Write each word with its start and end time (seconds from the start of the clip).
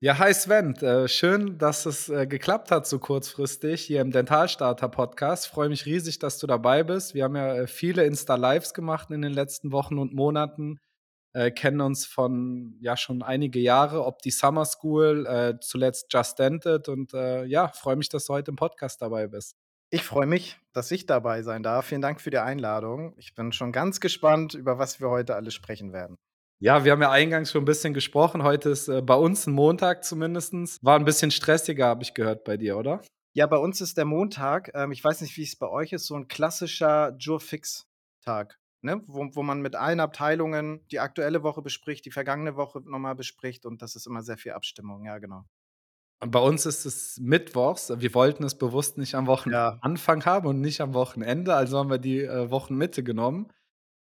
Ja, 0.00 0.16
hi 0.18 0.32
Sven. 0.32 0.76
Äh, 0.76 1.08
schön, 1.08 1.58
dass 1.58 1.84
es 1.84 2.08
äh, 2.08 2.28
geklappt 2.28 2.70
hat 2.70 2.86
so 2.86 3.00
kurzfristig 3.00 3.82
hier 3.82 4.00
im 4.00 4.12
Dentalstarter-Podcast. 4.12 5.48
Freue 5.48 5.68
mich 5.68 5.86
riesig, 5.86 6.20
dass 6.20 6.38
du 6.38 6.46
dabei 6.46 6.84
bist. 6.84 7.14
Wir 7.14 7.24
haben 7.24 7.34
ja 7.34 7.54
äh, 7.56 7.66
viele 7.66 8.04
Insta-Lives 8.04 8.74
gemacht 8.74 9.10
in 9.10 9.22
den 9.22 9.32
letzten 9.32 9.72
Wochen 9.72 9.98
und 9.98 10.14
Monaten, 10.14 10.78
äh, 11.32 11.50
kennen 11.50 11.80
uns 11.80 12.06
von 12.06 12.76
ja 12.80 12.96
schon 12.96 13.22
einige 13.22 13.58
Jahre, 13.58 14.04
ob 14.04 14.22
die 14.22 14.30
Summer 14.30 14.66
School, 14.66 15.26
äh, 15.26 15.58
zuletzt 15.60 16.06
Just 16.12 16.38
Dented 16.38 16.88
und 16.88 17.12
äh, 17.12 17.44
ja, 17.46 17.66
freue 17.66 17.96
mich, 17.96 18.08
dass 18.08 18.26
du 18.26 18.34
heute 18.34 18.52
im 18.52 18.56
Podcast 18.56 19.02
dabei 19.02 19.26
bist. 19.26 19.56
Ich 19.90 20.04
freue 20.04 20.26
mich, 20.26 20.58
dass 20.72 20.92
ich 20.92 21.06
dabei 21.06 21.42
sein 21.42 21.64
darf. 21.64 21.86
Vielen 21.86 22.02
Dank 22.02 22.20
für 22.20 22.30
die 22.30 22.38
Einladung. 22.38 23.14
Ich 23.16 23.34
bin 23.34 23.52
schon 23.52 23.72
ganz 23.72 23.98
gespannt, 23.98 24.54
über 24.54 24.78
was 24.78 25.00
wir 25.00 25.08
heute 25.10 25.34
alles 25.34 25.54
sprechen 25.54 25.92
werden. 25.92 26.18
Ja, 26.60 26.84
wir 26.84 26.90
haben 26.90 27.02
ja 27.02 27.10
eingangs 27.10 27.52
schon 27.52 27.62
ein 27.62 27.66
bisschen 27.66 27.94
gesprochen. 27.94 28.42
Heute 28.42 28.70
ist 28.70 28.88
äh, 28.88 29.00
bei 29.00 29.14
uns 29.14 29.46
ein 29.46 29.52
Montag 29.52 30.02
zumindest. 30.02 30.82
War 30.82 30.98
ein 30.98 31.04
bisschen 31.04 31.30
stressiger, 31.30 31.86
habe 31.86 32.02
ich 32.02 32.14
gehört 32.14 32.42
bei 32.42 32.56
dir, 32.56 32.76
oder? 32.76 33.00
Ja, 33.32 33.46
bei 33.46 33.58
uns 33.58 33.80
ist 33.80 33.96
der 33.96 34.04
Montag, 34.04 34.72
ähm, 34.74 34.90
ich 34.90 35.04
weiß 35.04 35.20
nicht, 35.20 35.36
wie 35.36 35.44
es 35.44 35.54
bei 35.54 35.68
euch 35.68 35.92
ist, 35.92 36.06
so 36.06 36.16
ein 36.16 36.26
klassischer 36.26 37.14
Jour-Fix-Tag, 37.16 38.58
ne? 38.80 39.00
Wo, 39.06 39.28
wo 39.34 39.42
man 39.44 39.60
mit 39.62 39.76
allen 39.76 40.00
Abteilungen 40.00 40.84
die 40.90 40.98
aktuelle 40.98 41.44
Woche 41.44 41.62
bespricht, 41.62 42.04
die 42.04 42.10
vergangene 42.10 42.56
Woche 42.56 42.80
nochmal 42.80 43.14
bespricht 43.14 43.64
und 43.64 43.80
das 43.80 43.94
ist 43.94 44.08
immer 44.08 44.22
sehr 44.22 44.38
viel 44.38 44.52
Abstimmung, 44.52 45.04
ja, 45.04 45.18
genau. 45.18 45.44
Und 46.20 46.32
bei 46.32 46.40
uns 46.40 46.66
ist 46.66 46.84
es 46.84 47.18
mittwochs. 47.20 47.92
Wir 48.00 48.12
wollten 48.14 48.42
es 48.42 48.58
bewusst 48.58 48.98
nicht 48.98 49.14
am 49.14 49.26
Ja. 49.26 49.30
Wochenanfang 49.30 50.24
haben 50.24 50.48
und 50.48 50.60
nicht 50.60 50.80
am 50.80 50.94
Wochenende, 50.94 51.54
also 51.54 51.78
haben 51.78 51.90
wir 51.90 51.98
die 51.98 52.22
äh, 52.22 52.50
Wochenmitte 52.50 53.04
genommen. 53.04 53.52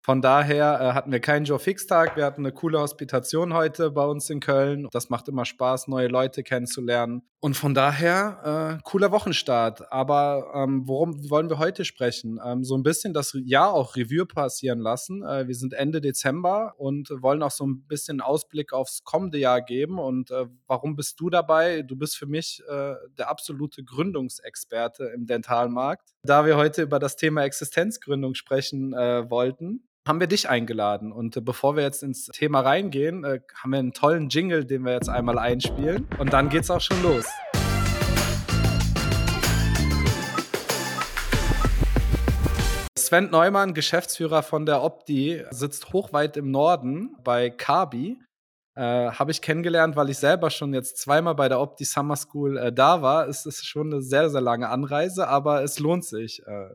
Von 0.08 0.22
daher 0.22 0.80
äh, 0.80 0.94
hatten 0.94 1.12
wir 1.12 1.20
keinen 1.20 1.44
Joe-Fix-Tag. 1.44 2.16
Wir 2.16 2.24
hatten 2.24 2.40
eine 2.40 2.54
coole 2.54 2.80
Hospitation 2.80 3.54
heute 3.54 3.92
bei 3.92 4.06
uns 4.06 4.30
in 4.30 4.40
Köln. 4.40 4.88
Das 4.94 5.10
macht 5.10 5.28
immer 5.28 5.44
Spaß, 5.44 5.90
neue 5.90 6.08
Leute 6.08 6.44
kennenzulernen. 6.44 7.24
Und 7.42 7.58
von 7.58 7.74
daher 7.74 8.78
äh, 8.78 8.82
cooler 8.84 9.12
Wochenstart. 9.12 9.92
Aber 9.92 10.50
ähm, 10.56 10.88
worum 10.88 11.30
wollen 11.30 11.50
wir 11.50 11.60
heute 11.60 11.84
sprechen? 11.84 12.40
Ähm, 12.42 12.64
so 12.64 12.78
ein 12.78 12.84
bisschen 12.84 13.14
das 13.14 13.38
Jahr 13.44 13.74
auch 13.74 13.98
Revue 13.98 14.26
passieren 14.26 14.80
lassen. 14.80 15.24
Äh, 15.24 15.50
wir 15.50 15.56
sind 15.56 15.74
Ende 15.74 16.00
Dezember 16.00 16.76
und 16.78 17.10
wollen 17.22 17.44
auch 17.44 17.52
so 17.52 17.68
ein 17.68 17.86
bisschen 17.86 18.22
Ausblick 18.22 18.72
aufs 18.72 19.04
kommende 19.04 19.40
Jahr 19.40 19.62
geben. 19.62 20.00
Und 20.00 20.32
äh, 20.32 20.46
warum 20.68 20.96
bist 20.96 21.20
du 21.20 21.30
dabei? 21.30 21.82
Du 21.82 21.98
bist 21.98 22.16
für 22.16 22.28
mich 22.28 22.64
äh, 22.70 22.94
der 23.18 23.30
absolute 23.30 23.84
Gründungsexperte 23.84 25.12
im 25.14 25.26
Dentalmarkt. 25.26 26.14
Da 26.24 26.46
wir 26.46 26.56
heute 26.56 26.84
über 26.84 26.98
das 26.98 27.18
Thema 27.18 27.44
Existenzgründung 27.44 28.36
sprechen 28.36 28.94
äh, 28.94 29.30
wollten, 29.30 29.84
haben 30.08 30.20
wir 30.22 30.28
dich 30.28 30.50
eingeladen. 30.50 31.12
Und 31.12 31.36
äh, 31.36 31.42
bevor 31.42 31.76
wir 31.76 31.84
jetzt 31.84 32.02
ins 32.02 32.28
Thema 32.28 32.62
reingehen, 32.62 33.24
äh, 33.26 33.42
haben 33.56 33.72
wir 33.72 33.80
einen 33.80 33.94
tollen 33.94 34.30
Jingle, 34.30 34.66
den 34.66 34.84
wir 34.84 34.94
jetzt 34.94 35.10
einmal 35.10 35.38
einspielen. 35.38 36.08
Und 36.18 36.32
dann 36.32 36.50
geht's 36.50 36.72
auch 36.72 36.82
schon 36.82 37.02
los. 37.04 37.26
Sven 42.98 43.30
Neumann, 43.30 43.74
Geschäftsführer 43.74 44.44
von 44.44 44.66
der 44.66 44.82
Opti, 44.82 45.44
sitzt 45.52 45.94
hochweit 45.94 46.36
im 46.36 46.52
Norden 46.52 47.16
bei 47.24 47.50
Kabi. 47.50 48.20
Äh, 48.76 48.82
Habe 48.82 49.32
ich 49.32 49.42
kennengelernt, 49.42 49.96
weil 49.96 50.10
ich 50.10 50.18
selber 50.18 50.50
schon 50.50 50.74
jetzt 50.74 50.98
zweimal 50.98 51.36
bei 51.36 51.50
der 51.50 51.60
Opti 51.60 51.86
Summer 51.86 52.16
School 52.16 52.58
äh, 52.58 52.74
da 52.74 53.02
war. 53.02 53.28
Es 53.28 53.46
ist 53.46 53.66
schon 53.66 53.94
eine 53.94 54.02
sehr, 54.02 54.30
sehr 54.30 54.42
lange 54.42 54.70
Anreise, 54.70 55.28
aber 55.28 55.64
es 55.64 55.80
lohnt 55.80 56.06
sich. 56.06 56.46
Äh, 56.46 56.70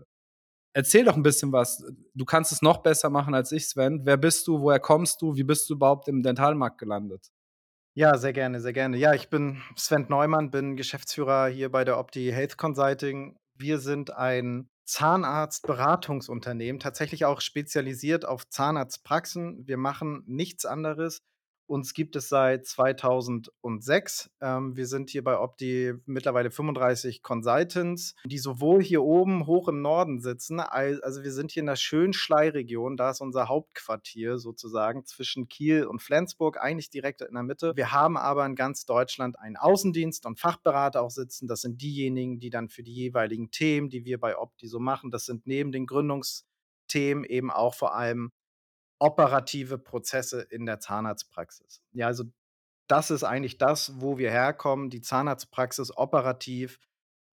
Erzähl 0.75 1.05
doch 1.05 1.17
ein 1.17 1.23
bisschen 1.23 1.53
was. 1.53 1.85
Du 2.15 2.25
kannst 2.25 2.51
es 2.53 2.63
noch 2.63 2.79
besser 2.79 3.11
machen 3.11 3.35
als 3.35 3.53
ich, 3.53 3.69
Sven. 3.69 4.01
Wer 4.05 4.17
bist 4.17 4.47
du? 4.47 4.61
Woher 4.61 4.81
kommst 4.81 5.21
du? 5.21 5.37
Wie 5.37 5.45
bist 5.45 5.69
du 5.69 5.75
überhaupt 5.75 6.09
im 6.09 6.23
Dentalmarkt 6.23 6.79
gelandet? 6.79 7.31
Ja, 7.95 8.17
sehr 8.17 8.33
gerne, 8.33 8.61
sehr 8.61 8.73
gerne. 8.73 8.97
Ja, 8.97 9.13
ich 9.13 9.29
bin 9.29 9.61
Sven 9.77 10.07
Neumann, 10.09 10.51
bin 10.51 10.77
Geschäftsführer 10.77 11.49
hier 11.49 11.71
bei 11.71 11.85
der 11.85 11.99
Opti 11.99 12.31
Health 12.33 12.57
Consulting. 12.57 13.37
Wir 13.55 13.79
sind 13.79 14.17
ein 14.17 14.71
Zahnarztberatungsunternehmen, 14.87 16.81
tatsächlich 16.81 17.27
auch 17.27 17.43
spezialisiert 17.43 18.25
auf 18.25 18.49
Zahnarztpraxen. 18.49 19.67
Wir 19.67 19.77
machen 19.77 20.23
nichts 20.27 20.65
anderes 20.65 21.19
uns 21.67 21.95
gibt 21.95 22.17
es 22.17 22.29
seit 22.29 22.67
2006. 22.67 24.31
Ähm, 24.41 24.77
wir 24.77 24.87
sind 24.87 25.11
hier 25.11 25.25
bei 25.25 25.39
Opti 25.39 25.95
mittlerweile 26.07 26.51
35 26.51 27.23
Consultants, 27.23 28.15
die 28.25 28.39
sowohl 28.39 28.83
hier 28.83 29.03
oben 29.03 29.47
hoch 29.47 29.69
im 29.69 29.81
Norden 29.81 30.21
sitzen, 30.21 30.61
also 30.61 31.23
wir 31.23 31.33
sind 31.33 31.51
hier 31.53 31.61
in 31.61 31.67
der 31.67 31.77
schönen 31.77 32.13
Schlei-Region, 32.13 32.97
da 32.97 33.11
ist 33.11 33.21
unser 33.21 33.49
Hauptquartier 33.49 34.39
sozusagen 34.39 35.05
zwischen 35.07 35.49
Kiel 35.49 35.85
und 35.85 36.03
Flensburg, 36.03 36.59
eigentlich 36.61 36.91
direkt 36.91 37.23
in 37.23 37.35
der 37.35 37.43
Mitte. 37.43 37.73
Wir 37.77 37.93
haben 37.93 38.17
aber 38.17 38.45
in 38.47 38.55
ganz 38.55 38.85
Deutschland 38.85 39.39
einen 39.39 39.57
Außendienst 39.57 40.27
und 40.27 40.39
Fachberater 40.39 41.03
auch 41.03 41.11
sitzen. 41.11 41.47
Das 41.47 41.61
sind 41.63 41.81
diejenigen, 41.81 42.41
die 42.41 42.51
dann 42.51 42.69
für 42.69 42.83
die 42.83 42.95
jeweiligen 42.95 43.51
Themen, 43.51 43.89
die 43.89 44.05
wir 44.05 44.19
bei 44.19 44.39
Opti 44.39 44.69
so 44.69 44.79
machen, 44.79 45.11
das 45.11 45.25
sind 45.25 45.47
neben 45.47 45.73
den 45.73 45.87
Gründungsthemen 45.87 47.25
eben 47.25 47.51
auch 47.51 47.75
vor 47.75 47.95
allem 47.95 48.33
operative 49.03 49.79
Prozesse 49.79 50.43
in 50.43 50.65
der 50.65 50.79
Zahnarztpraxis. 50.79 51.83
Ja, 51.93 52.07
also 52.07 52.25
das 52.87 53.11
ist 53.11 53.25
eigentlich 53.25 53.59
das, 53.59 54.01
wo 54.01 54.17
wir 54.17 54.31
herkommen, 54.31 54.91
die 54.91 55.01
Zahnarztpraxis 55.01 55.97
operativ 55.97 56.79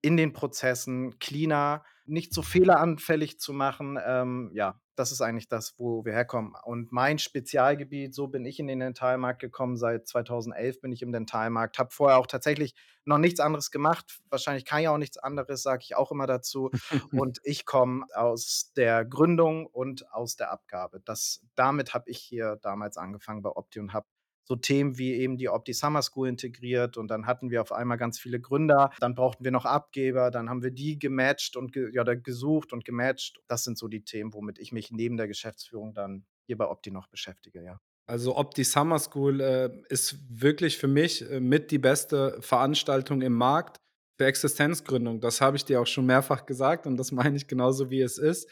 in 0.02 0.18
den 0.18 0.34
Prozessen 0.34 1.20
cleaner, 1.20 1.84
nicht 2.10 2.34
so 2.34 2.42
fehleranfällig 2.42 3.40
zu 3.40 3.54
machen. 3.54 3.98
Ähm, 4.04 4.52
ja, 4.54 4.80
das 4.96 5.12
ist 5.14 5.22
eigentlich 5.22 5.48
das, 5.48 5.76
wo 5.78 6.04
wir 6.04 6.12
herkommen. 6.12 6.54
Und 6.66 6.92
mein 6.92 7.20
Spezialgebiet, 7.20 8.14
so 8.14 8.28
bin 8.28 8.44
ich 8.46 8.60
in 8.60 8.68
den 8.68 8.80
Dentalmarkt 8.80 9.40
gekommen. 9.40 9.78
Seit 9.78 10.08
2011 10.08 10.82
bin 10.82 10.92
ich 10.92 11.02
im 11.02 11.12
Dentalmarkt, 11.12 11.80
habe 11.80 11.92
vorher 11.92 12.18
auch 12.18 12.28
tatsächlich 12.28 12.76
noch 13.06 13.18
nichts 13.18 13.40
anderes 13.40 13.72
gemacht. 13.72 14.20
Wahrscheinlich 14.30 14.66
kann 14.66 14.82
ich 14.82 14.90
auch 14.90 14.98
nichts 14.98 15.18
anderes, 15.18 15.64
sage 15.64 15.84
ich 15.84 15.96
auch 15.96 16.12
immer 16.12 16.28
dazu. 16.28 16.70
Und 17.14 17.40
ich 17.44 17.66
komme 17.66 18.06
aus 18.14 18.74
der 18.76 19.06
Gründung 19.06 19.66
und 19.68 20.12
aus 20.12 20.36
der 20.36 20.52
Abgabe. 20.52 21.00
Das, 21.06 21.42
damit 21.56 21.94
habe 21.94 22.10
ich 22.10 22.20
hier 22.20 22.58
damals 22.62 22.98
angefangen 22.98 23.42
bei 23.42 23.50
Opti 23.50 23.80
und 23.80 23.94
habe 23.94 24.08
so 24.50 24.56
Themen 24.56 24.98
wie 24.98 25.14
eben 25.14 25.38
die 25.38 25.48
Opti 25.48 25.74
Summer 25.74 26.02
School 26.02 26.28
integriert 26.28 26.98
und 26.98 27.10
dann 27.10 27.28
hatten 27.28 27.52
wir 27.52 27.62
auf 27.62 27.72
einmal 27.72 27.98
ganz 27.98 28.20
viele 28.20 28.40
Gründer. 28.40 28.92
Dann 29.00 29.14
brauchten 29.14 29.44
wir 29.44 29.52
noch 29.52 29.66
Abgeber, 29.66 30.32
dann 30.32 30.50
haben 30.50 30.64
wir 30.64 30.72
die 30.72 30.98
gematcht 30.98 31.56
und 31.56 31.72
ge 31.72 31.90
ja, 31.94 32.04
gesucht 32.04 32.74
und 32.74 32.84
gematcht. 32.84 33.40
Das 33.48 33.64
sind 33.64 33.78
so 33.78 33.88
die 33.88 34.04
Themen, 34.04 34.34
womit 34.34 34.58
ich 34.58 34.72
mich 34.72 34.92
neben 34.92 35.18
der 35.18 35.28
Geschäftsführung 35.28 35.94
dann 35.94 36.26
hier 36.48 36.58
bei 36.58 36.68
Opti 36.68 36.90
noch 36.90 37.08
beschäftige, 37.08 37.64
ja. 37.64 37.80
Also 38.08 38.36
Opti 38.36 38.64
Summer 38.64 38.98
School 38.98 39.40
äh, 39.40 39.70
ist 39.90 40.18
wirklich 40.30 40.80
für 40.80 40.88
mich 40.88 41.30
äh, 41.30 41.40
mit 41.40 41.70
die 41.70 41.78
beste 41.78 42.42
Veranstaltung 42.42 43.22
im 43.22 43.34
Markt 43.34 43.78
für 44.18 44.26
Existenzgründung. 44.26 45.22
Das 45.22 45.42
habe 45.42 45.58
ich 45.58 45.66
dir 45.66 45.80
auch 45.80 45.86
schon 45.86 46.08
mehrfach 46.08 46.48
gesagt 46.48 46.88
und 46.88 46.98
das 46.98 47.12
meine 47.12 47.38
ich 47.38 47.48
genauso, 47.48 47.92
wie 47.92 48.02
es 48.02 48.18
ist. 48.18 48.50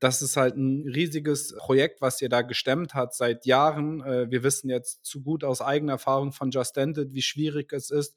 Das 0.00 0.22
ist 0.22 0.36
halt 0.36 0.56
ein 0.56 0.88
riesiges 0.88 1.56
Projekt, 1.56 2.00
was 2.00 2.22
ihr 2.22 2.28
da 2.28 2.42
gestemmt 2.42 2.94
hat 2.94 3.14
seit 3.14 3.46
Jahren. 3.46 4.00
Äh, 4.02 4.30
wir 4.30 4.42
wissen 4.42 4.70
jetzt 4.70 5.04
zu 5.04 5.22
gut 5.22 5.44
aus 5.44 5.60
eigener 5.60 5.92
Erfahrung 5.92 6.32
von 6.32 6.50
Just 6.50 6.76
Ended, 6.76 7.12
wie 7.12 7.22
schwierig 7.22 7.72
es 7.72 7.90
ist, 7.90 8.14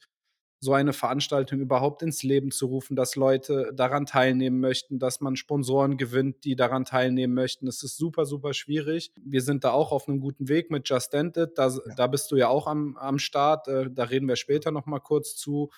so 0.64 0.74
eine 0.74 0.94
Veranstaltung 0.94 1.59
überhaupt 1.59 2.03
ins 2.03 2.22
Leben 2.22 2.52
zu 2.52 2.68
rufen, 2.68 2.96
dass 2.96 3.16
Leute 3.16 3.72
daran 3.74 4.06
teilnehmen 4.06 4.59
möchten, 4.59 5.00
dass 5.00 5.20
man 5.20 5.36
Sponsoren 5.36 5.97
gewinnt, 5.97 6.44
die 6.46 6.56
daran 6.56 6.86
teilnehmen 6.86 7.34
möchten. 7.34 7.68
Es 7.68 7.81
ist 7.81 7.97
super, 7.97 8.25
super 8.28 8.53
schwierig. 8.53 9.12
Wir 9.25 9.41
sind 9.41 9.64
da 9.64 9.72
auch 9.72 9.91
auf 9.91 10.08
einem 10.08 10.20
guten 10.20 10.50
Weg 10.50 10.70
mit 10.70 10.88
Just 10.88 11.16
Ended. 11.16 11.58
Da, 11.58 11.75
da 11.97 12.06
bist 12.06 12.31
du 12.31 12.36
ja 12.36 12.47
auch 12.47 12.68
am, 12.68 12.96
am 12.97 13.18
Start. 13.18 13.68
Äh, 13.68 13.90
da 13.91 14.03
reden 14.03 14.28
wir 14.28 14.36
später 14.36 14.70
noch 14.70 14.86
mal 14.86 15.00
kurz 15.00 15.36
zu. 15.36 15.72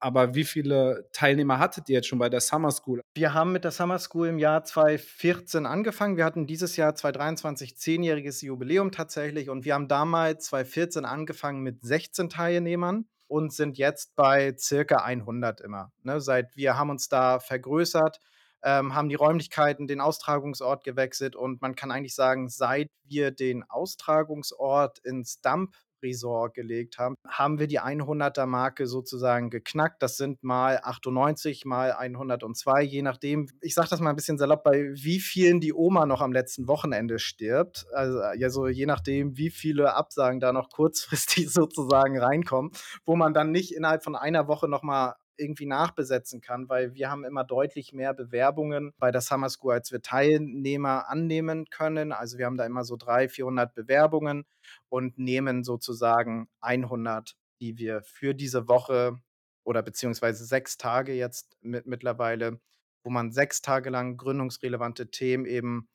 Aber 0.00 0.34
wie 0.34 0.44
viele 0.44 1.08
Teilnehmer 1.12 1.58
hattet 1.58 1.88
ihr 1.88 1.96
jetzt 1.96 2.08
schon 2.08 2.18
bei 2.18 2.28
der 2.28 2.40
Summer 2.40 2.70
School? 2.70 3.00
Wir 3.14 3.34
haben 3.34 3.52
mit 3.52 3.64
der 3.64 3.72
Summer 3.72 3.98
School 3.98 4.28
im 4.28 4.38
Jahr 4.38 4.62
2014 4.62 5.66
angefangen. 5.66 6.16
Wir 6.16 6.24
hatten 6.24 6.46
dieses 6.46 6.76
Jahr 6.76 6.94
2023 6.94 7.76
zehnjähriges 7.76 8.40
Jubiläum 8.42 8.92
tatsächlich 8.92 9.50
und 9.50 9.64
wir 9.64 9.74
haben 9.74 9.88
damals 9.88 10.46
2014 10.46 11.04
angefangen 11.04 11.62
mit 11.62 11.82
16 11.82 12.28
Teilnehmern 12.28 13.06
und 13.26 13.52
sind 13.52 13.76
jetzt 13.76 14.14
bei 14.14 14.54
circa 14.56 14.98
100 14.98 15.60
immer. 15.60 15.92
Ne? 16.02 16.20
Seit 16.20 16.56
wir 16.56 16.78
haben 16.78 16.90
uns 16.90 17.08
da 17.08 17.40
vergrößert, 17.40 18.20
ähm, 18.62 18.94
haben 18.94 19.08
die 19.08 19.14
Räumlichkeiten, 19.16 19.86
den 19.86 20.00
Austragungsort 20.00 20.84
gewechselt 20.84 21.36
und 21.36 21.60
man 21.60 21.74
kann 21.74 21.90
eigentlich 21.90 22.14
sagen, 22.14 22.48
seit 22.48 22.90
wir 23.04 23.30
den 23.30 23.64
Austragungsort 23.64 24.98
ins 25.00 25.40
Dump 25.40 25.76
Resort 26.02 26.54
gelegt 26.54 26.98
haben, 26.98 27.14
haben 27.26 27.58
wir 27.58 27.66
die 27.66 27.80
100er 27.80 28.46
Marke 28.46 28.86
sozusagen 28.86 29.50
geknackt. 29.50 30.02
Das 30.02 30.16
sind 30.16 30.42
mal 30.42 30.80
98, 30.82 31.64
mal 31.64 31.92
102, 31.92 32.82
je 32.82 33.02
nachdem. 33.02 33.48
Ich 33.60 33.74
sage 33.74 33.88
das 33.90 34.00
mal 34.00 34.10
ein 34.10 34.16
bisschen 34.16 34.38
salopp, 34.38 34.64
bei 34.64 34.90
wie 34.94 35.20
vielen 35.20 35.60
die 35.60 35.72
Oma 35.72 36.06
noch 36.06 36.20
am 36.20 36.32
letzten 36.32 36.68
Wochenende 36.68 37.18
stirbt. 37.18 37.86
Also 37.92 38.20
ja, 38.36 38.50
so 38.50 38.66
je 38.66 38.86
nachdem, 38.86 39.36
wie 39.36 39.50
viele 39.50 39.94
Absagen 39.94 40.40
da 40.40 40.52
noch 40.52 40.70
kurzfristig 40.70 41.50
sozusagen 41.52 42.18
reinkommen, 42.18 42.70
wo 43.04 43.16
man 43.16 43.34
dann 43.34 43.50
nicht 43.50 43.74
innerhalb 43.74 44.04
von 44.04 44.16
einer 44.16 44.48
Woche 44.48 44.68
nochmal 44.68 45.14
irgendwie 45.38 45.66
nachbesetzen 45.66 46.40
kann, 46.40 46.68
weil 46.68 46.94
wir 46.94 47.10
haben 47.10 47.24
immer 47.24 47.44
deutlich 47.44 47.92
mehr 47.92 48.14
Bewerbungen 48.14 48.92
bei 48.98 49.10
der 49.10 49.20
Summer 49.20 49.48
School, 49.50 49.74
als 49.74 49.92
wir 49.92 50.02
Teilnehmer 50.02 51.08
annehmen 51.08 51.66
können. 51.70 52.12
Also 52.12 52.38
wir 52.38 52.46
haben 52.46 52.56
da 52.58 52.66
immer 52.66 52.84
so 52.84 52.96
300, 52.96 53.32
400 53.32 53.74
Bewerbungen 53.74 54.44
und 54.88 55.18
nehmen 55.18 55.64
sozusagen 55.64 56.48
100 56.60 57.36
die 57.60 57.76
wir 57.78 58.02
für 58.02 58.34
diese 58.34 58.68
Woche 58.68 59.18
oder 59.64 59.82
beziehungsweise 59.82 60.44
6 60.44 60.76
Tage 60.78 61.12
jetzt 61.14 61.56
mit 61.60 61.86
mittlerweile, 61.86 62.60
wo 63.04 63.10
man 63.10 63.32
6 63.32 63.62
Tage 63.62 63.90
lang 63.90 64.16
gründungsrelevante 64.16 65.10
Themen 65.10 65.44
eben, 65.46 65.88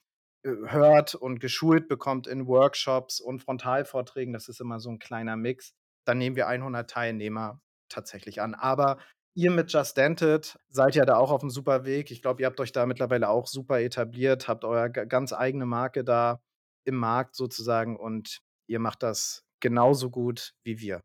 äh, 0.43 0.49
hört 0.67 1.15
und 1.15 1.39
geschult 1.39 1.87
bekommt 1.87 2.27
in 2.27 2.47
Workshops 2.47 3.19
und 3.21 3.41
Frontalvorträgen. 3.43 4.33
Das 4.33 4.49
ist 4.49 4.59
immer 4.61 4.79
so 4.79 4.89
'n 4.91 4.99
kleiner 4.99 5.37
Mix. 5.37 5.73
Dann 6.05 6.17
nehmen 6.17 6.35
wir 6.35 6.47
100 6.47 6.89
Teilnehmer 6.89 7.61
tatsächlich 7.89 8.41
an. 8.41 8.55
Aber 8.55 8.97
ihr 9.35 9.51
mit 9.51 9.71
Just 9.73 9.97
It 9.97 10.57
seid 10.69 10.95
ja 10.95 11.05
da 11.05 11.17
auch 11.17 11.31
auf'm 11.31 11.49
super 11.49 11.85
Weg. 11.85 12.11
Ich 12.11 12.21
glaube, 12.21 12.41
ihr 12.41 12.47
habt 12.47 12.59
euch 12.59 12.71
da 12.71 12.85
mittlerweile 12.85 13.29
auch 13.29 13.47
super 13.47 13.81
etabliert, 13.81 14.47
habt 14.47 14.65
euer 14.65 14.89
ga 14.89 15.05
ganz 15.05 15.33
eigene 15.33 15.65
Marke 15.65 16.03
da 16.03 16.41
im 16.85 16.95
Markt 16.95 17.35
sozusagen 17.35 17.97
und 17.97 18.39
ihr 18.67 18.79
macht 18.79 19.03
das 19.03 19.43
genauso 19.61 20.09
gut 20.11 20.53
wie 20.63 20.79
wir. 20.79 21.03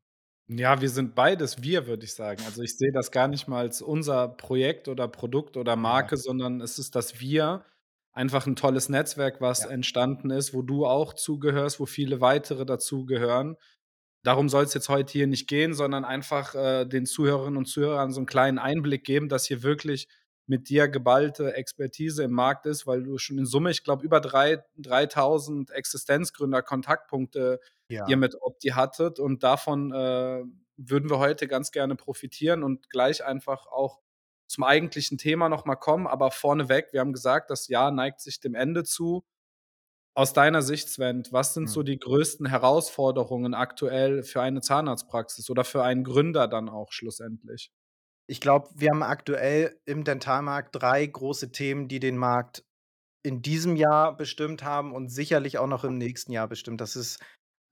Ja, 0.51 0.81
wir 0.81 0.89
sind 0.89 1.15
beides 1.15 1.63
wir, 1.63 1.87
würde 1.87 2.05
ich 2.07 2.15
sagen. 2.15 2.43
Also, 2.47 2.63
ich 2.63 2.79
sehe 2.79 2.91
das 2.91 3.11
gar 3.11 3.29
nicht 3.29 3.49
mal 3.49 3.59
als 3.59 3.83
unser 3.83 4.29
Projekt 4.29 4.89
oder 4.89 5.07
Produkt 5.07 5.59
oder 5.59 5.77
Ja. 5.77 5.77
Marke, 5.77 6.17
sondern 6.17 6.63
es 6.63 6.79
ist 6.79 6.95
das 6.97 7.21
Wir. 7.21 7.67
Einfach 8.13 8.47
'n 8.47 8.57
tolles 8.57 8.89
Netzwerk, 8.89 9.43
was 9.43 9.65
Ja. 9.65 9.67
entstanden 9.67 10.31
ist, 10.31 10.55
wo 10.55 10.63
du 10.63 10.87
auch 10.87 11.13
zugehörst, 11.13 11.81
wo 11.81 11.85
viele 11.87 12.23
weitere 12.23 12.65
dazugehören. 12.65 13.57
Darum 14.25 14.49
soll's 14.49 14.75
jetzt 14.75 14.89
heute 14.89 15.13
hier 15.13 15.27
nicht 15.27 15.49
gehen, 15.49 15.75
sondern 15.75 16.05
einfach, 16.05 16.55
äh, 16.55 16.85
den 16.87 17.07
Zuhörerinnen 17.07 17.57
und 17.57 17.67
Zuhörern 17.67 18.13
so 18.13 18.21
'n 18.21 18.27
kleinen 18.27 18.59
Einblick 18.59 19.05
geben, 19.05 19.29
dass 19.29 19.47
hier 19.47 19.63
wirklich 19.63 20.09
mit 20.47 20.69
dir 20.71 20.89
geballte 20.89 21.55
Expertise 21.55 22.23
im 22.25 22.33
Markt 22.33 22.67
ist, 22.67 22.87
weil 22.87 23.03
du 23.03 23.19
schon 23.19 23.39
in 23.39 23.47
Summe, 23.47 23.71
ich 23.71 23.85
glaube, 23.85 24.05
über 24.05 24.21
drei 24.21 24.65
3.000 24.77 25.71
Existenzgründer-Kontaktpunkte 25.71 27.61
ihr 28.05 28.17
Ja. 28.17 28.17
mit 28.17 28.35
Opti 28.41 28.69
hattet 28.71 29.19
und 29.19 29.43
davon, 29.43 29.93
äh, 29.93 30.43
würden 30.77 31.11
wir 31.11 31.19
heute 31.19 31.49
ganz 31.49 31.71
gerne 31.73 31.97
profitieren 31.97 32.63
und 32.63 32.89
gleich 32.91 33.25
einfach 33.25 33.67
auch 33.67 34.01
zum 34.49 34.65
eigentlichen 34.65 35.19
Thema 35.19 35.49
noch 35.49 35.65
mal 35.67 35.77
kommen. 35.77 36.07
Aber 36.07 36.31
vorneweg, 36.31 36.89
wir 36.93 37.01
haben 37.01 37.13
gesagt, 37.13 37.51
das 37.51 37.69
Jahr 37.69 37.91
neigt 37.91 38.21
sich 38.21 38.41
dem 38.41 38.55
Ende 38.55 38.85
zu. 38.85 39.25
Aus 40.19 40.35
deiner 40.35 40.61
Sicht, 40.61 40.91
Sven, 40.91 41.23
was 41.31 41.55
sind 41.55 41.67
Mhm. 41.67 41.71
so 41.71 41.83
die 41.83 41.99
größten 41.99 42.45
Herausforderungen 42.45 43.55
aktuell 43.55 44.23
für 44.23 44.43
eine 44.43 44.61
Zahnarztpraxis 44.61 45.49
oder 45.49 45.65
für 45.65 45.83
einen 45.83 46.05
Gründer 46.05 46.47
dann 46.47 46.69
auch 46.69 46.93
schlussendlich? 46.93 47.73
Ich 48.27 48.41
glaube, 48.41 48.69
wir 48.75 48.91
haben 48.91 49.03
aktuell 49.03 49.81
im 49.87 50.05
Dentalmarkt 50.05 50.77
3 50.77 51.07
große 51.07 51.51
Themen, 51.53 51.89
die 51.89 52.01
den 52.01 52.17
Markt 52.19 52.65
in 53.25 53.43
diesem 53.43 53.77
Jahr 53.77 54.17
bestimmt 54.17 54.65
haben 54.65 54.95
und 54.95 55.11
sicherlich 55.11 55.59
auch 55.59 55.67
noch 55.69 55.85
im 55.85 55.99
nächsten 55.99 56.33
Jahr 56.33 56.49
bestimmt. 56.49 56.81
Das 56.81 56.97
ist 56.97 57.21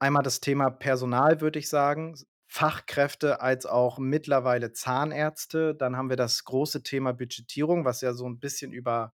einmal 0.00 0.22
das 0.24 0.40
Thema 0.40 0.70
Personal, 0.70 1.40
würde 1.42 1.58
ich 1.60 1.68
sagen, 1.70 2.16
Fachkräfte 2.48 3.40
als 3.42 3.66
auch 3.66 3.98
mittlerweile 3.98 4.72
Zahnärzte. 4.72 5.74
Dann 5.76 5.96
haben 5.96 6.10
wir 6.10 6.16
das 6.18 6.44
große 6.44 6.82
Thema 6.84 7.12
Budgetierung, 7.14 7.84
was 7.86 8.02
ja 8.02 8.14
so 8.14 8.26
'n 8.26 8.40
bisschen 8.40 8.72
über 8.72 9.14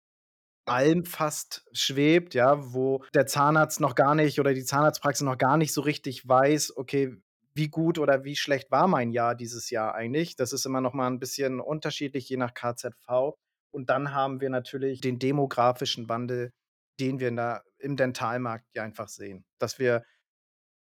allem 0.66 1.04
fast 1.04 1.64
schwebt, 1.72 2.34
ja, 2.34 2.72
wo 2.74 3.04
der 3.14 3.26
Zahnarzt 3.26 3.80
noch 3.80 3.94
gar 3.94 4.14
nicht 4.14 4.40
oder 4.40 4.54
die 4.54 4.64
Zahnarztpraxis 4.64 5.22
noch 5.24 5.38
gar 5.38 5.56
nicht 5.56 5.72
so 5.72 5.80
richtig 5.82 6.26
weiß: 6.28 6.76
„Okay, 6.76 7.16
wie 7.54 7.68
gut 7.68 7.98
oder 7.98 8.24
wie 8.24 8.36
schlecht 8.36 8.70
war 8.70 8.88
mein 8.88 9.10
Jahr 9.12 9.34
dieses 9.34 9.70
Jahr 9.70 9.94
eigentlich?“ 9.94 10.36
Das 10.36 10.52
ist 10.52 10.66
immer 10.66 10.80
noch 10.80 10.94
mal 10.94 11.06
'n 11.08 11.18
bisschen 11.20 11.60
unterschiedlich, 11.60 12.28
je 12.28 12.36
nach 12.38 12.54
KZV. 12.54 13.36
Und 13.72 13.90
dann 13.90 14.14
haben 14.14 14.40
wir 14.40 14.50
natürlich 14.50 15.00
den 15.00 15.18
demografischen 15.18 16.08
Wandel, 16.08 16.52
den 17.00 17.20
wir 17.20 17.30
der 17.32 17.64
im 17.78 17.96
Dentalmarkt 17.96 18.66
ja 18.74 18.82
einfach 18.84 19.08
sehen. 19.08 19.44
Dass 19.58 19.78
wir 19.78 20.04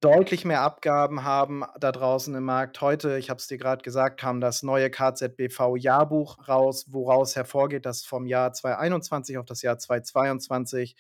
deutlich 0.02 0.46
mehr 0.46 0.62
Abgaben 0.62 1.24
haben 1.24 1.64
da 1.80 1.92
draußen 1.92 2.34
im 2.36 2.44
Markt. 2.44 2.82
Heute, 2.82 3.18
ich 3.18 3.30
habe 3.30 3.40
es 3.40 3.48
dir 3.48 3.58
grad 3.58 3.84
gesagt, 3.84 4.20
kam 4.20 4.42
das 4.42 4.64
neue 4.64 4.90
KZBV-Jahrbuch 4.90 6.48
raus, 6.48 6.86
woraus 6.90 7.36
hervorgeht, 7.36 7.86
dass 7.86 8.06
vom 8.06 8.26
Jahr 8.28 8.54
2021 8.54 9.38
auf 9.38 9.46
das 9.46 9.62
Jahr 9.62 9.78
2022 9.78 10.96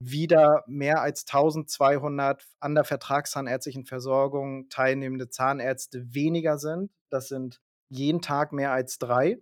wieder 0.00 0.64
mehr 0.66 1.00
als 1.00 1.26
1.200 1.26 2.42
an 2.60 2.74
der 2.74 2.84
vertragszahnärztlichen 2.84 3.86
Versorgung 3.86 4.68
teilnehmende 4.68 5.30
Zahnärzte 5.30 6.14
weniger 6.14 6.58
sind. 6.58 6.90
Das 7.10 7.28
sind 7.28 7.60
jeden 7.88 8.20
Tag 8.20 8.52
mehr 8.52 8.72
als 8.72 8.98
3 8.98 9.40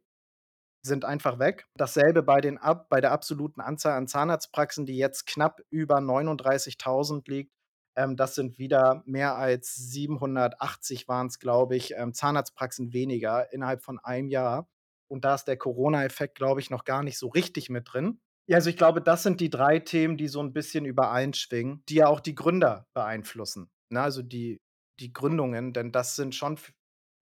sind 0.84 1.04
einfach 1.04 1.38
weg. 1.38 1.66
Dasselbe 1.76 2.22
bei 2.22 2.40
den 2.40 2.58
bei 2.88 3.00
der 3.00 3.12
absoluten 3.12 3.60
Anzahl 3.60 3.96
an 3.96 4.08
Zahnarztpraxen, 4.08 4.84
die 4.84 4.96
jetzt 4.96 5.26
knapp 5.26 5.60
über 5.70 5.98
39.000 5.98 7.22
liegt. 7.30 7.52
Ähm, 7.96 8.16
das 8.16 8.34
sind 8.34 8.58
wieder 8.58 9.02
mehr 9.06 9.36
als 9.36 9.74
780 9.74 11.08
waren's, 11.08 11.38
glaube 11.38 11.76
ich, 11.76 11.94
ähm, 11.96 12.14
Zahnarztpraxen 12.14 12.92
weniger 12.92 13.52
innerhalb 13.52 13.82
von 13.82 13.98
einem 14.00 14.28
Jahr. 14.28 14.68
Und 15.08 15.24
da 15.24 15.34
ist 15.34 15.44
der 15.44 15.56
Corona-Effekt, 15.58 16.34
glaube 16.36 16.60
ich, 16.60 16.70
noch 16.70 16.84
gar 16.84 17.02
nicht 17.02 17.18
so 17.18 17.28
richtig 17.28 17.68
mit 17.70 17.92
drin. 17.92 18.20
Ja, 18.48 18.56
also, 18.56 18.70
ich 18.70 18.76
glaube, 18.76 19.02
das 19.02 19.22
sind 19.22 19.40
die 19.40 19.50
3 19.50 19.78
Themen, 19.78 20.16
die 20.16 20.28
so 20.28 20.40
'n 20.40 20.52
bisschen 20.52 20.84
übereinschwingen, 20.86 21.82
die 21.88 21.96
ja 21.96 22.06
auch 22.08 22.20
die 22.20 22.34
Gründer 22.34 22.86
beeinflussen, 22.94 23.70
ne? 23.90 24.00
Also, 24.02 24.22
die 24.22 24.60
die 25.00 25.12
Gründungen, 25.12 25.72
denn 25.72 25.90
das 25.92 26.16
sind 26.16 26.34
schon 26.34 26.58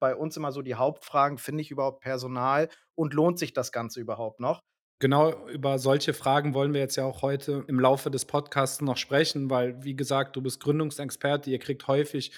bei 0.01 0.15
uns 0.17 0.37
immer 0.37 0.53
so 0.53 0.63
die 0.63 0.75
Hauptfragen: 0.77 1.39
Finde 1.39 1.63
ich 1.63 1.71
überhaupt 1.71 2.01
Personal 2.03 2.69
und 2.95 3.15
lohnt 3.15 3.39
sich 3.39 3.53
das 3.53 3.71
Ganze 3.73 4.01
überhaupt 4.01 4.41
noch? 4.41 4.61
Genau, 5.03 5.33
über 5.49 5.79
solche 5.79 6.13
Fragen 6.13 6.53
wollen 6.53 6.75
wir 6.75 6.81
jetzt 6.83 6.97
ja 6.97 7.07
auch 7.07 7.23
heute 7.23 7.65
im 7.69 7.81
Laufe 7.81 8.11
des 8.11 8.27
Podcasts 8.27 8.83
noch 8.83 8.99
sprechen, 8.99 9.49
weil, 9.49 9.83
wie 9.83 9.97
gesagt, 9.97 10.37
du 10.37 10.43
bist 10.43 10.61
Gründungsexperte. 10.61 11.49
Ihr 11.51 11.59
kriegt 11.59 11.87
häufig 11.89 12.33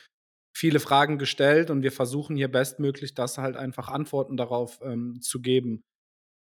viele 0.56 0.78
Fragen 0.78 1.18
gestellt 1.18 1.70
und 1.70 1.82
wir 1.82 1.90
versuchen 1.90 2.36
hier 2.36 2.46
bestmöglich, 2.52 3.14
das 3.14 3.36
halt 3.36 3.56
einfach 3.56 3.88
Antworten 3.88 4.36
darauf, 4.36 4.78
ähm, 4.84 5.20
zu 5.20 5.40
geben. 5.42 5.82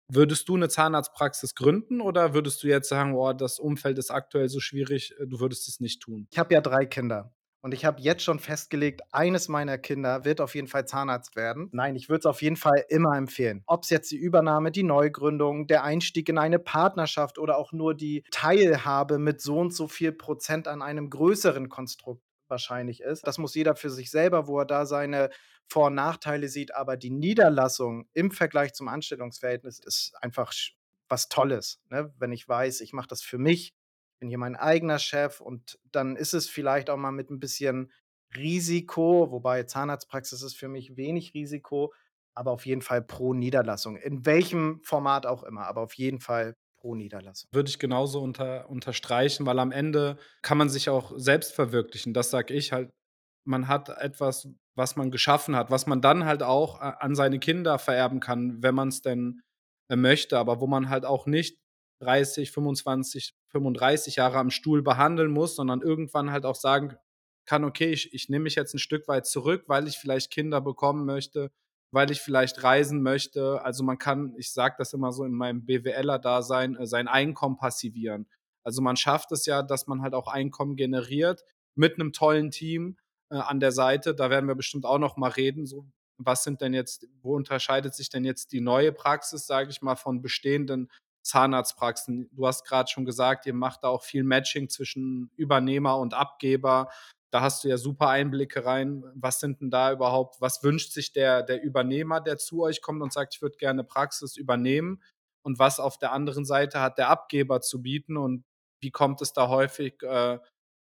Würdest 0.09 0.49
du 0.49 0.57
'ne 0.59 0.69
Zahnarztpraxis 0.69 1.55
gründen 1.55 2.01
oder 2.01 2.35
würdest 2.35 2.63
du 2.65 2.69
jetzt 2.69 2.89
sagen: 2.91 3.15
„Oh, 3.15 3.33
das 3.35 3.59
Umfeld 3.61 3.99
ist 3.99 4.11
aktuell 4.11 4.49
so 4.49 4.61
schwierig“, 4.61 5.15
äh, 5.21 5.27
du 5.27 5.41
würdest 5.41 5.69
es 5.69 5.81
nicht 5.81 6.03
tun? 6.03 6.29
Ich 6.33 6.39
habe 6.39 6.55
ja 6.55 6.61
3 6.63 6.87
Kinder 6.87 7.33
und 7.63 7.75
ich 7.75 7.85
habe 7.85 8.01
jetzt 8.01 8.23
schon 8.23 8.39
festgelegt, 8.39 9.03
eines 9.13 9.49
meiner 9.49 9.79
Kinder 9.79 10.25
wird 10.25 10.41
auf 10.41 10.55
jeden 10.55 10.69
Fall 10.69 10.87
Zahnarzt 10.87 11.37
werden. 11.37 11.69
Nein, 11.73 11.97
ich 11.97 12.09
würde 12.09 12.21
es 12.21 12.27
auf 12.27 12.43
jeden 12.43 12.57
Fall 12.57 12.85
immer 12.89 13.17
empfehlen. 13.17 13.63
Ob's 13.67 13.91
jetzt 13.91 14.11
die 14.11 14.17
Übernahme, 14.17 14.71
die 14.71 14.83
Neugründung, 14.83 15.67
der 15.67 15.85
Einstieg 15.85 16.29
in 16.29 16.39
eine 16.39 16.59
Partnerschaft 16.59 17.39
oder 17.39 17.59
auch 17.59 17.73
nur 17.73 17.95
die 17.95 18.25
Teilhabe 18.31 19.19
mit 19.19 19.41
so 19.41 19.59
und 19.59 19.75
so 19.75 19.89
viel 19.89 20.13
Prozent 20.13 20.69
an 20.69 20.83
einem 20.83 21.11
größeren 21.11 21.69
Konstrukt 21.69 22.23
wahrscheinlich 22.49 23.01
ist. 23.01 23.27
Das 23.27 23.39
muss 23.39 23.55
jeder 23.55 23.77
für 23.77 23.91
sich 23.91 24.11
selber, 24.11 24.47
wo 24.47 24.59
er 24.59 24.67
da 24.67 24.87
seine 24.87 25.31
Vor 25.67 25.87
und 25.87 25.95
Nachteile 25.95 26.49
sieht, 26.49 26.75
aber 26.75 26.97
die 26.97 27.11
Niederlassung 27.11 28.09
im 28.13 28.31
Vergleich 28.31 28.73
zum 28.75 28.89
Anstellungsverhältnis 28.89 29.79
ist 29.79 30.13
einfach 30.21 30.53
was 31.09 31.29
Tolles, 31.29 31.81
ne? 31.91 32.13
Wenn 32.19 32.33
ich 32.33 32.49
weiß, 32.49 32.81
ich 32.81 32.93
mache 32.93 33.09
das 33.09 33.23
für 33.23 33.39
mich, 33.39 33.75
bin 34.21 34.29
hier 34.29 34.39
mein 34.39 34.57
eigener 34.57 34.99
Chef 34.99 35.41
und 35.41 35.79
dann 35.93 36.17
ist 36.17 36.35
es 36.35 36.49
vielleicht 36.49 36.91
auch 36.91 36.97
mal 36.99 37.13
mit 37.13 37.31
'n 37.31 37.41
bisschen 37.41 37.91
Risiko, 38.37 39.31
wobei 39.33 39.65
Zahnarztpraxis 39.65 40.43
ist 40.43 40.57
für 40.57 40.69
mich 40.69 40.97
wenig 40.97 41.35
Risiko, 41.35 41.93
aber 42.35 42.53
auf 42.53 42.67
jeden 42.67 42.83
Fall 42.83 43.03
pro 43.03 43.35
Niederlassung, 43.35 43.97
in 43.97 44.25
welchem 44.27 44.81
Format 44.85 45.27
auch 45.27 45.43
immer, 45.43 45.67
aber 45.67 45.81
auf 45.83 45.95
jeden 45.95 46.21
Fall 46.21 46.57
pro 46.77 46.95
Niederlassung. 46.95 47.49
Würde 47.53 47.69
ich 47.69 47.79
genauso 47.81 48.21
unter 48.23 48.71
unterstreichen, 48.71 49.45
weil 49.47 49.59
am 49.59 49.73
Ende 49.73 50.19
kann 50.43 50.57
man 50.59 50.69
sich 50.69 50.89
auch 50.89 51.13
selbst 51.17 51.53
verwirklichen. 51.53 52.15
Das 52.15 52.31
sage 52.31 52.55
ich 52.55 52.73
halt. 52.73 52.91
Man 53.47 53.69
hat 53.69 53.89
etwas, 53.91 54.49
was 54.77 54.97
man 54.97 55.11
geschaffen 55.11 55.57
hat, 55.57 55.71
was 55.71 55.87
man 55.87 56.03
dann 56.03 56.25
halt 56.27 56.43
auch 56.45 56.81
a 56.81 56.91
an 57.01 57.15
seine 57.17 57.41
Kinder 57.41 57.79
vererben 57.79 58.21
kann, 58.21 58.63
wenn 58.63 58.75
man's 58.77 59.03
denn, 59.03 59.43
äh, 59.91 59.97
möchte, 59.97 60.39
aber 60.39 60.61
wo 60.61 60.67
man 60.69 60.91
halt 60.91 61.07
auch 61.07 61.27
nicht 61.27 61.59
30, 62.01 62.51
25, 62.53 63.35
35 63.49 64.17
Jahre 64.17 64.39
am 64.39 64.51
Stuhl 64.51 64.83
behandeln 64.83 65.31
muss, 65.31 65.57
sondern 65.57 65.83
irgendwann 65.83 66.31
halt 66.33 66.47
auch 66.47 66.55
sagen 66.57 66.97
kann: 67.47 67.65
„Okay, 67.65 67.91
ich 67.93 68.13
ich 68.15 68.29
nehme 68.29 68.45
mich 68.45 68.55
jetzt 68.57 68.75
'n 68.75 68.79
Stück 68.79 69.09
weit 69.09 69.27
zurück, 69.27 69.65
weil 69.69 69.89
ich 69.89 69.99
vielleicht 69.99 70.31
Kinder 70.33 70.61
bekommen 70.61 71.05
möchte, 71.07 71.51
weil 71.93 72.11
ich 72.11 72.21
vielleicht 72.21 72.63
reisen 72.65 73.03
möchte.“ 73.03 73.63
Also, 73.65 73.85
man 73.85 73.99
kann 73.99 74.35
ich 74.39 74.53
sage 74.53 74.77
das 74.79 74.93
immer 74.95 75.13
so 75.13 75.25
in 75.25 75.33
meinem 75.33 75.65
BWLer-Dasein, 75.67 76.77
äh, 76.77 76.87
sein 76.87 77.09
Einkommen 77.09 77.57
passivieren. 77.59 78.29
Also, 78.65 78.83
man 78.83 78.97
schafft 78.97 79.33
es 79.33 79.47
ja, 79.47 79.63
dass 79.63 79.87
man 79.87 80.03
halt 80.03 80.15
auch 80.15 80.29
Einkommen 80.29 80.77
generiert 80.77 81.45
mit 81.77 81.99
'nem 81.99 82.13
tollen 82.13 82.51
Team, 82.51 82.99
äh, 83.31 83.37
an 83.37 83.61
der 83.61 83.73
Seite. 83.73 84.15
Da 84.15 84.31
werden 84.31 84.47
wir 84.49 84.55
bestimmt 84.57 84.87
auch 84.87 84.99
noch 84.99 85.17
mal 85.17 85.31
reden, 85.31 85.67
so. 85.67 85.87
Was 86.23 86.45
sind 86.45 86.61
denn 86.61 86.75
jetzt 86.75 87.07
wo 87.23 87.35
unterscheidet 87.37 87.95
sich 87.95 88.11
denn 88.11 88.25
jetzt 88.27 88.53
die 88.53 88.61
neue 88.61 88.93
Praxis, 88.93 89.47
sage 89.47 89.71
ich 89.71 89.81
mal, 89.83 89.97
von 89.97 90.21
bestehenden 90.23 90.91
Zahnarztpraxen? 91.23 92.29
Du 92.33 92.47
hast 92.47 92.65
grad 92.67 92.91
schon 92.91 93.05
gesagt, 93.05 93.47
ihr 93.47 93.55
macht 93.55 93.85
da 93.85 93.89
auch 93.89 94.03
viel 94.03 94.25
Matching 94.25 94.69
zwischen 94.69 95.31
Übernehmer 95.37 95.99
und 95.99 96.15
Abgeber. 96.15 96.91
Da 97.33 97.43
hast 97.43 97.65
du 97.65 97.69
ja 97.69 97.77
super 97.79 98.09
Einblicke 98.09 98.65
rein. 98.65 99.05
Was 99.15 99.41
sind 99.41 99.61
denn 99.61 99.71
da 99.71 99.93
überhaupt 99.93 100.41
was 100.41 100.63
wünscht 100.65 100.93
sich 100.93 101.13
der 101.13 101.43
der 101.43 101.63
Übernehmer, 101.63 102.21
der 102.21 102.39
zu 102.39 102.63
euch 102.63 102.83
kommt 102.83 103.03
und 103.03 103.13
sagt: 103.13 103.35
„Ich 103.37 103.43
würde 103.43 103.57
gerne 103.59 103.85
Praxis 103.85 104.37
übernehmen“? 104.37 105.03
Und 105.43 105.59
was 105.59 105.81
auf 105.81 105.99
der 105.99 106.13
anderen 106.13 106.45
Seite 106.45 106.81
hat 106.81 106.99
der 106.99 107.09
Abgeber 107.09 107.61
zu 107.61 107.83
bieten 107.83 108.17
und 108.17 108.45
wie 108.83 108.91
kommt 108.91 109.21
es 109.23 109.33
da 109.33 109.49
häufig, 109.49 110.03
äh, 110.03 110.39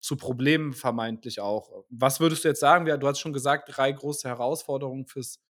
zu 0.03 0.17
Problemen 0.17 0.73
vermeintlich 0.75 1.41
auch. 1.41 1.85
Was 1.91 2.21
würdest 2.21 2.45
du 2.45 2.49
jetzt 2.49 2.61
sagen? 2.61 2.85
Du 3.01 3.09
hast 3.09 3.21
schon 3.21 3.33
gesagt, 3.33 3.71
3 3.77 3.91
große 3.93 4.29
Herausforderungen 4.29 5.07
fürs 5.07 5.41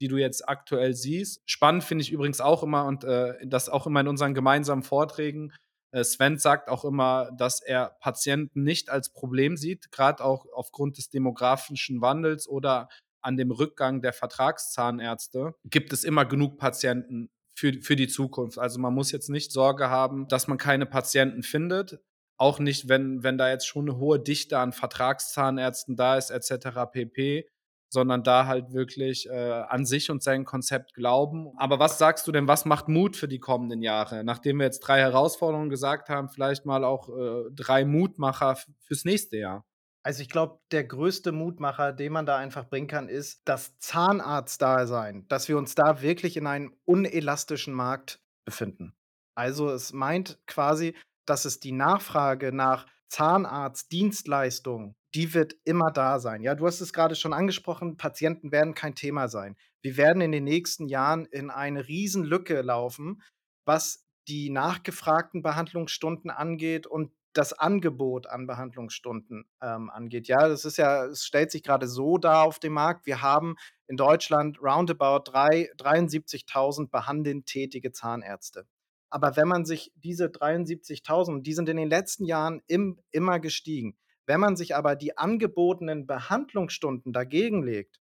die 0.00 0.08
du 0.08 0.16
jetzt 0.16 0.48
aktuell 0.48 0.94
siehst. 0.94 1.42
Spannend 1.46 1.84
finde 1.84 2.02
ich 2.02 2.12
übrigens 2.12 2.40
auch 2.40 2.62
immer 2.62 2.86
und, 2.86 3.04
äh, 3.04 3.34
das 3.46 3.68
auch 3.68 3.86
immer 3.86 4.00
in 4.00 4.08
unseren 4.08 4.34
gemeinsamen 4.34 4.82
Vorträgen. 4.82 5.52
Äh, 5.92 6.04
Sven 6.04 6.38
sagt 6.38 6.68
auch 6.68 6.84
immer, 6.84 7.30
dass 7.36 7.60
er 7.62 7.96
Patienten 8.00 8.62
nicht 8.62 8.90
als 8.90 9.12
Problem 9.12 9.56
sieht, 9.56 9.90
grad 9.92 10.20
auch 10.20 10.46
aufgrund 10.54 10.98
des 10.98 11.08
demografischen 11.10 12.00
Wandels 12.00 12.48
oder 12.48 12.88
an 13.22 13.36
dem 13.36 13.50
Rückgang 13.50 14.00
der 14.02 14.12
Vertragszahnärzte 14.14 15.54
gibt 15.64 15.92
es 15.92 16.04
immer 16.04 16.24
genug 16.24 16.58
Patienten 16.58 17.28
für 17.54 17.74
für 17.82 17.96
die 17.96 18.08
Zukunft. 18.08 18.58
Also, 18.58 18.78
man 18.80 18.94
muss 18.94 19.12
jetzt 19.12 19.28
nicht 19.30 19.52
Sorge 19.52 19.90
haben, 19.90 20.26
dass 20.28 20.48
man 20.48 20.56
keine 20.58 20.86
Patienten 20.86 21.42
findet. 21.42 22.00
Auch 22.38 22.58
nicht, 22.60 22.88
wenn 22.88 23.22
wenn 23.22 23.36
da 23.38 23.50
jetzt 23.50 23.66
schon 23.66 23.84
'ne 23.86 23.96
hohe 23.98 24.18
Dichte 24.20 24.58
an 24.58 24.72
Vertragszahnärzten 24.72 25.96
da 25.96 26.16
ist 26.16 26.30
et 26.30 26.44
cetera 26.44 26.86
pp, 26.86 27.46
sondern 27.90 28.22
da 28.22 28.46
halt 28.46 28.72
wirklich, 28.72 29.28
äh, 29.28 29.32
an 29.68 29.84
sich 29.84 30.10
und 30.10 30.22
sein 30.22 30.44
Konzept 30.44 30.94
glauben. 30.94 31.52
Aber 31.56 31.78
was 31.78 31.98
sagst 31.98 32.26
du 32.26 32.32
denn, 32.32 32.48
was 32.48 32.64
macht 32.64 32.88
Mut 32.88 33.16
für 33.16 33.28
die 33.28 33.40
kommenden 33.40 33.82
Jahre? 33.82 34.24
Nachdem 34.24 34.58
wir 34.58 34.64
jetzt 34.66 34.80
3 34.80 35.00
Herausforderungen 35.00 35.70
gesagt 35.70 36.08
haben, 36.08 36.28
vielleicht 36.28 36.64
mal 36.66 36.84
auch, 36.84 37.08
äh, 37.08 37.50
3 37.52 37.84
Mutmacher 37.84 38.56
fürs 38.80 39.04
nächste 39.04 39.36
Jahr. 39.36 39.64
Also, 40.02 40.22
ich 40.22 40.30
glaube, 40.30 40.60
der 40.70 40.84
größte 40.84 41.30
Mutmacher, 41.30 41.92
den 41.92 42.12
man 42.12 42.24
da 42.24 42.38
einfach 42.38 42.66
bringen 42.68 42.86
kann, 42.86 43.08
ist 43.08 43.42
das 43.44 43.76
Zahnarztdasein, 43.80 45.26
dass 45.28 45.48
wir 45.48 45.58
uns 45.58 45.74
da 45.74 46.00
wirklich 46.00 46.38
in 46.38 46.46
einem 46.46 46.74
unelastischen 46.86 47.74
Markt 47.74 48.18
befinden. 48.46 48.94
Also, 49.34 49.68
es 49.70 49.92
meint 49.92 50.38
quasi, 50.46 50.94
dass 51.26 51.44
es 51.44 51.60
die 51.60 51.72
Nachfrage 51.72 52.50
nach 52.52 52.86
Zahnarztdienstleistung, 53.08 54.94
die 55.14 55.34
wird 55.34 55.54
immer 55.64 55.90
da 55.90 56.18
sein. 56.20 56.42
Ja, 56.42 56.54
du 56.54 56.66
hast 56.66 56.80
es 56.80 56.92
grade 56.92 57.16
schon 57.16 57.32
angesprochen, 57.32 57.96
Patienten 57.96 58.52
werden 58.52 58.74
kein 58.74 58.94
Thema 58.94 59.28
sein. 59.28 59.56
Wir 59.82 59.96
werden 59.96 60.20
in 60.20 60.32
den 60.32 60.44
nächsten 60.44 60.88
Jahren 60.88 61.26
in 61.26 61.50
eine 61.50 61.88
Riesenlücke 61.88 62.60
laufen, 62.60 63.22
was 63.64 64.06
die 64.28 64.50
nachgefragten 64.50 65.42
Behandlungsstunden 65.42 66.30
angeht 66.30 66.86
und 66.86 67.12
das 67.32 67.52
Angebot 67.52 68.26
an 68.26 68.46
Behandlungsstunden, 68.46 69.44
ähm, 69.62 69.90
angeht. 69.90 70.26
Ja, 70.28 70.48
das 70.48 70.64
ist 70.64 70.78
ja 70.78 71.06
es 71.06 71.24
stellt 71.24 71.50
sich 71.50 71.62
grade 71.62 71.86
so 71.86 72.18
dar 72.18 72.44
auf 72.44 72.58
dem 72.58 72.72
Markt. 72.72 73.06
Wir 73.06 73.22
haben 73.22 73.56
in 73.86 73.96
Deutschland 73.96 74.60
roundabout 74.60 75.30
drei 75.30 75.70
73.000 75.76 76.90
behandelnd 76.90 77.46
tätige 77.46 77.92
Zahnärzte. 77.92 78.66
Aber 79.10 79.36
wenn 79.36 79.48
man 79.48 79.64
sich 79.64 79.92
diese 79.96 80.26
73.000 80.26 81.42
die 81.42 81.52
sind 81.54 81.68
in 81.68 81.76
den 81.76 81.88
letzten 81.88 82.24
Jahren 82.24 82.62
im 82.66 83.00
immer 83.10 83.40
gestiegen. 83.40 83.96
Wenn 84.30 84.38
man 84.38 84.54
sich 84.54 84.76
aber 84.76 84.94
die 84.94 85.18
angebotenen 85.18 86.06
Behandlungsstunden 86.06 87.12
dagegen 87.12 87.64
legt, 87.64 87.98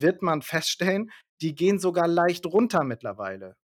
wird 0.00 0.22
man 0.22 0.40
feststellen, 0.40 1.10
die 1.42 1.56
gehen 1.56 1.80
sogar 1.80 2.06
leicht 2.06 2.46
runter 2.46 2.84
mittlerweile. 2.84 3.56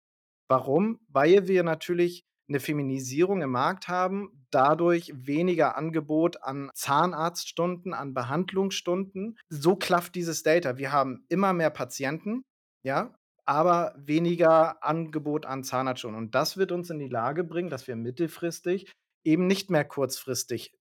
Warum? 0.50 1.00
Weil 1.10 1.48
wir 1.48 1.62
natürlich 1.62 2.24
'ne 2.50 2.60
Feminisierung 2.60 3.44
im 3.44 3.52
Markt 3.52 3.88
haben, 3.88 4.48
dadurch 4.50 5.12
weniger 5.14 5.78
Angebot 5.78 6.42
an 6.42 6.72
Zahnarztstunden, 6.74 7.94
an 7.94 8.16
Behandlungsstunden. 8.16 9.38
So 9.50 9.76
klafft 9.76 10.16
dieses 10.16 10.42
Data. 10.42 10.80
Wir 10.80 10.92
haben 10.92 11.24
immer 11.30 11.54
mehr 11.54 11.70
Patienten, 11.70 12.42
ja, 12.84 13.14
aber 13.46 13.94
weniger 13.96 14.84
Angebot 14.84 15.46
an 15.46 15.64
Zahnarztstunden. 15.64 16.18
Und 16.18 16.34
das 16.34 16.58
wird 16.58 16.72
uns 16.72 16.90
in 16.90 16.98
die 16.98 17.10
Lage 17.10 17.44
bringen, 17.44 17.70
dass 17.70 17.86
wir 17.88 17.96
mittelfristig 17.96 18.92
eben 19.24 19.46
nicht 19.46 19.70
mehr 19.70 19.86
kurzfristig 19.86 20.74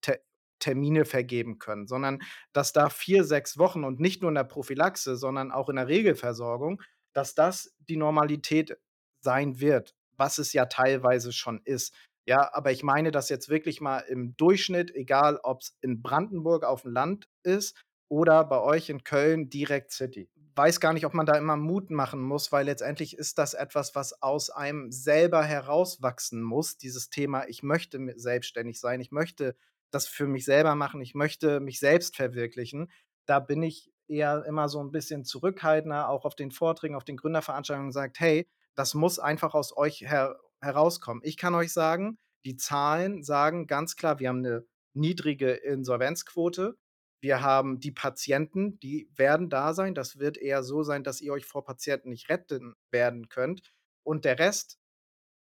Termine 0.61 1.05
vergeben 1.05 1.59
können, 1.59 1.87
sondern 1.87 2.21
dass 2.53 2.73
da 2.73 2.89
4, 2.89 3.25
6 3.25 3.57
Wochen 3.59 3.83
und 3.83 3.99
nicht 3.99 4.21
nur 4.21 4.31
in 4.31 4.35
der 4.35 4.45
Prophylaxe, 4.45 5.17
sondern 5.17 5.51
auch 5.51 5.69
in 5.69 5.75
der 5.77 5.89
Regelversorgung, 5.89 6.81
dass 7.13 7.35
das 7.35 7.75
die 7.79 7.97
Normalität 7.97 8.77
sein 9.21 9.59
wird, 9.59 9.95
was 10.17 10.37
es 10.37 10.53
ja 10.53 10.65
teilweise 10.67 11.33
schon 11.33 11.61
ist. 11.65 11.93
Ja, 12.25 12.53
aber 12.53 12.71
ich 12.71 12.83
meine 12.83 13.11
das 13.11 13.29
jetzt 13.29 13.49
wirklich 13.49 13.81
mal 13.81 13.99
im 13.99 14.35
Durchschnitt, 14.37 14.93
egal 14.95 15.39
ob's 15.43 15.77
in 15.81 16.01
Brandenburg 16.01 16.63
auf'm 16.65 16.89
Land 16.91 17.27
ist 17.43 17.83
oder 18.09 18.43
bei 18.45 18.59
euch 18.61 18.89
in 18.89 19.03
Köln 19.03 19.49
direkt 19.49 19.91
City. 19.91 20.29
Weiß 20.55 20.79
gar 20.79 20.93
nicht, 20.93 21.05
ob 21.05 21.13
man 21.13 21.25
da 21.25 21.37
immer 21.37 21.55
Mut 21.57 21.89
machen 21.91 22.21
muss, 22.21 22.51
weil 22.51 22.65
letztendlich 22.65 23.17
ist 23.17 23.37
das 23.37 23.53
etwas, 23.53 23.95
was 23.95 24.21
aus 24.21 24.49
einem 24.49 24.91
selber 24.91 25.43
herauswachsen 25.43 26.41
muss, 26.43 26.77
dieses 26.77 27.09
Thema: 27.09 27.47
„Ich 27.47 27.63
möchte 27.63 27.99
selbstständig 28.17 28.79
sein. 28.79 28.99
Ich 29.01 29.11
möchte 29.11 29.55
das 29.91 30.07
für 30.07 30.27
mich 30.27 30.45
selber 30.45 30.75
machen. 30.75 31.01
Ich 31.01 31.15
möchte 31.15 31.59
mich 31.59 31.79
selbst 31.79 32.15
verwirklichen.“ 32.15 32.91
Da 33.27 33.39
bin 33.39 33.63
ich 33.63 33.91
eher 34.07 34.45
immer 34.45 34.69
so 34.69 34.79
'n 34.81 34.91
bisschen 34.91 35.25
zurückhaltender, 35.25 36.09
auch 36.09 36.25
auf 36.25 36.35
den 36.35 36.51
Vorträgen, 36.51 36.95
auf 36.95 37.03
den 37.05 37.17
Gründerveranstaltungen 37.17 37.91
sagt: 37.91 38.19
„Hey, 38.19 38.47
das 38.75 38.93
muss 38.95 39.19
einfach 39.19 39.53
aus 39.55 39.75
euch 39.77 40.01
her 40.01 40.37
herauskommen.“ 40.61 41.21
Ich 41.25 41.37
kann 41.37 41.55
euch 41.55 41.73
sagen, 41.73 42.17
die 42.45 42.57
Zahlen 42.57 43.23
sagen 43.23 43.67
ganz 43.67 43.95
klar, 43.95 44.19
wir 44.19 44.29
haben 44.29 44.41
'ne 44.41 44.65
niedrige 44.93 45.51
Insolvenzquote. 45.53 46.77
Wir 47.21 47.41
haben 47.41 47.79
die 47.79 47.91
Patienten, 47.91 48.79
die 48.79 49.09
werden 49.15 49.49
da 49.49 49.73
sein. 49.73 49.93
Das 49.95 50.17
wird 50.19 50.37
eher 50.37 50.63
so 50.63 50.83
sein, 50.83 51.03
dass 51.03 51.21
ihr 51.21 51.33
euch 51.33 51.45
vor 51.45 51.63
Patienten 51.65 52.09
nicht 52.09 52.29
retten 52.29 52.75
werden 52.91 53.29
könnt. 53.29 53.61
Und 54.03 54.25
der 54.25 54.39
Rest, 54.39 54.79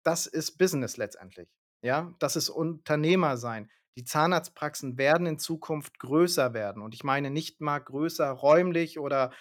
das 0.04 0.26
ist 0.26 0.58
Business 0.58 0.96
letztendlich, 0.98 1.48
ja? 1.82 2.14
Das 2.20 2.36
ist 2.36 2.50
Unternehmersein. 2.50 3.70
Die 3.96 4.04
Zahnarztpraxen 4.04 4.98
werden 4.98 5.26
in 5.26 5.38
Zukunft 5.38 5.98
größer 5.98 6.52
werden. 6.54 6.82
Und 6.82 6.94
ich 6.94 7.04
meine 7.04 7.30
nicht 7.30 7.60
mal 7.60 7.78
größer 7.78 8.28
räumlich 8.30 8.98
oder 8.98 9.32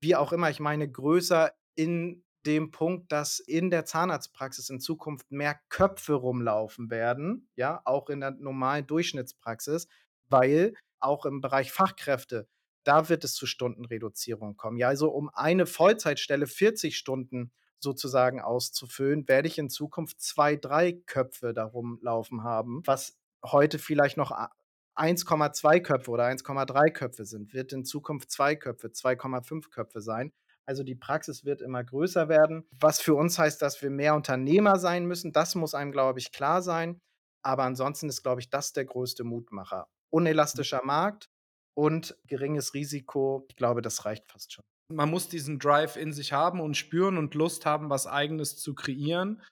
wie 0.00 0.16
auch 0.16 0.32
immer. 0.32 0.50
Ich 0.50 0.60
meine 0.60 0.90
größer 0.90 1.52
in 1.74 2.24
dem 2.46 2.70
Punkt, 2.70 3.12
dass 3.12 3.40
in 3.40 3.70
der 3.70 3.84
Zahnarztpraxis 3.84 4.70
in 4.70 4.80
Zukunft 4.80 5.30
mehr 5.30 5.58
Köpfe 5.68 6.14
rumlaufen 6.14 6.90
werden, 6.90 7.48
ja, 7.56 7.82
auch 7.84 8.08
in 8.08 8.20
der 8.20 8.30
normalen 8.32 8.86
Durchschnittspraxis, 8.86 9.88
weil 10.28 10.74
auch 11.00 11.26
im 11.26 11.40
Bereich 11.40 11.72
Fachkräfte, 11.72 12.48
da 12.84 13.08
wird 13.08 13.24
es 13.24 13.34
zu 13.34 13.46
Stundenreduzierung 13.46 14.56
kommen. 14.56 14.76
Ja, 14.78 14.88
also, 14.88 15.10
um 15.10 15.28
eine 15.30 15.66
Vollzeitstelle 15.66 16.46
40 16.46 16.96
Stunden 16.96 17.52
sozusagen 17.80 18.40
auszufüllen, 18.40 19.28
werde 19.28 19.48
ich 19.48 19.58
in 19.58 19.68
Zukunft 19.70 20.20
2, 20.20 20.56
3 20.56 20.92
Köpfe 21.06 21.52
da 21.54 21.64
rumlaufen 21.64 22.44
haben, 22.44 22.82
was 22.86 23.18
heute 23.44 23.78
vielleicht 23.78 24.16
noch 24.16 24.32
a 24.32 24.50
1,2 24.96 25.80
Köpfe 25.80 26.10
oder 26.10 26.24
1,3 26.24 26.90
Köpfe 26.90 27.24
sind, 27.24 27.54
wird 27.54 27.72
in 27.72 27.84
Zukunft 27.84 28.30
2 28.30 28.56
Köpfe, 28.56 28.88
2,5 28.88 29.70
Köpfe 29.70 30.00
sein. 30.00 30.32
Also, 30.66 30.82
die 30.82 30.96
Praxis 30.96 31.44
wird 31.44 31.62
immer 31.62 31.82
größer 31.82 32.28
werden, 32.28 32.66
was 32.78 33.00
für 33.00 33.14
uns 33.14 33.38
heißt, 33.38 33.62
dass 33.62 33.80
wir 33.80 33.90
mehr 33.90 34.14
Unternehmer 34.14 34.78
sein 34.78 35.06
müssen. 35.06 35.32
Das 35.32 35.54
muss 35.54 35.74
einem, 35.74 35.92
glaube 35.92 36.18
ich, 36.18 36.30
klar 36.32 36.60
sein. 36.62 37.00
Aber 37.42 37.62
ansonsten 37.62 38.08
ist, 38.08 38.22
glaube 38.22 38.40
ich, 38.40 38.50
das 38.50 38.72
der 38.72 38.84
größte 38.84 39.24
Mutmacher. 39.24 39.88
Unelastischer 40.10 40.84
Markt 40.84 41.30
und 41.74 42.16
geringes 42.26 42.74
Risiko. 42.74 43.46
Ich 43.48 43.56
glaube, 43.56 43.80
das 43.80 44.04
reicht 44.04 44.26
fast 44.30 44.52
schon. 44.52 44.64
Man 44.92 45.10
muss 45.10 45.28
diesen 45.28 45.58
Drive 45.58 45.96
in 45.96 46.12
sich 46.12 46.32
haben 46.32 46.60
und 46.60 46.76
spüren 46.76 47.18
und 47.18 47.34
Lust 47.34 47.64
haben, 47.66 47.88
was 47.88 48.06
Eigenes 48.06 48.56
zu 48.56 48.74
kreieren. 48.74 49.42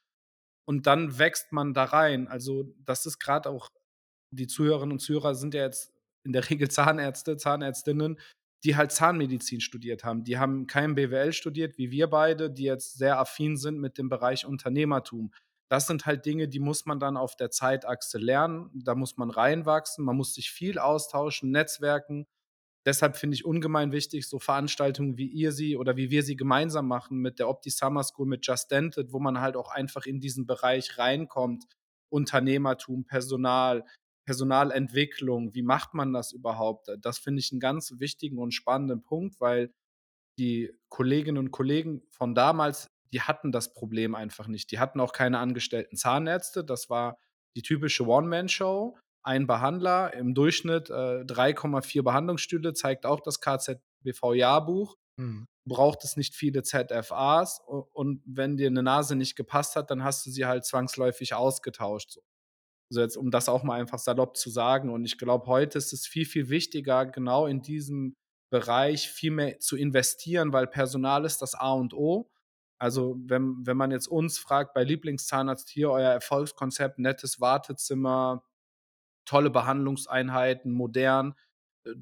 Und 0.67 0.87
dann 0.87 1.19
wächst 1.19 1.53
man 1.53 1.75
da 1.75 1.85
rein. 1.85 2.29
Also, 2.29 2.75
das 2.85 3.07
ist 3.07 3.19
grad 3.19 3.47
auch 3.47 3.71
die 4.31 4.47
Zuhörerinnen 4.47 4.93
und 4.93 4.99
Zuhörer 4.99 5.35
sind 5.35 5.55
ja 5.55 5.63
jetzt 5.63 5.93
in 6.25 6.33
der 6.33 6.43
Regel 6.51 6.69
Zahnärzte, 6.69 7.37
Zahnärztinnen, 7.37 8.19
die 8.65 8.77
halt 8.77 8.93
Zahnmedizin 8.93 9.61
studiert 9.61 10.05
haben. 10.05 10.25
Die 10.25 10.39
haben 10.39 10.67
kein 10.67 10.95
BWL 10.95 11.33
studiert 11.33 11.79
wie 11.79 11.91
wir 11.91 12.09
beide, 12.09 12.51
die 12.51 12.65
jetzt 12.65 12.99
sehr 12.99 13.19
affin 13.19 13.57
sind 13.57 13.79
mit 13.79 13.99
dem 13.99 14.09
Bereich 14.09 14.47
Unternehmertum. 14.47 15.33
Das 15.69 15.87
sind 15.87 16.07
halt 16.07 16.27
Dinge, 16.27 16.49
die 16.49 16.61
muss 16.61 16.87
man 16.87 17.01
dann 17.01 17.17
auf 17.17 17.37
der 17.37 17.51
Zeitachse 17.51 18.19
lernen. 18.19 18.71
Da 18.75 18.95
muss 18.95 19.17
man 19.17 19.31
reinwachsen. 19.31 20.05
Man 20.05 20.17
muss 20.17 20.35
sich 20.35 20.51
viel 20.51 20.79
austauschen, 20.79 21.51
netzwerken. 21.51 22.27
Deshalb 22.87 23.17
finde 23.17 23.35
ich 23.35 23.45
ungemein 23.45 23.93
wichtig, 23.93 24.29
so 24.29 24.39
Veranstaltungen, 24.39 25.19
wie 25.19 25.27
ihr 25.27 25.53
sie 25.53 25.77
oder 25.77 25.97
wie 25.97 26.11
wir 26.11 26.23
sie 26.23 26.37
gemeinsam 26.37 26.87
machen 26.89 27.19
mit 27.19 27.39
der 27.41 27.49
Opti 27.49 27.71
Summer 27.71 28.05
School, 28.05 28.27
mit 28.29 28.47
Just 28.47 28.71
Dented, 28.71 29.13
wo 29.13 29.19
man 29.21 29.41
halt 29.41 29.57
auch 29.57 29.71
einfach 29.71 30.07
in 30.07 30.21
diesen 30.21 30.47
Bereich 30.47 30.99
reinkommt. 30.99 31.65
Unternehmertum, 32.11 33.05
Personal, 33.07 33.85
Personalentwicklung. 34.27 35.55
Wie 35.55 35.63
macht 35.63 35.95
man 35.95 36.13
das 36.13 36.33
überhaupt? 36.33 36.89
Das 37.01 37.19
finde 37.19 37.41
ich 37.41 37.53
'n 37.53 37.61
ganz 37.61 37.93
wichtigen 37.99 38.39
und 38.39 38.53
spannenden 38.55 39.03
Punkt, 39.03 39.41
weil 39.41 39.73
die 40.39 40.73
Kolleginnen 40.91 41.39
und 41.39 41.51
Kollegen 41.53 42.03
von 42.11 42.35
damals, 42.35 42.89
die 43.13 43.23
hatten 43.23 43.53
das 43.53 43.75
Problem 43.75 44.15
einfach 44.15 44.49
nicht. 44.49 44.71
Die 44.73 44.79
hatten 44.81 45.01
auch 45.01 45.13
keine 45.13 45.39
angestellten 45.39 45.97
Zahnärzte. 45.97 46.65
Das 46.65 46.91
war 46.91 47.19
die 47.57 47.63
typische 47.63 48.07
One-Man-Show. 48.07 48.97
Ein 49.27 49.49
Behandler, 49.49 50.15
im 50.15 50.35
Durchschnitt, 50.35 50.89
äh, 50.91 51.25
3,4 51.25 52.05
Behandlungsstühle, 52.05 52.75
zeigt 52.75 53.07
auch 53.07 53.21
das 53.21 53.41
KZBV-Jahrbuch. 53.41 54.97
Mhm. 55.19 55.47
Braucht 55.69 56.05
es 56.05 56.17
nicht 56.17 56.35
viele 56.37 56.63
ZFAs 56.63 57.61
und 57.67 58.23
wenn 58.27 58.57
dir 58.57 58.71
'ne 58.71 58.83
Nase 58.85 59.17
nicht 59.17 59.37
gepasst 59.37 59.77
hat, 59.77 59.91
dann 59.91 60.05
hast 60.05 60.27
du 60.27 60.31
sie 60.31 60.47
halt 60.47 60.65
zwangsläufig 60.67 61.35
ausgetauscht, 61.35 62.13
so. 62.13 62.23
So 62.91 63.01
jetzt, 63.03 63.17
um 63.19 63.31
das 63.33 63.49
auch 63.49 63.65
mal 63.65 63.81
einfach 63.81 63.99
salopp 64.01 64.37
zu 64.37 64.51
sagen. 64.51 64.91
Und 64.91 65.05
ich 65.07 65.19
glaube, 65.19 65.47
heute 65.47 65.79
ist 65.79 65.93
es 65.93 66.07
viel, 66.07 66.27
viel 66.27 66.49
wichtiger, 66.51 67.07
genau 67.07 67.47
in 67.47 67.63
diesem 67.63 68.17
Bereich 68.53 69.11
viel 69.11 69.33
mehr 69.33 69.61
zu 69.61 69.77
investieren, 69.77 70.53
weil 70.53 70.67
Personal 70.69 71.25
ist 71.27 71.43
das 71.43 71.55
A 71.57 71.73
und 71.73 71.95
O. 71.95 72.31
Also, 72.81 73.17
wenn 73.27 73.67
wenn 73.67 73.77
man 73.79 73.91
jetzt 73.93 74.09
uns 74.09 74.39
fragt 74.39 74.75
bei 74.75 74.85
Lieblingszahnarzt 74.85 75.69
hier 75.71 75.91
euer 75.93 76.11
Erfolgskonzept, 76.13 76.99
nettes 77.01 77.41
Wartezimmer, 77.41 78.45
tolle 79.27 79.51
Behandlungseinheiten, 79.51 80.73
modern, 80.73 81.35
äh, 81.85 81.95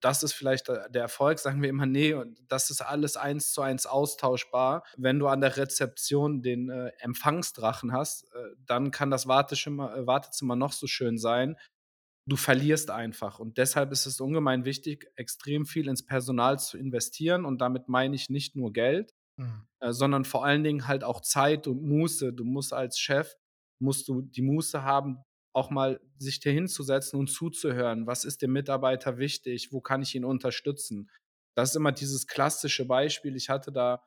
das 0.00 0.22
ist 0.22 0.32
vielleicht 0.32 0.68
der 0.68 0.88
der 0.88 1.02
Erfolg, 1.02 1.38
sagen 1.38 1.62
wir 1.62 1.68
immer: 1.68 1.86
„Ne, 1.86 2.34
das 2.48 2.70
ist 2.70 2.80
alles 2.80 3.16
eins 3.16 3.52
zu 3.52 3.60
eins 3.62 3.86
austauschbar.“ 3.86 4.84
Wenn 4.96 5.18
du 5.18 5.28
an 5.28 5.40
der 5.42 5.56
Rezeption 5.58 6.42
den, 6.42 6.70
äh, 6.70 6.92
Empfangsdrachen 7.00 7.92
hast, 7.92 8.24
äh, 8.34 8.38
dann 8.66 8.90
kann 8.92 9.10
das 9.10 9.26
Warteschimmer 9.28 9.94
äh, 9.96 10.06
Wartezimmer 10.06 10.56
noch 10.56 10.72
so 10.72 10.86
schön 10.86 11.18
sein. 11.18 11.56
Du 12.26 12.36
verlierst 12.36 12.90
einfach 12.90 13.38
und 13.40 13.58
deshalb 13.58 13.92
ist 13.92 14.06
es 14.06 14.20
ungemein 14.20 14.64
wichtig, 14.64 15.10
extrem 15.16 15.66
viel 15.66 15.88
ins 15.88 16.06
Personal 16.06 16.58
zu 16.60 16.78
investieren 16.78 17.44
und 17.44 17.60
damit 17.60 17.88
meine 17.88 18.14
ich 18.14 18.30
nicht 18.30 18.56
nur 18.56 18.72
Geld, 18.72 19.14
Mhm. 19.38 19.66
äh, 19.80 19.92
sondern 19.92 20.24
vor 20.24 20.44
allen 20.44 20.64
Dingen 20.64 20.88
halt 20.88 21.04
auch 21.04 21.20
Zeit 21.22 21.66
und 21.66 21.82
Muße. 21.82 22.32
Du 22.32 22.44
musst 22.44 22.72
als 22.72 22.98
Chef 22.98 23.34
musst 23.80 24.08
du 24.08 24.22
die 24.22 24.42
Muße 24.42 24.82
haben, 24.84 25.18
auch 25.52 25.70
mal 25.70 26.00
sich 26.18 26.40
dir 26.40 26.52
hinzusetzen 26.52 27.18
und 27.18 27.28
zuzuhören. 27.28 28.06
Was 28.06 28.24
ist 28.24 28.42
dem 28.42 28.52
Mitarbeiter 28.52 29.18
wichtig? 29.18 29.72
Wo 29.72 29.80
kann 29.80 30.02
ich 30.02 30.14
ihn 30.14 30.24
unterstützen? 30.24 31.10
Das 31.56 31.70
ist 31.70 31.76
immer 31.76 31.92
dieses 31.92 32.26
klassische 32.26 32.86
Beispiel. 32.86 33.36
Ich 33.36 33.48
hatte 33.50 33.72
da 33.72 34.02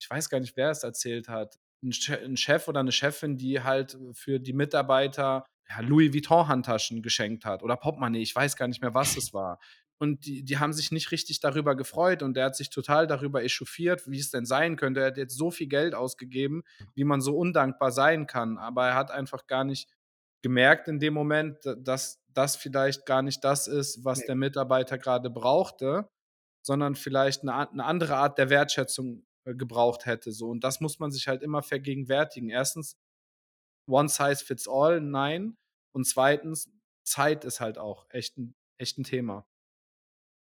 ich 0.00 0.08
weiß 0.10 0.30
gar 0.30 0.40
nicht, 0.40 0.56
wer 0.56 0.70
es 0.70 0.82
erzählt 0.82 1.28
hat, 1.28 1.58
'n 1.82 1.90
Che 1.92 2.14
'n 2.24 2.36
Chef 2.36 2.68
oder 2.68 2.82
'ne 2.82 2.92
Chefin, 2.92 3.36
die 3.36 3.62
halt 3.62 3.98
für 4.14 4.40
die 4.40 4.52
Mitarbeiter, 4.52 5.44
ja, 5.68 5.80
Louis 5.80 6.12
Vuitton 6.12 6.48
Handtaschen 6.48 7.02
geschenkt 7.02 7.44
hat 7.44 7.62
oder 7.62 7.76
Portemonnaie, 7.76 8.22
ich 8.22 8.34
weiß 8.34 8.56
gar 8.56 8.68
nicht 8.68 8.80
mehr, 8.82 8.94
was 8.94 9.16
es 9.16 9.32
war. 9.34 9.58
Und 9.98 10.24
die 10.26 10.42
die 10.44 10.58
haben 10.58 10.72
sich 10.72 10.90
nicht 10.92 11.10
richtig 11.12 11.40
darüber 11.40 11.76
gefreut 11.76 12.22
und 12.22 12.34
der 12.34 12.46
hat 12.46 12.56
sich 12.56 12.70
total 12.70 13.06
darüber 13.06 13.42
echauffiert, 13.44 14.08
wie 14.10 14.18
es 14.18 14.30
denn 14.30 14.46
sein 14.46 14.76
könnte. 14.76 15.00
Er 15.00 15.06
hat 15.08 15.18
jetzt 15.18 15.36
so 15.36 15.50
viel 15.50 15.68
Geld 15.68 15.94
ausgegeben, 15.94 16.62
wie 16.94 17.04
man 17.04 17.20
so 17.20 17.36
undankbar 17.36 17.92
sein 17.92 18.26
kann. 18.26 18.56
Aber 18.58 18.86
er 18.88 18.94
hat 18.94 19.10
einfach 19.10 19.46
gar 19.46 19.64
nicht 19.64 19.88
gemerkt 20.42 20.88
in 20.88 21.00
dem 21.00 21.14
Moment, 21.14 21.58
dass 21.78 22.22
das 22.28 22.56
vielleicht 22.56 23.06
gar 23.06 23.22
nicht 23.22 23.44
das 23.44 23.68
ist, 23.68 24.04
was 24.04 24.24
Ne. 24.24 24.26
der 24.26 24.36
Mitarbeiter 24.36 24.98
grade 24.98 25.30
brauchte, 25.30 26.08
sondern 26.62 26.94
vielleicht 26.96 27.44
'ne 27.44 27.54
a 27.54 27.70
'ne 27.72 27.84
andere 27.84 28.16
Art 28.16 28.38
der 28.38 28.50
Wertschätzung, 28.50 29.26
äh, 29.46 29.54
gebraucht 29.54 30.06
hätte 30.06 30.32
so. 30.32 30.48
Und 30.50 30.64
das 30.64 30.80
muss 30.80 30.98
man 31.00 31.12
sich 31.12 31.28
halt 31.28 31.42
immer 31.42 31.62
vergegenwärtigen. 31.62 32.50
1. 32.50 32.96
One 33.88 34.08
size 34.10 34.44
fits 34.44 34.68
all, 34.68 35.00
nein. 35.02 35.56
Und 35.94 36.06
2. 36.06 36.70
Zeit 37.04 37.44
ist 37.46 37.60
halt 37.60 37.78
auch 37.78 38.06
echt 38.10 38.38
'n 38.38 38.54
echt 38.78 38.98
'n 38.98 39.04
Thema. 39.04 39.46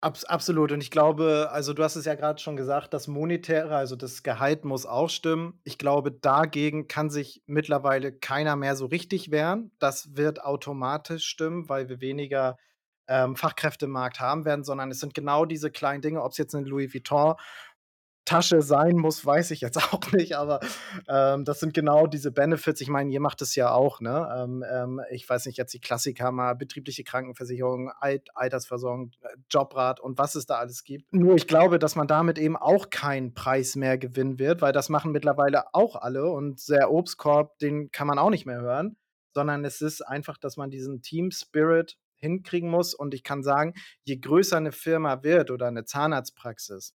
Abs 0.03 0.23
absolut. 0.23 0.71
Und 0.71 0.81
ich 0.81 0.91
glaube 0.91 1.49
also, 1.51 1.73
du 1.73 1.83
hast 1.83 1.97
es 1.97 2.05
ja 2.05 2.15
grad 2.15 2.39
schon 2.39 2.55
gesagt, 2.55 2.93
das 2.93 3.07
Monetäre, 3.09 3.75
also 3.75 3.97
das 3.97 4.23
Gehalt 4.23 4.63
muss 4.63 4.85
auch 4.85 5.09
stimmen. 5.09 5.59
Ich 5.65 5.77
glaube, 5.77 6.11
dagegen 6.11 6.87
kann 6.87 7.09
sich 7.09 7.43
mittlerweile 7.47 8.13
keiner 8.13 8.55
mehr 8.55 8.77
so 8.77 8.85
richtig 8.85 9.29
wehren. 9.31 9.71
Das 9.79 10.15
wird 10.15 10.41
automatisch 10.43 11.25
stimmen, 11.25 11.67
weil 11.67 11.89
wir 11.89 11.99
weniger, 11.99 12.57
ähm, 13.09 13.35
Fachkräfte 13.35 13.85
im 13.85 13.91
Markt 13.91 14.21
haben 14.21 14.45
werden, 14.45 14.63
sondern 14.63 14.89
es 14.91 14.99
sind 15.01 15.13
genau 15.15 15.43
diese 15.43 15.69
kleinen 15.71 16.01
Dinge, 16.01 16.23
ob's 16.23 16.37
jetzt 16.37 16.53
'ne 16.53 16.61
Louis 16.61 16.93
Vuitton 16.93 17.33
Tasche 18.29 18.61
sein 18.61 18.95
muss, 18.97 19.25
weiß 19.25 19.51
ich 19.51 19.61
jetzt 19.61 19.77
auch 19.93 20.11
nicht, 20.11 20.35
aber, 20.37 20.59
ähm, 21.07 21.45
das 21.45 21.59
sind 21.59 21.73
genau 21.73 22.07
diese 22.07 22.31
Benefits. 22.31 22.81
Ich 22.81 22.89
meine, 22.89 23.11
ihr 23.11 23.19
macht 23.19 23.41
es 23.41 23.55
ja 23.55 23.71
auch, 23.71 24.01
ne? 24.01 24.29
Ähm, 24.37 24.63
ähm, 24.71 25.01
ich 25.11 25.27
weiß 25.27 25.45
nicht, 25.47 25.57
jetzt 25.57 25.73
die 25.73 25.79
Klassiker 25.79 26.31
mal, 26.31 26.53
betriebliche 26.55 27.03
Krankenversicherung, 27.03 27.91
Alt 27.99 28.29
Altersversorgung, 28.35 29.11
äh, 29.21 29.29
Jobrat 29.49 29.99
und 29.99 30.17
was 30.17 30.35
es 30.35 30.45
da 30.45 30.55
alles 30.57 30.83
gibt. 30.83 31.11
Nur 31.11 31.35
ich 31.35 31.47
glaube, 31.47 31.79
dass 31.79 31.95
man 31.95 32.07
damit 32.07 32.37
eben 32.37 32.55
auch 32.55 32.89
keinen 32.91 33.33
Preis 33.33 33.75
mehr 33.75 33.97
gewinnen 33.97 34.37
wird, 34.39 34.61
weil 34.61 34.73
das 34.73 34.89
machen 34.89 35.11
mittlerweile 35.11 35.73
auch 35.73 35.95
alle 35.95 36.27
und 36.29 36.67
der 36.69 36.91
Obstkorb, 36.91 37.57
den 37.59 37.91
kann 37.91 38.07
man 38.07 38.19
auch 38.19 38.29
nicht 38.29 38.45
mehr 38.45 38.61
hören, 38.61 38.95
sondern 39.33 39.65
es 39.65 39.81
ist 39.81 40.01
einfach, 40.01 40.37
dass 40.37 40.55
man 40.57 40.69
diesen 40.69 41.01
Team 41.01 41.31
Spirit 41.31 41.97
hinkriegen 42.15 42.69
muss. 42.69 42.93
Und 42.93 43.13
ich 43.13 43.23
kann 43.23 43.43
sagen, 43.43 43.73
je 44.03 44.17
größer 44.17 44.59
'ne 44.59 44.71
Firma 44.71 45.23
wird 45.23 45.51
oder 45.51 45.71
'ne 45.71 45.85
Zahnarztpraxis, 45.85 46.93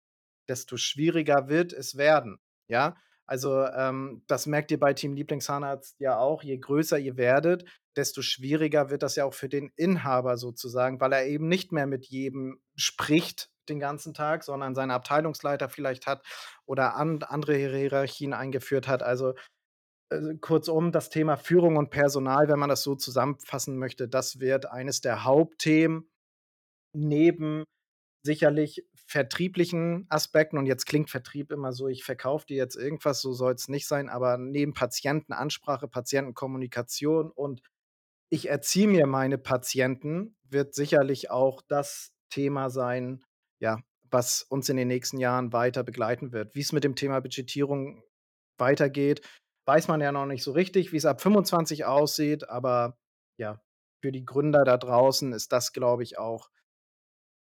desto 0.50 0.78
schwieriger 0.78 1.48
wird 1.50 1.74
es 1.74 1.98
werden, 1.98 2.40
ja? 2.68 2.96
Also, 3.26 3.66
ähm, 3.66 4.24
das 4.28 4.48
merkt 4.48 4.72
ihr 4.72 4.80
bei 4.80 4.94
Team 4.94 5.14
Lieblingszahnarzt 5.14 6.00
ja 6.00 6.18
auch. 6.18 6.44
Je 6.44 6.58
größer 6.58 7.00
ihr 7.00 7.16
werdet, 7.16 7.64
desto 7.96 8.22
schwieriger 8.22 8.90
wird 8.90 9.02
das 9.02 9.16
ja 9.16 9.26
auch 9.26 9.34
für 9.34 9.50
den 9.50 9.72
Inhaber 9.76 10.38
sozusagen, 10.38 11.00
weil 11.00 11.14
er 11.14 11.26
eben 11.26 11.48
nicht 11.48 11.72
mehr 11.72 11.88
mit 11.88 12.06
jedem 12.08 12.62
spricht 12.76 13.50
den 13.70 13.80
ganzen 13.80 14.14
Tag, 14.14 14.44
sondern 14.44 14.76
seinen 14.76 14.92
Abteilungsleiter 14.92 15.70
vielleicht 15.70 16.06
hat 16.06 16.26
oder 16.66 16.96
and 16.98 17.30
andere 17.30 17.56
Hierarchien 17.56 18.34
eingeführt 18.34 18.90
hat. 18.90 19.04
Also, 19.04 19.36
äh, 20.10 20.36
kurzum, 20.42 20.92
das 20.92 21.10
Thema 21.10 21.38
Führung 21.38 21.78
und 21.78 21.92
Personal, 21.92 22.50
wenn 22.50 22.60
man 22.60 22.70
das 22.70 22.84
so 22.84 22.96
zusammenfassen 22.96 23.78
möchte, 23.78 24.08
das 24.10 24.40
wird 24.40 24.66
eines 24.68 25.02
der 25.02 25.24
Hauptthemen 25.24 26.10
neben 26.94 27.64
sicherlich 28.26 28.86
vertrieblichen 29.06 30.06
Aspekten. 30.10 30.58
Und 30.58 30.66
jetzt 30.66 30.86
klingt 30.86 31.10
Vertrieb 31.10 31.52
immer 31.52 31.74
so, 31.74 31.88
ich 31.88 32.04
verkaufe 32.04 32.46
dir 32.46 32.58
jetzt 32.58 32.76
irgendwas, 32.76 33.22
so 33.22 33.34
soll's 33.34 33.68
nicht 33.68 33.88
sein, 33.88 34.10
aber 34.10 34.38
neben 34.38 34.74
Patientenansprache, 34.74 35.88
Patientenkommunikation 35.88 37.32
und 37.32 37.62
ich 38.30 38.50
erziehe 38.50 38.88
mir 38.88 39.06
meine 39.06 39.38
Patienten, 39.38 40.36
wird 40.50 40.74
sicherlich 40.74 41.30
auch 41.30 41.62
das 41.62 42.14
Thema 42.30 42.70
sein, 42.70 43.24
ja, 43.60 43.80
was 44.10 44.42
uns 44.44 44.70
in 44.70 44.78
den 44.78 44.88
nächsten 44.88 45.20
Jahren 45.20 45.54
weiter 45.54 45.84
begleiten 45.84 46.32
wird. 46.32 46.56
Wie's 46.56 46.72
mit 46.72 46.84
dem 46.84 46.96
Thema 46.96 47.20
Budgetierung 47.20 48.02
weitergeht, 48.58 49.22
weiß 49.66 49.88
man 49.88 50.02
ja 50.02 50.12
noch 50.12 50.26
nicht 50.26 50.44
so 50.44 50.52
richtig, 50.52 50.92
wie's 50.92 51.06
ab 51.06 51.22
25 51.22 51.86
aussieht, 51.86 52.50
aber 52.50 52.98
ja, 53.38 53.62
für 54.02 54.12
die 54.12 54.26
Gründer 54.26 54.64
da 54.64 54.78
draußen 54.78 55.32
ist 55.34 55.52
das, 55.52 55.72
glaube 55.72 56.04
ich, 56.04 56.18
auch 56.18 56.50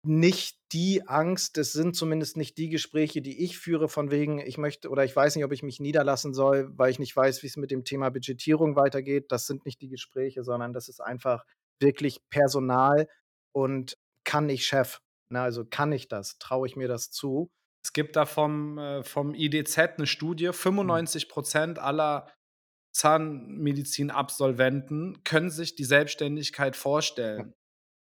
nicht 0.06 0.58
die 0.72 1.08
Angst. 1.08 1.58
Das 1.58 1.74
sind 1.74 1.96
zumindest 1.96 2.38
nicht 2.38 2.58
die 2.58 2.70
Gespräche, 2.70 3.22
die 3.22 3.44
ich 3.44 3.58
führe 3.60 3.90
von 3.90 4.12
wegen, 4.12 4.40
ich 4.40 4.58
möchte 4.58 4.90
oder 4.90 5.04
ich 5.06 5.16
weiß 5.16 5.36
nicht, 5.36 5.46
ob 5.46 5.52
ich 5.52 5.64
mich 5.64 5.80
niederlassen 5.80 6.34
soll, 6.34 6.70
weil 6.78 6.92
ich 6.92 7.00
nicht 7.00 7.16
weiß, 7.16 7.44
wie's 7.44 7.58
mit 7.58 7.72
dem 7.72 7.84
Thema 7.86 8.10
Budgetierung 8.12 8.76
weitergeht. 8.76 9.32
Das 9.32 9.48
sind 9.48 9.66
nicht 9.66 9.82
die 9.82 9.90
Gespräche, 9.90 10.44
sondern 10.44 10.74
das 10.74 10.88
ist 10.90 11.02
einfach 11.02 11.46
wirklich 11.80 12.20
Personal 12.30 13.08
und 13.54 13.98
kann 14.26 14.50
ich 14.50 14.66
Chef, 14.68 15.00
ne? 15.30 15.42
Also, 15.42 15.66
kann 15.66 15.92
ich 15.92 16.08
das? 16.08 16.38
Traue 16.40 16.68
ich 16.68 16.76
mir 16.76 16.88
das 16.88 17.10
zu? 17.12 17.50
Es 17.86 17.94
gibt 17.94 18.16
da 18.16 18.26
vom 18.26 18.78
äh, 18.78 19.04
vom 19.04 19.34
IDZ 19.34 19.98
'ne 20.00 20.06
Studie, 20.08 20.52
Mhm. 20.54 20.54
95 20.54 21.30
% 21.30 21.80
aller 21.80 22.28
Zahnmedizin-Absolventen 22.94 25.24
können 25.24 25.50
sich 25.52 25.76
die 25.76 25.84
Selbstständigkeit 25.86 26.76
vorstellen. 26.76 27.54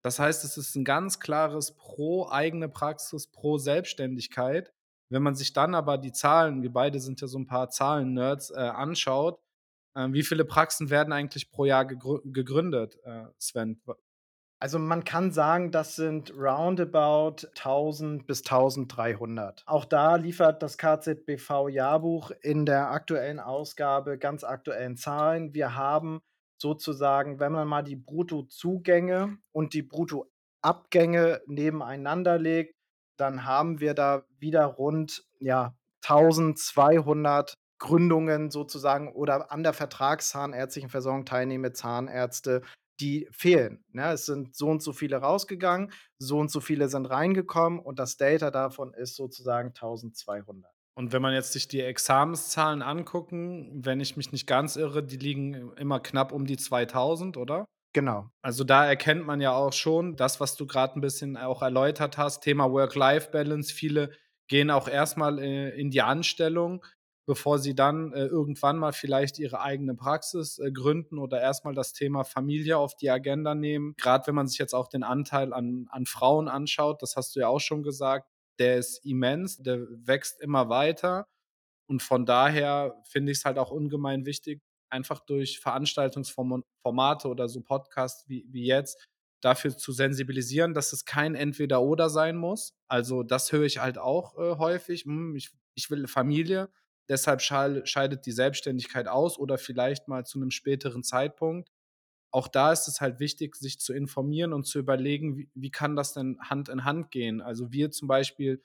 Das 0.06 0.20
heißt, 0.20 0.44
es 0.46 0.56
ist 0.56 0.76
'n 0.76 0.84
ganz 0.86 1.20
klares 1.20 1.72
Pro 1.78 2.30
eigene 2.30 2.70
Praxis, 2.70 3.26
pro 3.26 3.58
Selbstständigkeit. 3.58 4.72
Wenn 5.10 5.24
man 5.24 5.34
sich 5.34 5.52
dann 5.52 5.74
aber 5.74 5.98
die 5.98 6.12
Zahlen 6.12 6.62
wir 6.62 6.72
beide 6.72 7.00
sind 7.00 7.22
ja 7.22 7.28
so 7.28 7.40
'n 7.40 7.48
paar 7.48 7.72
Zahlen-Nerds, 7.72 8.52
äh, 8.52 8.60
anschaut, 8.60 9.40
ähm, 9.96 10.14
wie 10.14 10.22
viele 10.24 10.46
Praxen 10.46 10.92
werden 10.92 11.12
eigentlich 11.12 11.50
pro 11.50 11.66
Jahr 11.66 11.86
gegrü 11.86 12.20
gegründet, 12.26 13.00
äh, 13.04 13.26
Sven? 13.40 13.82
Also, 14.62 14.78
man 14.80 15.04
kann 15.04 15.32
sagen, 15.32 15.72
das 15.72 15.96
sind 15.96 16.32
roundabout 16.38 17.48
1.000 17.56 18.28
bis 18.28 18.44
1.300. 18.44 19.64
Auch 19.68 19.86
da 19.86 20.18
liefert 20.18 20.62
das 20.64 20.78
KZBV-Jahrbuch 20.78 22.32
in 22.42 22.66
der 22.68 22.92
aktuellen 22.92 23.40
Ausgabe 23.40 24.18
ganz 24.20 24.44
aktuellen 24.44 24.98
Zahlen. 24.98 25.54
Wir 25.56 25.76
haben 25.76 26.22
sozusagen, 26.58 27.40
wenn 27.40 27.52
man 27.52 27.68
mal 27.68 27.84
die 27.84 27.96
Bruttozugänge 27.96 29.38
und 29.52 29.74
die 29.74 29.84
Bruttoabgänge 29.84 31.42
nebeneinander 31.48 32.38
legt, 32.40 32.76
dann 33.18 33.46
haben 33.46 33.80
wir 33.80 33.94
da 33.94 34.26
wieder 34.40 34.66
rund, 34.66 35.26
ja, 35.40 35.76
1.200 36.02 37.56
Gründungen 37.80 38.52
sozusagen 38.52 39.12
oder 39.14 39.52
an 39.52 39.64
der 39.64 39.74
vertragszahnärztlichen 39.74 40.90
Versorgung 40.90 41.26
teilnehmende 41.26 41.74
Zahnärzte, 41.74 42.62
die 43.02 43.28
fehlen, 43.32 43.84
ne? 43.92 44.12
Es 44.14 44.26
sind 44.26 44.56
so 44.56 44.68
und 44.70 44.82
so 44.82 44.94
viele 44.94 45.18
rausgegangen, 45.18 45.92
so 46.18 46.40
und 46.40 46.50
so 46.52 46.62
viele 46.62 46.88
sind 46.90 47.08
reingekommen 47.08 47.80
und 47.80 48.00
das 48.00 48.18
Delta 48.18 48.52
davon 48.52 48.94
ist 48.94 49.16
sozusagen 49.16 49.74
1.200. 49.74 50.75
Und 50.98 51.12
wenn 51.12 51.22
man 51.22 51.34
jetzt 51.34 51.52
sich 51.52 51.68
die 51.68 51.82
Examenszahlen 51.82 52.82
angucken, 52.82 53.84
wenn 53.86 54.00
ich 54.00 54.16
mich 54.16 54.32
nicht 54.32 54.48
ganz 54.48 54.78
irre, 54.78 55.04
die 55.04 55.18
liegen 55.18 55.74
immer 55.76 56.00
knapp 56.00 56.32
um 56.32 56.46
die 56.46 56.56
2.000, 56.58 57.36
oder? 57.38 57.66
Genau. 57.94 58.30
Also, 58.42 58.64
da 58.66 58.86
erkennt 58.86 59.26
man 59.26 59.40
ja 59.40 59.54
auch 59.54 59.72
schon 59.72 60.16
das, 60.18 60.40
was 60.42 60.56
du 60.58 60.68
grad 60.68 60.96
'n 60.98 61.02
bisschen 61.02 61.38
auch 61.38 61.62
erläutert 61.62 62.18
hast, 62.18 62.42
Thema 62.42 62.70
Work-Life-Balance. 62.72 63.74
Viele 63.74 64.12
gehen 64.50 64.70
auch 64.70 64.88
erst 64.90 65.18
mal, 65.18 65.40
äh, 65.40 65.70
in 65.80 65.92
die 65.92 66.02
Anstellung, 66.02 66.84
bevor 67.26 67.58
sie 67.58 67.74
dann 67.74 68.12
äh, 68.14 68.26
irgendwann 68.26 68.78
mal 68.78 68.92
vielleicht 68.92 69.40
ihre 69.40 69.62
eigene 69.62 69.96
Praxis 69.96 70.60
äh, 70.60 70.72
gründen 70.72 71.18
oder 71.20 71.40
erstmal 71.42 71.74
das 71.74 71.94
Thema 71.94 72.24
Familie 72.26 72.78
auf 72.78 72.96
die 72.98 73.10
Agenda 73.10 73.56
nehmen. 73.56 73.94
Gerade 73.98 74.28
wenn 74.28 74.36
man 74.36 74.48
sich 74.48 74.58
jetzt 74.60 74.74
auch 74.76 74.90
den 74.90 75.04
Anteil 75.04 75.54
an, 75.54 75.88
an 75.90 76.06
Frauen 76.06 76.50
anschaut, 76.50 77.02
das 77.02 77.16
hast 77.16 77.36
du 77.36 77.40
ja 77.40 77.48
auch 77.48 77.62
schon 77.62 77.82
gesagt, 77.82 78.28
der 78.60 78.78
ist 78.78 79.06
immens, 79.06 79.58
der 79.58 79.88
wächst 79.90 80.42
immer 80.42 80.70
weiter. 80.70 81.28
Und 81.88 82.02
von 82.02 82.26
daher 82.26 83.02
finde 83.08 83.32
ich 83.32 83.40
es 83.40 83.46
halt 83.46 83.58
auch 83.58 83.72
ungemein 83.72 84.26
wichtig, 84.26 84.62
einfach 84.90 85.20
durch 85.26 85.60
Veranstaltungsformate 85.60 87.28
oder 87.28 87.48
so 87.50 87.62
Podcasts 87.62 88.28
wie, 88.28 88.46
wie 88.50 88.66
jetzt 88.66 89.08
dafür 89.42 89.78
zu 89.78 89.92
sensibilisieren, 89.92 90.74
dass 90.74 90.94
es 90.94 91.06
kein 91.06 91.36
Entweder-Oder 91.36 92.10
sein 92.10 92.36
muss. 92.38 92.74
Also 92.88 93.24
das 93.24 93.52
höre 93.52 93.66
ich 93.66 93.80
halt 93.80 93.98
auch 93.98 94.38
äh, 94.38 94.58
häufig. 94.58 95.04
Hm, 95.06 95.36
ich, 95.36 95.52
ich 95.76 95.90
will 95.92 96.08
Familie, 96.08 96.70
deshalb 97.10 97.42
scheidet 97.42 98.26
die 98.26 98.32
Selbstständigkeit 98.32 99.08
aus 99.08 99.38
oder 99.38 99.58
vielleicht 99.58 100.08
mal 100.08 100.26
zu 100.26 100.40
einem 100.40 100.52
späteren 100.52 101.04
Zeitpunkt. 101.04 101.70
Auch 102.36 102.50
da 102.50 102.74
ist 102.74 102.88
es 102.90 103.02
halt 103.02 103.20
wichtig, 103.22 103.56
sich 103.56 103.80
zu 103.80 103.94
informieren 103.94 104.54
und 104.54 104.66
zu 104.66 104.80
überlegen, 104.80 105.38
wie, 105.38 105.50
wie 105.56 105.72
kann 105.72 105.96
das 105.96 106.14
denn 106.14 106.38
Hand 106.42 106.70
in 106.70 106.84
Hand 106.86 107.12
gehen. 107.12 107.42
Also 107.42 107.72
wir 107.72 107.92
zum 107.92 108.10
Beispiel 108.10 108.62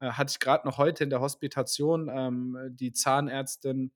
äh, 0.00 0.10
hatte 0.12 0.32
ich 0.32 0.40
gerade 0.40 0.66
noch 0.68 0.78
heute 0.78 1.04
in 1.04 1.10
der 1.10 1.20
Hospitation 1.20 2.10
ähm, 2.12 2.58
die 2.70 2.92
Zahnärztin, 2.92 3.92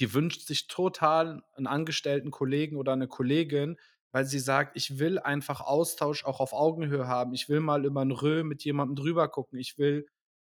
die 0.00 0.14
wünscht 0.14 0.46
sich 0.46 0.68
total 0.68 1.42
einen 1.56 1.66
angestellten 1.66 2.30
Kollegen 2.30 2.76
oder 2.76 2.92
eine 2.92 3.08
Kollegin, 3.08 3.76
weil 4.12 4.24
sie 4.24 4.38
sagt, 4.38 4.76
ich 4.76 4.98
will 4.98 5.18
einfach 5.18 5.60
Austausch 5.60 6.24
auch 6.24 6.40
auf 6.40 6.52
Augenhöhe 6.52 7.06
haben. 7.08 7.34
Ich 7.34 7.48
will 7.48 7.60
mal 7.60 7.84
über 7.84 8.02
'n 8.02 8.12
Rö 8.12 8.44
mit 8.44 8.64
jemandem 8.64 8.96
drüber 8.96 9.28
gucken. 9.28 9.58
Ich 9.58 9.78
will 9.78 10.06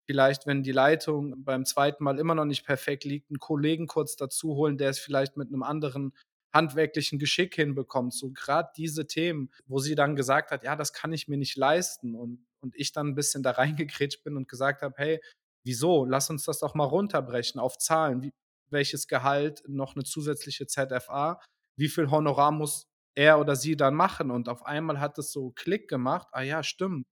vielleicht, 0.07 0.47
wenn 0.47 0.63
die 0.63 0.71
Leitung 0.71 1.43
beim 1.43 1.65
zweiten 1.65 2.03
Mal 2.03 2.19
immer 2.19 2.35
noch 2.35 2.45
nicht 2.45 2.65
perfekt 2.65 3.03
liegt, 3.05 3.29
einen 3.31 3.39
Kollegen 3.39 3.87
kurz 3.87 4.15
dazu 4.15 4.55
holen, 4.55 4.77
der 4.77 4.89
es 4.89 4.99
vielleicht 4.99 5.37
mit 5.37 5.49
einem 5.49 5.63
anderen 5.63 6.13
handwerklichen 6.53 7.19
Geschick 7.19 7.55
hinbekommt. 7.55 8.13
So 8.13 8.31
gerade 8.31 8.69
diese 8.77 9.07
Themen, 9.07 9.49
wo 9.65 9.79
sie 9.79 9.95
dann 9.95 10.15
gesagt 10.15 10.51
hat: 10.51 10.63
„Ja, 10.63 10.75
das 10.75 10.93
kann 10.93 11.13
ich 11.13 11.27
mir 11.27 11.37
nicht 11.37 11.57
leisten.“ 11.57 12.15
Und 12.15 12.45
und 12.61 12.75
ich 12.77 12.93
dann 12.93 13.07
ein 13.09 13.15
bisschen 13.15 13.43
da 13.43 13.51
reingekrätscht 13.51 14.23
bin 14.23 14.37
und 14.37 14.47
gesagt 14.49 14.81
habe: 14.83 14.95
„Hey, 14.97 15.19
wieso? 15.65 16.05
Lass 16.05 16.29
uns 16.29 16.43
das 16.45 16.59
doch 16.59 16.75
mal 16.75 16.85
runterbrechen 16.85 17.59
auf 17.59 17.77
Zahlen. 17.77 18.21
Wie 18.23 18.31
welches 18.69 19.07
Gehalt, 19.07 19.63
noch 19.67 19.95
eine 19.95 20.03
zusätzliche 20.03 20.65
ZFA, 20.67 21.39
wie 21.77 21.89
viel 21.89 22.09
Honorar 22.09 22.51
muss 22.51 22.85
er 23.15 23.39
oder 23.39 23.55
sie 23.55 23.75
dann 23.77 23.95
machen?“ 23.95 24.31
Und 24.31 24.49
auf 24.49 24.65
einmal 24.65 24.99
hat 24.99 25.17
es 25.19 25.31
so 25.31 25.51
Klick 25.51 25.87
gemacht: 25.89 26.27
„Ah 26.31 26.41
ja, 26.41 26.63
stimmt. 26.63 27.05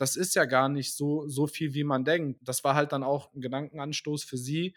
Das 0.00 0.16
ist 0.16 0.34
ja 0.34 0.44
gar 0.44 0.68
nicht 0.68 0.94
so 0.96 1.28
so 1.28 1.46
viel, 1.46 1.74
wie 1.74 1.84
man 1.84 2.04
denkt.“ 2.04 2.40
Das 2.42 2.64
war 2.64 2.74
halt 2.74 2.92
dann 2.92 3.02
auch 3.04 3.32
ein 3.34 3.40
Gedankenanstoß 3.40 4.24
für 4.24 4.38
sie, 4.38 4.74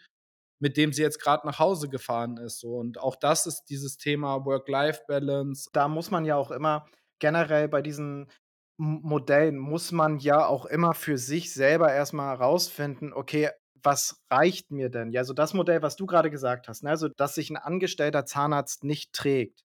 mit 0.60 0.76
dem 0.76 0.92
sie 0.92 1.02
jetzt 1.02 1.20
gerade 1.22 1.46
nach 1.46 1.58
Hause 1.58 1.88
gefahren 1.88 2.36
ist. 2.38 2.64
Und 2.64 2.98
auch 3.00 3.16
das 3.16 3.46
ist 3.46 3.64
dieses 3.70 3.96
Thema 3.98 4.44
Work-Life-Balance. 4.44 5.70
Da 5.72 5.88
muss 5.88 6.10
man 6.10 6.24
ja 6.24 6.36
auch 6.36 6.50
immer 6.50 6.86
generell 7.20 7.68
bei 7.68 7.82
diesen 7.82 8.30
Modellen 8.80 9.58
muss 9.58 9.92
man 9.92 10.18
ja 10.20 10.46
auch 10.46 10.64
immer 10.66 10.94
für 10.94 11.18
sich 11.18 11.52
selber 11.52 11.92
erst 11.92 12.12
mal 12.14 12.28
herausfinden: 12.38 13.12
„Okay, 13.12 13.50
was 13.82 14.22
reicht 14.30 14.70
mir 14.70 14.88
denn?“ 14.90 15.10
Ja, 15.12 15.24
so 15.24 15.32
das 15.34 15.54
Modell, 15.54 15.82
was 15.82 15.96
du 15.96 16.06
grade 16.06 16.30
gesagt 16.30 16.68
hast, 16.68 16.82
ne, 16.84 16.90
also, 16.90 17.08
dass 17.08 17.34
sich 17.36 17.50
'n 17.50 17.56
angestellter 17.56 18.24
Zahnarzt 18.26 18.84
nicht 18.84 19.12
trägt. 19.12 19.64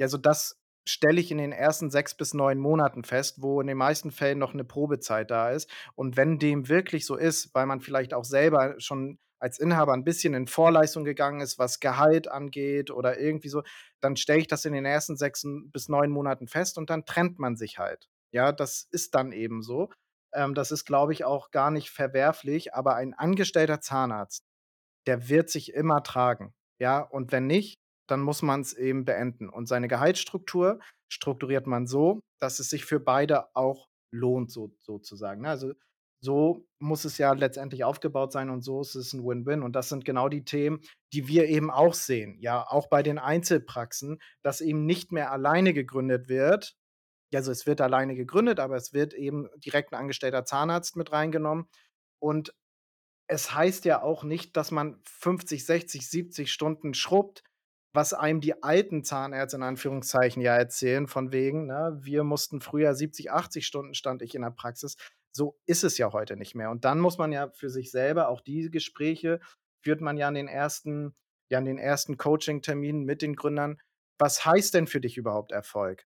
Ja, 0.00 0.08
so 0.08 0.18
das 0.18 0.56
stelle 0.88 1.20
ich 1.20 1.30
in 1.32 1.38
den 1.38 1.52
ersten 1.52 1.90
6 1.90 2.14
bis 2.16 2.34
9 2.34 2.58
Monaten 2.58 3.04
fest, 3.04 3.42
wo 3.42 3.60
in 3.60 3.68
den 3.68 3.78
meisten 3.78 4.10
Fällen 4.12 4.38
noch 4.40 4.54
'ne 4.54 4.64
Probezeit 4.64 5.30
da 5.30 5.50
ist. 5.52 5.70
Und 5.96 6.16
wenn 6.18 6.38
dem 6.40 6.68
wirklich 6.68 7.06
so 7.06 7.16
ist, 7.16 7.54
weil 7.54 7.66
man 7.66 7.80
vielleicht 7.82 8.14
auch 8.14 8.24
selber 8.24 8.74
schon 8.78 9.18
als 9.40 9.58
Inhaber 9.58 9.94
'n 9.94 10.04
bisschen 10.04 10.34
in 10.34 10.46
Vorleistung 10.46 11.04
gegangen 11.04 11.40
ist, 11.40 11.58
was 11.58 11.80
Gehalt 11.80 12.28
angeht 12.30 12.90
oder 12.90 13.18
irgendwie 13.18 13.48
so, 13.48 13.62
dann 14.00 14.16
stelle 14.16 14.40
ich 14.40 14.46
das 14.48 14.64
in 14.64 14.72
den 14.72 14.84
ersten 14.84 15.16
6 15.16 15.44
bis 15.72 15.88
9 15.88 16.10
Monaten 16.10 16.48
fest 16.48 16.78
und 16.78 16.90
dann 16.90 17.04
trennt 17.06 17.38
man 17.38 17.56
sich 17.56 17.78
halt. 17.78 18.08
Ja, 18.32 18.52
das 18.52 18.86
ist 18.90 19.14
dann 19.14 19.32
eben 19.32 19.62
so. 19.62 19.90
Ähm, 20.34 20.54
das 20.54 20.70
ist, 20.72 20.84
glaube 20.84 21.12
ich, 21.12 21.24
auch 21.24 21.50
gar 21.50 21.70
nicht 21.70 21.90
verwerflich, 21.90 22.74
aber 22.74 22.94
ein 22.96 23.14
angestellter 23.14 23.80
Zahnarzt, 23.80 24.42
der 25.06 25.28
wird 25.28 25.50
sich 25.50 25.72
immer 25.74 26.02
tragen, 26.02 26.54
ja? 26.78 27.00
Und 27.00 27.32
wenn 27.32 27.46
nicht, 27.46 27.76
dann 28.08 28.20
muss 28.20 28.42
man's 28.42 28.72
eben 28.74 29.04
beenden. 29.04 29.48
Und 29.48 29.66
seine 29.68 29.88
Gehaltsstruktur 29.88 30.80
strukturiert 31.12 31.66
man 31.66 31.86
so, 31.86 32.20
dass 32.40 32.58
es 32.60 32.70
sich 32.70 32.84
für 32.84 33.00
beide 33.00 33.54
auch 33.56 33.88
lohnt, 34.12 34.50
so 34.50 34.74
sozusagen, 34.80 35.42
ne? 35.42 35.50
Also, 35.50 35.72
so 36.20 36.66
muss 36.80 37.04
es 37.04 37.18
ja 37.18 37.32
letztendlich 37.32 37.84
aufgebaut 37.84 38.32
sein 38.32 38.50
und 38.50 38.62
so 38.62 38.80
ist 38.82 38.94
es 38.96 39.14
'n 39.14 39.24
Win-Win. 39.24 39.62
Und 39.62 39.74
das 39.76 39.88
sind 39.88 40.04
genau 40.04 40.28
die 40.28 40.44
Themen, 40.44 40.80
die 41.12 41.28
wir 41.28 41.46
eben 41.48 41.70
auch 41.70 41.94
sehen, 41.94 42.38
ja, 42.40 42.64
auch 42.68 42.88
bei 42.88 43.02
den 43.02 43.18
Einzelpraxen, 43.18 44.18
dass 44.42 44.60
eben 44.60 44.86
nicht 44.86 45.12
mehr 45.12 45.32
alleine 45.32 45.74
gegründet 45.74 46.28
wird. 46.28 46.76
Also, 47.34 47.52
es 47.52 47.66
wird 47.66 47.80
alleine 47.82 48.14
gegründet, 48.16 48.60
aber 48.60 48.76
es 48.76 48.92
wird 48.94 49.14
eben 49.14 49.48
direkt 49.58 49.92
'n 49.92 49.96
angestellter 49.96 50.44
Zahnarzt 50.46 50.96
mit 50.96 51.12
reingenommen. 51.12 51.68
Und 52.20 52.54
es 53.28 53.54
heißt 53.54 53.84
ja 53.86 54.02
auch 54.02 54.24
nicht, 54.24 54.56
dass 54.58 54.70
man 54.72 55.00
50, 55.06 55.66
60, 55.66 56.08
70 56.10 56.52
Stunden 56.52 56.94
schrubbt, 56.94 57.44
was 57.94 58.14
einem 58.14 58.40
die 58.42 58.62
alten 58.62 59.04
Zahnärzte 59.04 59.56
in 59.58 59.62
Anführungszeichen 59.64 60.42
ja 60.42 60.56
erzählen, 60.56 61.08
von 61.08 61.32
wegen, 61.32 61.66
ne: 61.68 61.98
„Wir 62.02 62.24
mussten 62.24 62.60
früher 62.62 62.94
70, 62.94 63.32
80 63.32 63.66
Stunden 63.66 63.94
stand 63.94 64.22
ich 64.22 64.34
in 64.36 64.42
der 64.42 64.50
Praxis.“ 64.52 64.96
So 65.38 65.58
ist 65.66 65.84
es 65.84 65.96
ja 65.98 66.12
heute 66.12 66.36
nicht 66.36 66.54
mehr. 66.54 66.70
Und 66.70 66.84
dann 66.84 67.00
muss 67.00 67.16
man 67.16 67.32
ja 67.32 67.50
für 67.50 67.70
sich 67.70 67.90
selber 67.90 68.28
auch 68.28 68.40
diese 68.40 68.70
Gespräche 68.70 69.40
führt 69.82 70.00
man 70.00 70.16
ja 70.16 70.28
in 70.28 70.34
den 70.34 70.48
ersten 70.48 71.14
ja, 71.50 71.58
in 71.58 71.64
den 71.64 71.78
ersten 71.78 72.18
Coaching-Terminen 72.18 73.04
mit 73.04 73.22
den 73.22 73.34
Gründern. 73.34 73.80
Was 74.18 74.44
heißt 74.44 74.74
denn 74.74 74.86
für 74.86 75.00
dich 75.00 75.16
überhaupt 75.16 75.52
Erfolg? 75.52 76.04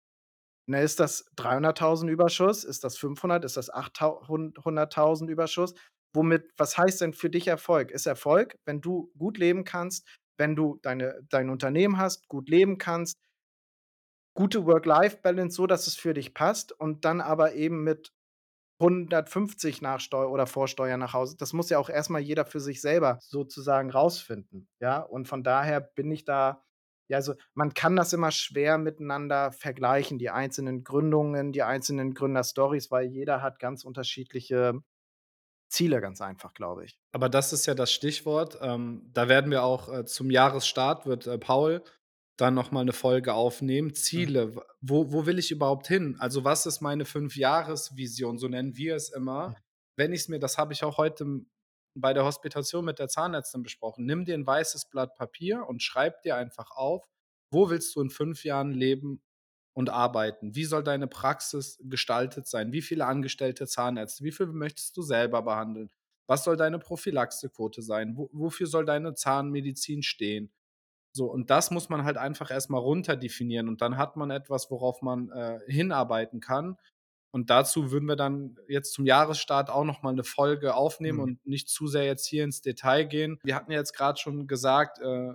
Ne, 0.66 0.82
ist 0.82 1.00
das 1.00 1.30
300.000 1.36 2.08
Überschuss? 2.08 2.64
Ist 2.64 2.84
das 2.84 2.96
500? 2.98 3.44
Ist 3.44 3.56
das 3.56 3.70
achttau 3.70 4.26
hun 4.28 4.54
100.000 4.54 5.28
Überschuss? 5.28 5.74
Womit 6.14 6.50
was 6.56 6.76
heißt 6.78 7.02
denn 7.02 7.12
für 7.12 7.30
dich 7.30 7.48
Erfolg? 7.48 7.90
Ist 7.92 8.06
Erfolg, 8.06 8.56
wenn 8.66 8.80
du 8.80 9.12
gut 9.18 9.38
leben 9.38 9.64
kannst, 9.64 10.08
wenn 10.38 10.56
du 10.56 10.78
deine 10.82 11.20
dein 11.30 11.50
Unternehmen 11.50 11.98
hast, 11.98 12.28
gut 12.28 12.48
leben 12.48 12.78
kannst 12.78 13.16
gute 14.38 14.64
Work-Life-Balance, 14.66 15.56
so 15.56 15.66
dass 15.66 15.88
es 15.88 15.96
für 15.96 16.14
dich 16.14 16.32
passt 16.32 16.70
und 16.70 17.04
dann 17.04 17.20
aber 17.20 17.54
eben 17.54 17.82
mit 17.82 18.12
150 18.80 19.82
nach 19.82 20.00
Steu 20.00 20.26
oder 20.26 20.46
vor 20.46 20.68
Steuer 20.68 20.96
nach 20.96 21.12
Hause. 21.12 21.36
Das 21.36 21.52
muss 21.52 21.70
ja 21.70 21.78
auch 21.78 21.90
erst 21.90 22.10
mal 22.10 22.20
jeder 22.20 22.44
für 22.44 22.60
sich 22.60 22.80
selber 22.80 23.18
sozusagen 23.20 23.90
rausfinden, 23.90 24.68
ja? 24.80 25.00
Und 25.00 25.28
von 25.28 25.42
daher 25.42 25.80
bin 25.80 26.10
ich 26.10 26.24
da 26.24 26.62
ja, 27.10 27.16
also, 27.16 27.34
man 27.54 27.72
kann 27.72 27.96
das 27.96 28.12
immer 28.12 28.30
schwer 28.30 28.76
miteinander 28.76 29.50
vergleichen, 29.50 30.18
die 30.18 30.28
einzelnen 30.28 30.84
Gründungen, 30.84 31.52
die 31.52 31.62
einzelnen 31.62 32.12
Gründerstorys, 32.12 32.90
weil 32.90 33.06
jeder 33.06 33.40
hat 33.40 33.58
ganz 33.58 33.82
unterschiedliche 33.82 34.74
Ziele, 35.70 36.00
ganz 36.00 36.20
einfach, 36.20 36.54
glaube 36.54 36.84
ich. 36.84 36.98
Aber 37.12 37.28
das 37.28 37.52
ist 37.52 37.66
ja 37.66 37.74
das 37.74 37.92
Stichwort. 37.92 38.58
Ähm, 38.60 39.10
da 39.12 39.28
werden 39.28 39.50
wir 39.50 39.64
auch 39.64 39.92
äh, 39.92 40.04
zum 40.04 40.30
Jahresstart 40.30 41.06
wird, 41.06 41.26
äh, 41.26 41.38
Paul 41.38 41.82
dann 42.38 42.54
noch 42.54 42.70
mal 42.72 42.84
'ne 42.84 42.92
Folge 42.94 43.34
aufnehmen. 43.34 43.94
Mhm. 44.14 44.32
Ziele, 44.34 44.54
wo 44.80 45.12
wo 45.12 45.26
will 45.26 45.38
ich 45.38 45.50
überhaupt 45.50 45.88
hin? 45.88 46.16
Also, 46.20 46.44
was 46.44 46.66
ist 46.66 46.80
meine 46.80 47.04
Fünfjahresvision, 47.04 48.38
so 48.38 48.48
nennen 48.48 48.76
wir 48.76 48.96
es 48.96 49.10
immer. 49.10 49.54
Mhm. 49.54 49.58
Wenn 49.96 50.12
ich's 50.12 50.28
mir 50.28 50.38
das 50.40 50.58
habe 50.58 50.72
ich 50.72 50.84
auch 50.84 50.98
heute 50.98 51.26
bei 51.94 52.14
der 52.14 52.24
Hospitation 52.24 52.84
mit 52.84 52.98
der 53.00 53.08
Zahnärztin 53.08 53.62
besprochen. 53.64 54.06
Nimm 54.06 54.24
dir 54.24 54.34
'n 54.36 54.46
weißes 54.46 54.88
Blatt 54.90 55.16
Papier 55.16 55.66
und 55.68 55.82
schreib 55.82 56.22
dir 56.22 56.36
einfach 56.36 56.70
auf: 56.72 57.06
Wo 57.50 57.70
willst 57.70 57.94
du 57.96 58.00
in 58.02 58.10
5 58.10 58.44
Jahren 58.44 58.72
leben 58.72 59.22
und 59.74 59.90
arbeiten? 59.90 60.54
Wie 60.54 60.64
soll 60.64 60.84
deine 60.84 61.08
Praxis 61.08 61.78
gestaltet 61.84 62.46
sein? 62.48 62.72
Wie 62.72 62.82
viele 62.82 63.06
angestellte 63.06 63.66
Zahnärzte? 63.66 64.24
Wie 64.24 64.32
viele 64.32 64.52
möchtest 64.52 64.96
du 64.96 65.02
selber 65.02 65.42
behandeln? 65.42 65.90
Was 66.28 66.44
soll 66.44 66.56
deine 66.56 66.78
Prophylaxequote 66.78 67.82
sein? 67.82 68.16
Wo 68.16 68.28
wofür 68.32 68.66
soll 68.68 68.84
deine 68.86 69.14
Zahnmedizin 69.14 70.02
stehen? 70.04 70.50
So, 71.14 71.26
und 71.32 71.50
das 71.50 71.70
muss 71.70 71.88
man 71.88 72.04
halt 72.04 72.16
einfach 72.18 72.50
erst 72.50 72.70
mal 72.70 72.78
runterdefinieren 72.78 73.68
und 73.68 73.80
dann 73.82 73.96
hat 73.96 74.16
man 74.16 74.30
etwas, 74.30 74.70
worauf 74.70 75.02
man, 75.02 75.30
äh, 75.30 75.60
hinarbeiten 75.66 76.40
kann. 76.40 76.76
Und 77.32 77.50
dazu 77.50 77.90
würden 77.92 78.06
wir 78.08 78.16
dann 78.16 78.56
jetzt 78.68 78.92
zum 78.94 79.06
Jahresstart 79.06 79.70
auch 79.70 79.84
noch 79.84 80.02
mal 80.02 80.12
'ne 80.14 80.24
Folge 80.24 80.74
aufnehmen 80.74 81.20
Mhm. 81.20 81.28
und 81.40 81.46
nicht 81.46 81.68
zu 81.70 81.86
sehr 81.88 82.04
jetzt 82.06 82.26
hier 82.26 82.44
ins 82.44 82.62
Detail 82.62 83.04
gehen. 83.04 83.40
Wir 83.44 83.54
hatten 83.56 83.72
ja 83.72 83.78
jetzt 83.78 83.94
grad 83.94 84.18
schon 84.20 84.46
gesagt, 84.48 84.98
äh, 85.00 85.34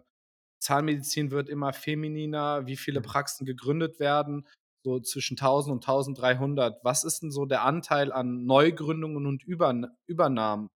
Zahnmedizin 0.62 1.32
wird 1.32 1.50
immer 1.50 1.74
femininer, 1.74 2.68
wie 2.68 2.78
viele 2.78 3.02
Mhm. 3.02 3.04
Praxen 3.04 3.46
gegründet 3.46 4.00
werden, 4.00 4.48
so 4.86 5.00
zwischen 5.02 5.38
1.000 5.38 5.74
und 5.74 5.82
1.300. 5.84 6.80
Was 6.84 7.04
ist 7.06 7.24
'n 7.24 7.32
so 7.32 7.46
der 7.48 7.64
Anteil 7.64 8.12
an 8.14 8.46
Neugründungen 8.46 9.28
und 9.28 9.44
Übern 9.46 9.88
Übernahmen? 10.08 10.70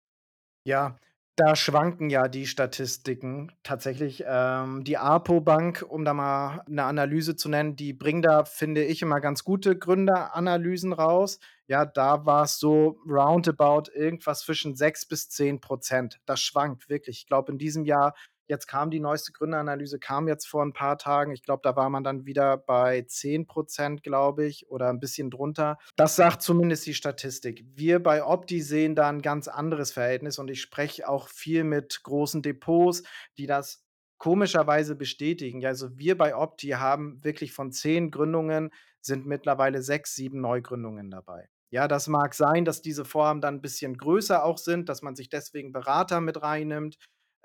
Ja. 0.66 1.00
Da 1.40 1.56
schwanken 1.56 2.10
ja 2.10 2.28
die 2.28 2.48
Statistiken 2.48 3.52
tatsächlich. 3.62 4.24
Ähm, 4.26 4.84
die 4.84 4.98
Apo-Bank, 4.98 5.86
um 5.88 6.04
da 6.04 6.16
mal 6.16 6.64
'ne 6.68 6.84
Analyse 6.84 7.36
zu 7.36 7.48
nennen, 7.48 7.76
die 7.76 7.94
bringen 7.94 8.24
da, 8.24 8.44
finde 8.44 8.84
ich, 8.84 9.04
immer 9.04 9.22
ganz 9.22 9.44
gute 9.44 9.78
Gründeranalysen 9.78 10.94
raus. 10.94 11.38
Ja, 11.68 11.86
da 11.86 12.26
war's 12.26 12.58
so 12.58 12.98
roundabout 13.08 13.92
irgendwas 13.94 14.40
zwischen 14.42 14.76
6 14.76 15.06
bis 15.06 15.30
10 15.30 15.60
%. 15.62 16.20
Das 16.26 16.42
schwankt 16.42 16.90
wirklich. 16.90 17.20
Ich 17.20 17.28
glaube, 17.28 17.52
in 17.52 17.60
diesem 17.60 17.86
Jahr 17.86 18.16
jetzt 18.48 18.68
kam 18.68 18.92
die 18.92 19.00
neueste 19.00 19.32
Gründeranalyse 19.34 20.00
kam 20.00 20.28
jetzt 20.28 20.48
vor 20.48 20.64
'n 20.64 20.74
paar 20.74 20.98
Tagen. 20.98 21.32
Ich 21.34 21.44
glaube, 21.44 21.62
da 21.64 21.76
war 21.76 21.90
man 21.90 22.04
dann 22.04 22.26
wieder 22.26 22.58
bei 22.58 23.04
10 23.08 23.48
%, 23.48 24.04
glaube 24.04 24.46
ich, 24.46 24.70
oder 24.70 24.90
'n 24.90 25.00
bisschen 25.00 25.30
drunter. 25.32 25.78
Das 25.98 26.16
sagt 26.16 26.42
zumindest 26.42 26.86
die 26.86 26.94
Statistik. 26.94 27.66
Wir 27.76 28.02
bei 28.02 28.24
Opti 28.24 28.62
sehen 28.62 28.96
da 28.96 29.10
'n 29.10 29.22
ganz 29.22 29.48
anderes 29.48 29.92
Verhältnis 29.92 30.40
und 30.40 30.50
ich 30.50 30.62
spreche 30.62 31.08
auch 31.10 31.28
viel 31.30 31.64
mit 31.64 32.02
großen 32.04 32.42
Depots, 32.42 33.04
die 33.38 33.48
das 33.48 33.84
komischerweise 34.20 34.96
bestätigen. 34.96 35.66
Also 35.66 35.98
wir 35.98 36.18
bei 36.18 36.36
Opti 36.36 36.70
haben 36.70 37.24
wirklich 37.24 37.54
von 37.54 37.72
10 37.72 38.12
Gründungen 38.12 38.72
sind 39.02 39.26
mittlerweile 39.28 39.82
6, 39.84 40.16
7 40.16 40.42
Neugründungen 40.42 41.10
dabei. 41.12 41.50
Ja, 41.70 41.88
das 41.88 42.08
mag 42.08 42.34
sein, 42.34 42.66
dass 42.66 42.82
diese 42.82 43.06
Vorhaben 43.06 43.42
dann 43.42 43.56
'n 43.58 43.62
bisschen 43.62 43.98
größer 43.98 44.44
auch 44.44 44.58
sind, 44.58 44.90
dass 44.90 45.02
man 45.02 45.16
sich 45.16 45.30
deswegen 45.30 45.72
Berater 45.74 46.22
mit 46.22 46.42
reinnimmt, 46.42 46.98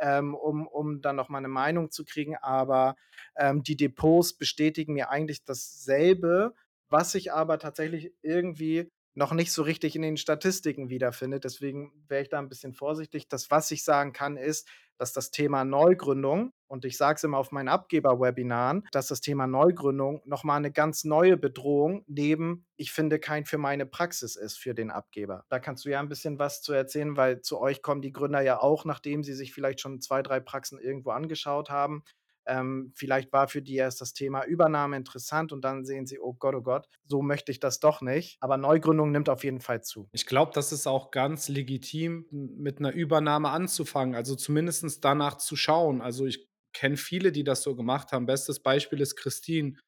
ähm, 0.02 0.34
um 0.36 0.66
um 0.68 1.02
dann 1.02 1.16
noch 1.16 1.30
mal 1.30 1.40
'ne 1.42 1.48
Meinung 1.48 1.90
zu 1.92 2.04
kriegen, 2.04 2.36
aber, 2.38 2.96
ähm, 3.38 3.62
die 3.64 3.76
Depots 3.78 4.34
bestätigen 4.38 4.94
mir 4.94 5.10
eigentlich 5.10 5.44
dasselbe, 5.46 6.54
was 6.90 7.12
sich 7.12 7.32
aber 7.34 7.58
tatsächlich 7.60 8.12
irgendwie 8.22 8.90
noch 9.14 9.32
nicht 9.32 9.52
so 9.52 9.62
richtig 9.62 9.96
in 9.96 10.02
den 10.02 10.16
Statistiken 10.16 10.88
wiederfindet. 10.88 11.44
Deswegen 11.44 11.92
wäre 12.08 12.22
ich 12.22 12.28
da 12.30 12.38
'n 12.38 12.48
bisschen 12.48 12.72
vorsichtig. 12.74 13.28
Das, 13.28 13.50
was 13.50 13.70
ich 13.70 13.84
sagen 13.84 14.12
kann, 14.12 14.36
ist, 14.36 14.68
dass 14.98 15.12
das 15.12 15.30
Thema 15.30 15.64
Neugründung 15.64 16.52
und 16.68 16.84
ich 16.84 16.96
sage 16.96 17.16
es 17.16 17.24
immer 17.24 17.38
auf 17.38 17.50
meinen 17.52 17.68
Abgeber-Webinaren, 17.68 18.86
dass 18.92 19.08
das 19.08 19.20
Thema 19.20 19.46
Neugründung 19.46 20.22
noch 20.26 20.44
mal 20.44 20.60
'ne 20.60 20.70
ganz 20.72 21.04
neue 21.04 21.36
Bedrohung 21.36 22.04
neben 22.06 22.66
„Ich 22.76 22.92
finde 22.92 23.18
keinen 23.18 23.44
für 23.46 23.58
meine 23.58 23.84
Praxis“ 23.86 24.36
ist 24.36 24.58
für 24.58 24.74
den 24.74 24.90
Abgeber. 24.90 25.44
Da 25.48 25.58
kannst 25.58 25.84
du 25.84 25.90
ja 25.90 26.00
'n 26.00 26.08
bisschen 26.08 26.38
was 26.38 26.62
zu 26.62 26.72
erzählen, 26.72 27.16
weil 27.16 27.40
zu 27.42 27.58
euch 27.60 27.82
kommen 27.82 28.02
die 28.02 28.12
Gründer 28.12 28.40
ja 28.42 28.60
auch, 28.60 28.84
nachdem 28.84 29.24
sie 29.24 29.34
sich 29.34 29.52
vielleicht 29.52 29.80
schon 29.80 30.00
2, 30.00 30.22
3 30.22 30.40
Praxen 30.40 30.78
irgendwo 30.78 31.10
angeschaut 31.10 31.70
haben. 31.70 32.04
Ähm, 32.46 32.92
vielleicht 32.96 33.32
war 33.32 33.48
für 33.48 33.62
die 33.62 33.76
erst 33.76 34.00
das 34.00 34.12
Thema 34.14 34.44
Übernahme 34.44 34.96
interessant 34.96 35.52
und 35.52 35.62
dann 35.64 35.84
sehen 35.84 36.06
sie: 36.06 36.18
„Oh 36.20 36.34
Gott, 36.34 36.54
oh 36.56 36.62
Gott, 36.62 36.88
so 37.06 37.22
möchte 37.22 37.52
ich 37.52 37.60
das 37.60 37.80
doch 37.80 38.00
nicht.“ 38.02 38.38
Aber 38.40 38.56
Neugründung 38.58 39.10
nimmt 39.12 39.28
auf 39.28 39.44
jeden 39.44 39.60
Fall 39.60 39.82
zu. 39.82 40.10
Ich 40.14 40.26
glaube, 40.26 40.52
das 40.54 40.72
ist 40.72 40.86
auch 40.86 41.10
ganz 41.10 41.48
legitim, 41.48 42.26
mit 42.30 42.80
'ner 42.80 42.92
Übernahme 42.92 43.48
anzufangen, 43.48 44.14
also 44.14 44.34
zumindestens 44.36 45.00
danach 45.00 45.38
zu 45.38 45.56
schauen. 45.56 46.02
Also, 46.02 46.26
ich 46.26 46.46
kenne 46.74 46.98
viele, 46.98 47.32
die 47.32 47.44
das 47.44 47.62
so 47.62 47.74
gemacht 47.74 48.12
haben. 48.12 48.26
Bestes 48.26 48.60
Beispiel 48.62 49.00
ist 49.00 49.16
Christine 49.16 49.78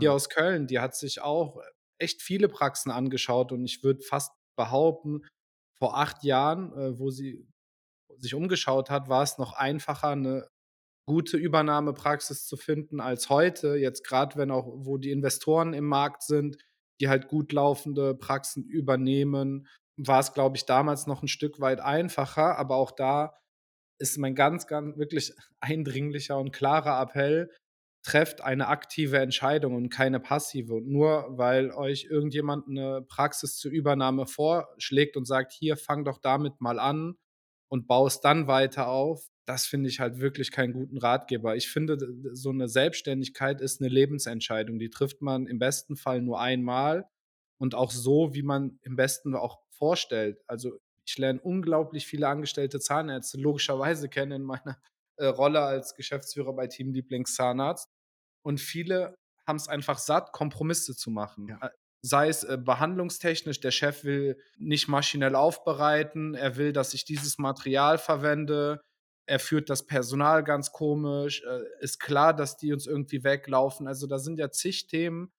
hier 0.00 0.12
Mhm. 0.12 0.14
aus 0.14 0.30
Köln. 0.30 0.66
Die 0.66 0.78
hat 0.80 0.96
sich 0.96 1.20
auch 1.20 1.60
echt 1.98 2.22
viele 2.22 2.48
Praxen 2.48 2.90
angeschaut 2.90 3.52
und 3.52 3.64
ich 3.64 3.82
würde 3.84 4.00
fast 4.02 4.32
behaupten, 4.56 5.22
vor 5.78 5.98
8 5.98 6.22
Jahren, 6.24 6.72
äh, 6.72 6.98
wo 6.98 7.10
sie 7.10 7.46
sich 8.18 8.34
umgeschaut 8.34 8.90
hat, 8.90 9.08
war's 9.08 9.38
noch 9.38 9.54
einfacher, 9.54 10.16
'ne 10.16 10.48
gute 11.06 11.36
Übernahmepraxis 11.36 12.46
zu 12.46 12.56
finden 12.56 13.00
als 13.00 13.30
heute. 13.30 13.76
Jetzt 13.76 14.04
grad, 14.06 14.36
wenn 14.36 14.50
auch 14.50 14.66
wo 14.76 14.98
die 14.98 15.10
Investoren 15.12 15.74
im 15.74 15.86
Markt 15.86 16.22
sind, 16.24 16.56
die 17.00 17.08
halt 17.08 17.28
gut 17.28 17.52
laufende 17.52 18.14
Praxen 18.14 18.64
übernehmen, 18.64 19.66
war's, 19.96 20.32
glaube 20.34 20.56
ich, 20.56 20.66
damals 20.66 21.06
noch 21.06 21.22
'n 21.22 21.28
Stück 21.28 21.60
weit 21.60 21.80
einfacher. 21.80 22.58
Aber 22.58 22.76
auch 22.76 22.90
da 22.92 23.34
ist 24.00 24.18
mein 24.18 24.34
ganz, 24.34 24.66
ganz 24.66 24.96
wirklich 24.98 25.32
eindringlicher 25.60 26.38
und 26.38 26.52
klarer 26.52 27.00
Appell: 27.02 27.50
Trefft 28.04 28.42
eine 28.42 28.68
aktive 28.68 29.18
Entscheidung 29.18 29.74
und 29.76 29.90
keine 29.90 30.20
passive. 30.20 30.74
Und 30.74 30.88
nur 30.88 31.26
weil 31.38 31.70
euch 31.72 32.06
irgendjemand 32.10 32.68
'ne 32.68 33.02
Praxis 33.08 33.58
zur 33.58 33.72
Übernahme 33.72 34.26
vorschlägt 34.26 35.16
und 35.16 35.26
sagt: 35.26 35.52
„Hier, 35.52 35.76
fang 35.78 36.04
doch 36.04 36.18
damit 36.18 36.60
mal 36.60 36.78
an 36.80 37.16
und 37.70 37.86
baue 37.88 38.08
es 38.08 38.20
dann 38.20 38.46
weiter 38.48 38.88
auf“, 38.88 39.28
das 39.46 39.66
finde 39.66 39.88
ich 39.90 40.00
halt 40.00 40.20
wirklich 40.20 40.50
keinen 40.52 40.72
guten 40.72 40.98
Ratgeber. 40.98 41.56
Ich 41.56 41.68
finde, 41.70 41.98
so 42.34 42.52
'ne 42.52 42.68
Selbstständigkeit 42.68 43.60
ist 43.60 43.80
'ne 43.80 43.88
Lebensentscheidung. 43.88 44.78
Die 44.78 44.90
trifft 44.90 45.22
man 45.22 45.46
im 45.46 45.58
besten 45.58 45.96
Fall 45.96 46.22
nur 46.22 46.40
einmal 46.40 47.06
und 47.58 47.74
auch 47.74 47.90
so, 47.90 48.34
wie 48.34 48.42
man 48.42 48.78
im 48.82 48.96
besten 48.96 49.34
auch 49.36 49.60
vorstellt. 49.70 50.42
Also, 50.46 50.78
ich 51.06 51.18
lerne 51.18 51.40
unglaublich 51.40 52.06
viele 52.06 52.28
angestellte 52.28 52.80
Zahnärzte 52.80 53.38
logischerweise 53.38 54.08
kennen 54.08 54.32
in 54.32 54.42
meiner, 54.42 54.78
äh, 55.16 55.26
Rolle 55.26 55.60
als 55.62 55.94
Geschäftsführer 55.96 56.54
bei 56.54 56.66
Team 56.68 56.92
Lieblingszahnarzt. 56.94 57.88
Und 58.42 58.60
viele 58.60 59.16
haben's 59.46 59.68
einfach 59.68 59.98
satt, 59.98 60.32
Kompromisse 60.32 60.96
zu 60.96 61.10
machen. 61.10 61.48
Ja. 61.48 61.60
Äh, 61.60 61.70
sei 62.02 62.28
es, 62.28 62.44
äh, 62.44 62.58
behandlungstechnisch, 62.58 63.60
der 63.60 63.70
Chef 63.72 64.04
will 64.04 64.38
nicht 64.58 64.88
maschinell 64.88 65.34
aufbereiten, 65.36 66.34
er 66.34 66.56
will, 66.56 66.72
dass 66.72 66.94
ich 66.94 67.04
dieses 67.06 67.38
Material 67.38 67.98
verwende, 67.98 68.82
er 69.26 69.38
führt 69.38 69.70
das 69.70 69.86
Personal 69.86 70.44
ganz 70.44 70.72
komisch, 70.72 71.42
äh, 71.48 71.62
ist 71.80 71.98
klar, 72.00 72.34
dass 72.34 72.56
die 72.56 72.72
uns 72.72 72.86
irgendwie 72.86 73.24
weglaufen. 73.24 73.86
Also, 73.88 74.06
da 74.06 74.18
sind 74.18 74.38
ja 74.38 74.50
zig 74.50 74.86
Themen 74.86 75.32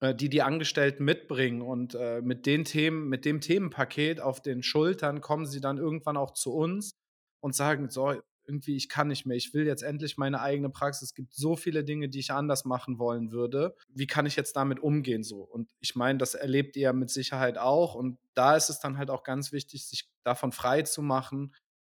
äh, 0.00 0.14
die 0.14 0.28
die 0.28 0.42
Angestellten 0.42 1.04
mitbringen 1.04 1.62
und, 1.62 1.94
äh, 1.94 2.20
mit 2.22 2.46
den 2.46 2.64
Themen 2.64 3.08
mit 3.08 3.24
dem 3.24 3.40
Themenpaket 3.40 4.20
auf 4.20 4.40
den 4.42 4.62
Schultern 4.62 5.20
kommen 5.20 5.46
sie 5.46 5.60
dann 5.60 5.78
irgendwann 5.78 6.16
auch 6.16 6.32
zu 6.32 6.52
uns 6.54 6.92
und 7.40 7.54
sagen: 7.54 7.88
„So, 7.90 8.14
irgendwie, 8.48 8.76
ich 8.76 8.88
kann 8.88 9.08
nicht 9.08 9.26
mehr. 9.26 9.36
Ich 9.36 9.54
will 9.54 9.66
jetzt 9.66 9.82
endlich 9.82 10.18
meine 10.18 10.40
eigene 10.40 10.70
Praxis. 10.70 11.08
Es 11.10 11.14
gibt 11.14 11.34
so 11.34 11.56
viele 11.56 11.82
Dinge, 11.84 12.08
die 12.08 12.20
ich 12.20 12.30
anders 12.32 12.64
machen 12.64 12.98
wollen 13.00 13.32
würde. 13.32 13.74
Wie 13.88 14.06
kann 14.06 14.24
ich 14.26 14.36
jetzt 14.36 14.54
damit 14.56 14.78
umgehen?“ 14.80 15.24
So, 15.24 15.40
und 15.42 15.70
ich 15.80 15.96
meine, 15.96 16.18
das 16.18 16.34
erlebt 16.34 16.76
ihr 16.76 16.92
mit 16.92 17.10
Sicherheit 17.10 17.58
auch 17.58 17.94
und 17.94 18.18
da 18.34 18.54
ist 18.56 18.70
es 18.70 18.78
dann 18.80 18.98
halt 18.98 19.10
auch 19.10 19.24
ganz 19.24 19.50
wichtig, 19.52 19.86
sich 19.86 20.08
davon 20.24 20.52
freizumachen, 20.52 21.54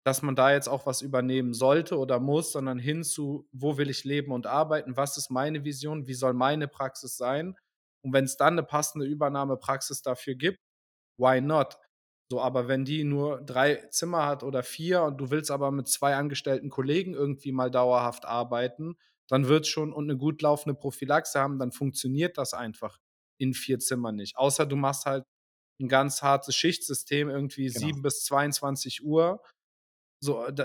dass 0.08 0.22
man 0.22 0.36
da 0.36 0.52
jetzt 0.52 0.68
auch 0.68 0.86
was 0.86 1.02
übernehmen 1.02 1.54
sollte 1.54 1.98
oder 1.98 2.20
muss, 2.20 2.52
sondern 2.52 2.78
hin 2.80 3.04
zu: 3.04 3.48
„Wo 3.52 3.78
will 3.78 3.90
ich 3.90 4.04
leben 4.04 4.32
und 4.32 4.46
arbeiten? 4.48 4.96
Was 4.98 5.18
ist 5.18 5.30
meine 5.30 5.64
Vision? 5.64 6.08
Wie 6.08 6.14
soll 6.14 6.34
meine 6.34 6.68
Praxis 6.68 7.16
sein?“ 7.18 7.56
Und 8.04 8.14
wenn's 8.14 8.36
dann 8.38 8.56
'ne 8.56 8.64
passende 8.64 9.06
Übernahmepraxis 9.06 10.02
dafür 10.02 10.36
gibt, 10.36 10.60
why 11.18 11.40
not? 11.42 11.78
So, 12.32 12.40
aber 12.42 12.68
wenn 12.68 12.84
die 12.86 13.04
nur 13.04 13.42
3 13.42 13.76
Zimmer 13.90 14.26
hat 14.26 14.42
oder 14.44 14.62
4 14.64 15.02
und 15.04 15.18
du 15.18 15.30
willst 15.32 15.50
aber 15.52 15.70
mit 15.72 15.88
2 15.88 16.16
angestellten 16.16 16.70
Kollegen 16.70 17.14
irgendwie 17.14 17.52
mal 17.52 17.70
dauerhaft 17.72 18.26
arbeiten, 18.26 18.96
dann 19.30 19.48
wird's 19.48 19.68
schon 19.68 19.92
und 19.94 20.06
'ne 20.08 20.16
gut 20.18 20.42
laufende 20.42 20.74
Prophylaxe 20.76 21.40
haben, 21.40 21.58
dann 21.60 21.72
funktioniert 21.72 22.38
das 22.38 22.54
einfach 22.54 22.98
in 23.38 23.54
4 23.54 23.78
Zimmern 23.80 24.16
nicht. 24.16 24.36
Außer 24.38 24.66
du 24.66 24.76
machst 24.76 25.06
halt 25.06 25.24
'n 25.80 25.88
ganz 25.88 26.22
hartes 26.22 26.54
Schichtsystem, 26.56 27.30
irgendwie 27.30 27.68
Genau. 27.74 27.98
7 27.98 28.02
bis 28.02 28.24
22:00. 28.24 29.42
So, 30.22 30.44
äh, 30.46 30.52
d 30.52 30.64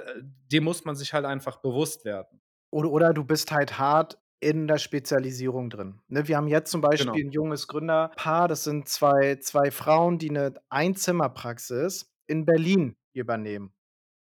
dem 0.51 0.63
muss 0.63 0.83
man 0.85 0.95
sich 0.95 1.13
halt 1.13 1.25
einfach 1.25 1.57
bewusst 1.61 2.05
werden. 2.05 2.41
Oder 2.73 2.89
oder 2.91 3.13
du 3.13 3.23
bist 3.23 3.51
halt 3.51 3.77
hart 3.77 4.17
in 4.39 4.67
der 4.67 4.79
Spezialisierung 4.79 5.69
drin, 5.69 6.01
ne? 6.07 6.27
Wir 6.27 6.37
haben 6.37 6.47
jetzt 6.47 6.71
zum 6.71 6.81
Genau. 6.97 7.19
Beispiel 7.21 7.23
'n 7.23 7.31
junges 7.31 7.67
Gründerpaar, 7.67 8.47
das 8.47 8.63
sind 8.63 8.89
zwei 8.89 9.35
zwei 9.37 9.69
Frauen, 9.69 10.17
die 10.17 10.31
'ne 10.31 10.55
Einzimmerpraxis 10.69 12.11
in 12.25 12.45
Berlin 12.45 12.97
übernehmen, 13.13 13.75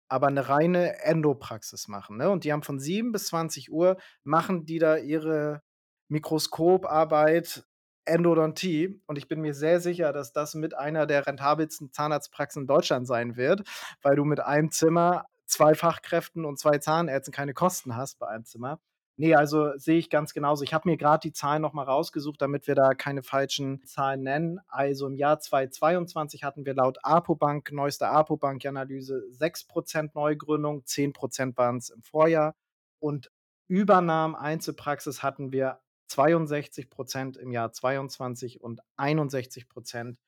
aber 0.09 0.29
'ne 0.31 0.49
reine 0.49 1.01
Endopraxis 1.03 1.87
machen, 1.87 2.17
ne? 2.17 2.29
Und 2.31 2.43
die 2.43 2.53
haben 2.53 2.63
von 2.63 2.79
7 2.79 3.13
bis 3.13 3.27
20:00 3.27 3.97
machen 4.25 4.65
die 4.65 4.79
da 4.79 4.97
ihre 4.97 5.63
Mikroskoparbeit, 6.09 7.65
Endodontie 8.05 9.01
und 9.05 9.17
ich 9.17 9.27
bin 9.27 9.41
mir 9.41 9.53
sehr 9.53 9.79
sicher, 9.79 10.13
dass 10.13 10.33
das 10.33 10.55
mit 10.55 10.75
einer 10.75 11.05
der 11.05 11.25
rentabelsten 11.27 11.91
Zahnarztpraxen 11.91 12.63
in 12.63 12.67
Deutschland 12.67 13.07
sein 13.07 13.35
wird, 13.37 13.63
weil 14.01 14.15
du 14.15 14.25
mit 14.25 14.39
einem 14.39 14.71
Zimmer, 14.71 15.25
2 15.45 15.75
Fachkräften 15.75 16.45
und 16.45 16.59
2 16.59 16.79
Zahnärzten 16.79 17.33
keine 17.33 17.53
Kosten 17.53 17.95
hast 17.95 18.19
bei 18.19 18.27
einem 18.27 18.45
Zimmer. 18.45 18.79
Ne, 19.15 19.35
also 19.35 19.77
sehe 19.77 19.99
ich 19.99 20.09
ganz 20.09 20.33
genauso. 20.33 20.63
Ich 20.63 20.73
habe 20.73 20.89
mir 20.89 20.97
grad 20.97 21.23
die 21.23 21.31
Zahlen 21.33 21.61
noch 21.61 21.73
mal 21.73 21.83
rausgesucht, 21.83 22.41
damit 22.41 22.65
wir 22.65 22.73
da 22.73 22.95
keine 22.95 23.21
falschen 23.21 23.85
Zahlen 23.85 24.23
nennen. 24.23 24.59
Also, 24.67 25.05
im 25.05 25.15
Jahr 25.15 25.39
2022 25.39 26.43
hatten 26.43 26.65
wir 26.65 26.73
laut 26.73 26.97
Apobank 27.03 27.71
neueste 27.71 28.07
Apobank-Analyse 28.07 29.23
6 29.29 29.67
% 29.67 30.15
Neugründung, 30.15 30.83
10 30.85 31.13
% 31.13 31.57
waren's 31.57 31.91
im 31.91 32.01
Vorjahr 32.01 32.55
und 32.99 33.29
Übernahmen 33.67 34.33
Einzelpraxis 34.33 35.21
hatten 35.21 35.51
wir 35.51 35.79
62 36.07 36.89
% 36.89 37.37
im 37.37 37.51
Jahr 37.51 37.71
22 37.73 38.61
und 38.61 38.81
61 38.97 39.67
% 39.69 40.19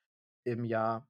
im 0.45 0.65
Jahr 0.65 1.07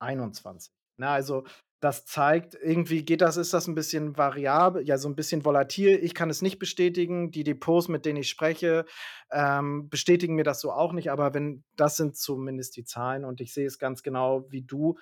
21. 0.00 0.72
Ne, 0.98 1.08
also, 1.08 1.44
das 1.80 2.06
zeigt, 2.06 2.54
irgendwie 2.56 3.04
geht 3.04 3.20
das 3.22 3.36
ist 3.38 3.52
das 3.54 3.68
'n 3.68 3.74
bisschen 3.76 4.16
variabel 4.18 4.86
ja, 4.86 4.98
so 4.98 5.08
'n 5.08 5.16
bisschen 5.16 5.44
volatil. 5.44 5.98
Ich 6.02 6.14
kann 6.14 6.30
es 6.30 6.42
nicht 6.42 6.58
bestätigen. 6.58 7.30
Die 7.32 7.44
Depots, 7.44 7.88
mit 7.88 8.06
denen 8.06 8.18
ich 8.20 8.30
spreche, 8.30 8.86
ähm, 9.32 9.88
bestätigen 9.90 10.34
mir 10.36 10.44
das 10.44 10.60
so 10.60 10.72
auch 10.72 10.92
nicht, 10.94 11.10
aber 11.12 11.34
wenn 11.34 11.64
das 11.76 11.96
sind 11.96 12.16
zumindest 12.16 12.76
die 12.76 12.84
Zahlen 12.84 13.24
und 13.26 13.40
ich 13.42 13.52
sehe 13.54 13.66
es 13.66 13.78
ganz 13.78 14.02
genau 14.02 14.46
wie 14.50 14.62
du. 14.62 14.98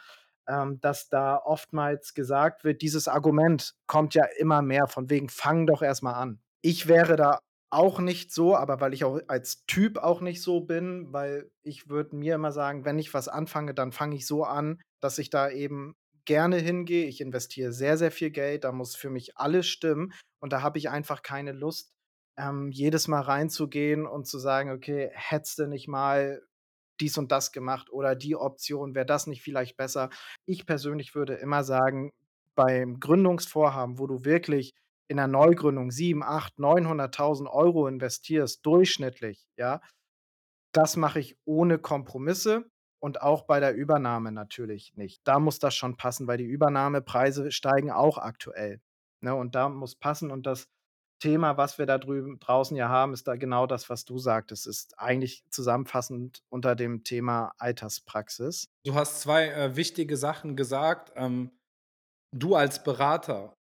ähm, 0.49 0.81
dass 0.81 1.09
da 1.09 1.39
oftmals 1.39 2.15
gesagt 2.15 2.65
wird 2.65 2.83
dieses 2.83 3.09
Argument 3.09 3.75
kommt 3.87 4.15
ja 4.15 4.25
immer 4.39 4.63
mehr 4.63 4.89
von 4.89 5.11
wegen: 5.11 5.29
„Fang 5.31 5.67
doch 5.69 5.83
erst 5.83 6.03
mal 6.05 6.15
an.“ 6.15 6.41
Ich 6.63 6.89
wäre 6.89 7.17
da 7.17 7.41
auch 7.73 8.01
nicht 8.01 8.33
so, 8.33 8.57
aber 8.57 8.81
weil 8.81 8.95
ich 8.95 9.05
auch 9.05 9.21
als 9.29 9.65
Typ 9.67 9.99
auch 9.99 10.21
nicht 10.21 10.43
so 10.43 10.61
bin, 10.61 11.13
weil 11.13 11.51
ich 11.63 11.89
würde 11.89 12.17
mir 12.17 12.35
immer 12.37 12.53
sagen, 12.53 12.85
wenn 12.85 12.99
ich 12.99 13.15
was 13.15 13.29
anfange, 13.29 13.75
dann 13.75 13.93
fange 13.93 14.17
ich 14.17 14.27
so 14.27 14.45
an, 14.45 14.81
dass 15.01 15.19
ich 15.19 15.31
da 15.31 15.51
eben 15.51 15.97
gerne 16.27 16.57
hingehe. 16.59 17.07
Ich 17.07 17.21
investiere 17.21 17.73
sehr, 17.73 17.97
sehr 17.99 18.11
viel 18.13 18.31
Geld, 18.31 18.65
da 18.65 18.73
muss 18.73 18.95
für 18.97 19.11
mich 19.11 19.37
alles 19.39 19.67
stimmen 19.67 20.13
und 20.41 20.53
da 20.53 20.63
habe 20.63 20.79
ich 20.79 20.91
einfach 20.91 21.23
keine 21.23 21.53
Lust, 21.53 21.93
ähm, 22.39 22.71
jedes 22.73 23.09
Mal 23.09 23.21
reinzugehen 23.23 24.07
und 24.07 24.27
zu 24.27 24.39
sagen: 24.39 24.71
„Okay, 24.71 25.11
hättest 25.15 25.59
du 25.59 25.67
nicht 25.67 25.89
mal 25.89 26.43
dies 27.01 27.19
und 27.19 27.33
das 27.33 27.53
gemacht 27.53 27.91
oder 27.91 28.15
die 28.15 28.37
Option, 28.37 28.95
wäre 28.95 29.07
das 29.07 29.27
nicht 29.27 29.43
vielleicht 29.43 29.77
besser?“ 29.77 30.11
Ich 30.47 30.67
persönlich 30.67 31.15
würde 31.15 31.35
immer 31.35 31.65
sagen, 31.65 32.13
beim 32.55 33.01
Gründungsvorhaben, 33.01 33.99
wo 33.99 34.07
du 34.07 34.25
wirklich 34.25 34.75
in 35.13 35.19
'ner 35.19 35.29
Neugründung 35.29 35.93
7, 35.93 36.25
8, 36.25 36.59
900.000 36.59 37.49
€ 37.49 37.89
investierst 37.89 38.67
durchschnittlich, 38.67 39.47
ja, 39.59 39.83
das 40.75 40.97
mache 40.97 41.21
ich 41.21 41.39
ohne 41.47 41.79
Kompromisse 41.79 42.67
und 43.03 43.23
auch 43.23 43.45
bei 43.47 43.61
der 43.61 43.75
Übernahme 43.75 44.33
natürlich 44.33 44.95
nicht. 44.97 45.21
Da 45.27 45.39
muss 45.41 45.59
das 45.61 45.75
schon 45.77 45.97
passen, 45.99 46.27
weil 46.29 46.39
die 46.39 46.45
Übernahmepreise 46.47 47.53
steigen 47.53 47.91
auch 47.93 48.19
aktuell, 48.19 48.81
ne? 49.23 49.35
Und 49.35 49.55
da 49.57 49.69
muss 49.71 49.97
passen 49.97 50.31
und 50.33 50.47
das 50.47 50.69
Thema, 51.23 51.57
was 51.59 51.79
wir 51.79 51.87
da 51.87 51.99
drüben 51.99 52.41
draußen 52.41 52.77
ja 52.77 52.89
haben, 52.91 53.15
ist 53.15 53.29
da 53.29 53.37
genau 53.37 53.67
das, 53.69 53.91
was 53.91 54.05
du 54.05 54.19
sagtest, 54.19 54.67
ist 54.67 54.99
eigentlich 54.99 55.45
zusammenfassend 55.51 56.43
unter 56.51 56.75
dem 56.77 57.05
Thema 57.05 57.53
Alterspraxis. 57.59 58.69
Du 58.85 58.95
hast 58.95 59.21
2, 59.21 59.49
äh, 59.49 59.77
wichtige 59.77 60.17
Sachen 60.17 60.57
gesagt. 60.57 61.13
Ähm, 61.15 61.53
du 62.35 62.57
als 62.57 62.83
Berater 62.85 63.55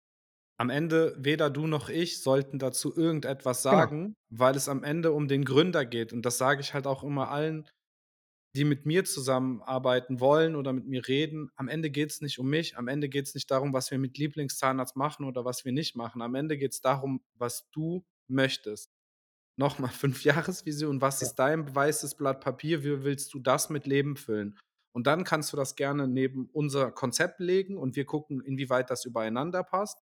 am 0.59 0.71
Ende 0.71 1.17
weder 1.19 1.51
du 1.51 1.67
noch 1.67 1.89
ich 1.89 2.23
sollten 2.23 2.59
dazu 2.59 2.97
irgendetwas 2.97 3.63
Genau. 3.69 3.87
sagen, 3.87 4.15
weil 4.31 4.57
es 4.57 4.69
am 4.69 4.83
Ende 4.85 5.13
um 5.13 5.29
den 5.29 5.45
Gründer 5.45 5.87
geht. 5.87 6.13
Und 6.13 6.23
das 6.27 6.39
sage 6.39 6.61
ich 6.61 6.75
halt 6.75 6.87
auch 6.87 7.05
immer 7.05 7.31
allen, 7.31 7.69
die 8.57 8.65
mit 8.65 8.87
mir 8.87 9.05
zusammenarbeiten 9.05 10.21
wollen 10.21 10.57
oder 10.57 10.73
mit 10.73 10.87
mir 10.87 11.07
reden. 11.09 11.51
Am 11.57 11.69
Ende 11.69 11.91
geht's 11.91 12.21
nicht 12.23 12.39
um 12.39 12.49
mich. 12.49 12.77
Am 12.79 12.89
Ende 12.89 13.09
geht's 13.09 13.35
nicht 13.35 13.51
darum, 13.51 13.73
was 13.73 13.91
wir 13.91 13.99
mit 13.99 14.19
Lieblingszahnarzt 14.19 14.97
machen 14.97 15.25
oder 15.27 15.45
was 15.45 15.65
wir 15.65 15.73
nicht 15.73 15.97
machen. 15.97 16.23
Am 16.23 16.35
Ende 16.35 16.59
geht's 16.59 16.81
darum, 16.81 17.21
was 17.35 17.69
du 17.73 18.05
möchtest. 18.29 18.91
Noch 19.57 19.79
mal 19.79 19.89
Fünfjahresvision, 20.49 21.01
was 21.01 21.21
Ja. 21.21 21.29
ist 21.29 21.37
dein 21.37 21.75
weißes 21.75 22.17
Blatt 22.17 22.41
Papier? 22.43 22.85
Wie 22.85 23.05
willst 23.05 23.35
du 23.35 23.41
das 23.41 23.71
mit 23.71 23.87
Leben 23.87 24.17
füllen? 24.17 24.59
Und 24.95 25.07
dann 25.07 25.25
kannst 25.25 25.53
du 25.53 25.57
das 25.57 25.77
gerne 25.77 26.09
neben 26.09 26.49
unser 26.53 26.91
Konzept 26.93 27.41
legen 27.41 27.77
und 27.77 27.97
wir 27.97 28.07
gucken, 28.07 28.41
inwieweit 28.43 28.91
das 28.91 29.05
übereinander 29.05 29.63
passt. 29.65 29.99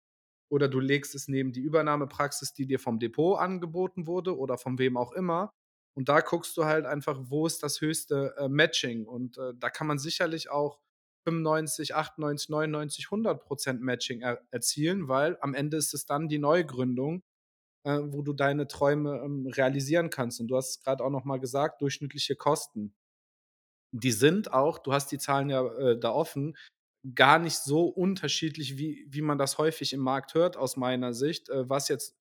Oder 0.52 0.68
du 0.68 0.80
legst 0.80 1.14
es 1.14 1.28
neben 1.28 1.52
die 1.52 1.60
Übernahmepraxis, 1.62 2.52
die 2.52 2.66
dir 2.66 2.78
vom 2.78 2.98
Depot 2.98 3.38
angeboten 3.38 4.06
wurde 4.06 4.36
oder 4.38 4.58
von 4.58 4.78
wem 4.78 4.98
auch 4.98 5.12
immer. 5.12 5.54
Und 5.96 6.10
da 6.10 6.20
guckst 6.20 6.56
du 6.58 6.64
halt 6.66 6.84
einfach, 6.86 7.18
wo 7.24 7.46
ist 7.46 7.62
das 7.62 7.80
höchste, 7.80 8.34
äh, 8.38 8.48
Matching? 8.50 9.06
Und, 9.06 9.38
äh, 9.38 9.54
da 9.56 9.70
kann 9.70 9.86
man 9.86 9.98
sicherlich 9.98 10.50
auch 10.50 10.78
95, 11.26 11.94
98, 11.94 12.50
99, 12.50 13.10
100 13.10 13.44
% 13.46 13.80
Matching 13.82 14.20
er 14.22 14.42
erzielen, 14.50 15.08
weil 15.08 15.38
am 15.40 15.54
Ende 15.54 15.78
ist 15.78 15.94
es 15.94 16.04
dann 16.06 16.28
die 16.28 16.38
Neugründung, 16.38 17.22
äh, 17.84 18.00
wo 18.02 18.22
du 18.22 18.32
deine 18.34 18.68
Träume, 18.68 19.22
ähm, 19.24 19.46
realisieren 19.48 20.10
kannst. 20.10 20.40
Und 20.40 20.48
du 20.48 20.56
hast 20.56 20.70
es 20.70 20.80
grad 20.82 21.00
auch 21.02 21.10
noch 21.10 21.24
mal 21.24 21.38
gesagt, 21.40 21.82
durchschnittliche 21.82 22.36
Kosten. 22.36 22.94
Die 23.94 24.12
sind 24.12 24.52
auch 24.52 24.78
du 24.78 24.92
hast 24.94 25.12
die 25.12 25.18
Zahlen 25.18 25.50
ja, 25.50 25.62
äh, 25.76 25.98
da 25.98 26.10
offen, 26.12 26.56
gar 27.14 27.38
nicht 27.38 27.56
so 27.56 27.86
unterschiedlich, 27.86 28.78
wie 28.78 29.06
wie 29.08 29.22
man 29.22 29.38
das 29.38 29.58
häufig 29.58 29.92
im 29.92 30.00
Markt 30.00 30.34
hört 30.34 30.56
aus 30.56 30.76
meiner 30.76 31.14
Sicht, 31.14 31.48
äh, 31.48 31.68
was 31.68 31.88
jetzt 31.88 32.16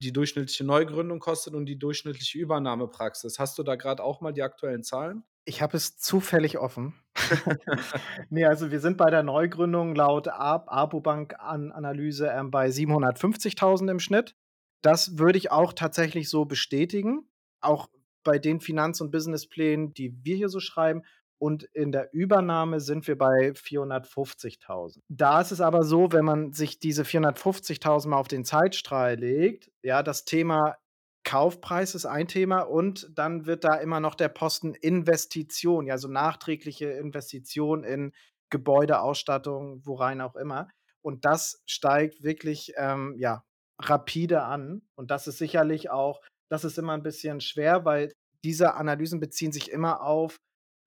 die 0.00 0.12
durchschnittliche 0.12 0.64
Neugründung 0.64 1.18
kostet 1.18 1.54
und 1.54 1.66
die 1.66 1.78
durchschnittliche 1.78 2.38
Übernahmepraxis. 2.38 3.38
Hast 3.38 3.58
du 3.58 3.62
da 3.62 3.74
grad 3.76 4.00
auch 4.00 4.20
mal 4.20 4.32
die 4.32 4.42
aktuellen 4.42 4.84
Zahlen? 4.84 5.24
Ich 5.44 5.62
habe 5.62 5.76
es 5.76 5.98
zufällig 5.98 6.58
offen. 6.58 6.94
Ne, 8.30 8.44
also 8.44 8.70
wir 8.70 8.80
sind 8.80 8.96
bei 8.96 9.10
der 9.10 9.22
Neugründung 9.22 9.94
laut 9.94 10.28
A 10.28 10.56
APOBank 10.66 11.34
An 11.38 11.72
Analyse, 11.72 12.28
ähm, 12.28 12.50
bei 12.50 12.68
750.000 12.68 13.90
im 13.90 14.00
Schnitt. 14.00 14.36
Das 14.82 15.18
würde 15.18 15.38
ich 15.38 15.50
auch 15.50 15.72
tatsächlich 15.72 16.28
so 16.28 16.44
bestätigen, 16.44 17.28
auch 17.60 17.88
bei 18.22 18.38
den 18.38 18.60
Finanz 18.60 19.00
und 19.00 19.10
Businessplänen, 19.10 19.94
die 19.94 20.14
wir 20.22 20.36
hier 20.36 20.48
so 20.48 20.60
schreiben. 20.60 21.02
Und 21.40 21.64
in 21.72 21.92
der 21.92 22.12
Übernahme 22.12 22.80
sind 22.80 23.06
wir 23.06 23.16
bei 23.16 23.52
450.000. 23.54 25.02
Da 25.08 25.40
ist 25.40 25.52
es 25.52 25.60
aber 25.60 25.84
so, 25.84 26.12
wenn 26.12 26.24
man 26.24 26.52
sich 26.52 26.80
diese 26.80 27.04
450.000 27.04 28.08
mal 28.08 28.16
auf 28.18 28.28
den 28.28 28.44
Zeitstrahl 28.44 29.14
legt, 29.16 29.70
ja, 29.82 30.02
das 30.02 30.24
Thema 30.24 30.76
Kaufpreis 31.24 31.94
ist 31.94 32.06
ein 32.06 32.26
Thema 32.28 32.60
und 32.62 33.10
dann 33.14 33.46
wird 33.46 33.64
da 33.64 33.74
immer 33.76 34.00
noch 34.00 34.14
der 34.14 34.28
Posten 34.28 34.74
Investition, 34.74 35.86
ja, 35.86 35.98
so 35.98 36.08
nachträgliche 36.08 36.90
Investition 36.90 37.84
in 37.84 38.12
Gebäude, 38.50 39.00
Ausstattung, 39.00 39.82
worein 39.84 40.20
auch 40.20 40.36
immer. 40.36 40.68
Und 41.02 41.24
das 41.24 41.62
steigt 41.66 42.22
wirklich, 42.22 42.72
ähm, 42.76 43.14
ja, 43.18 43.44
rapide 43.80 44.42
an. 44.42 44.82
Und 44.96 45.10
das 45.10 45.26
ist 45.28 45.38
sicherlich 45.38 45.90
auch 45.90 46.20
das 46.50 46.64
ist 46.64 46.78
immer 46.78 46.94
'n 46.94 47.02
bisschen 47.02 47.40
schwer, 47.40 47.84
weil 47.84 48.12
diese 48.44 48.74
Analysen 48.74 49.20
beziehen 49.20 49.52
sich 49.52 49.70
immer 49.70 50.02
auf 50.02 50.38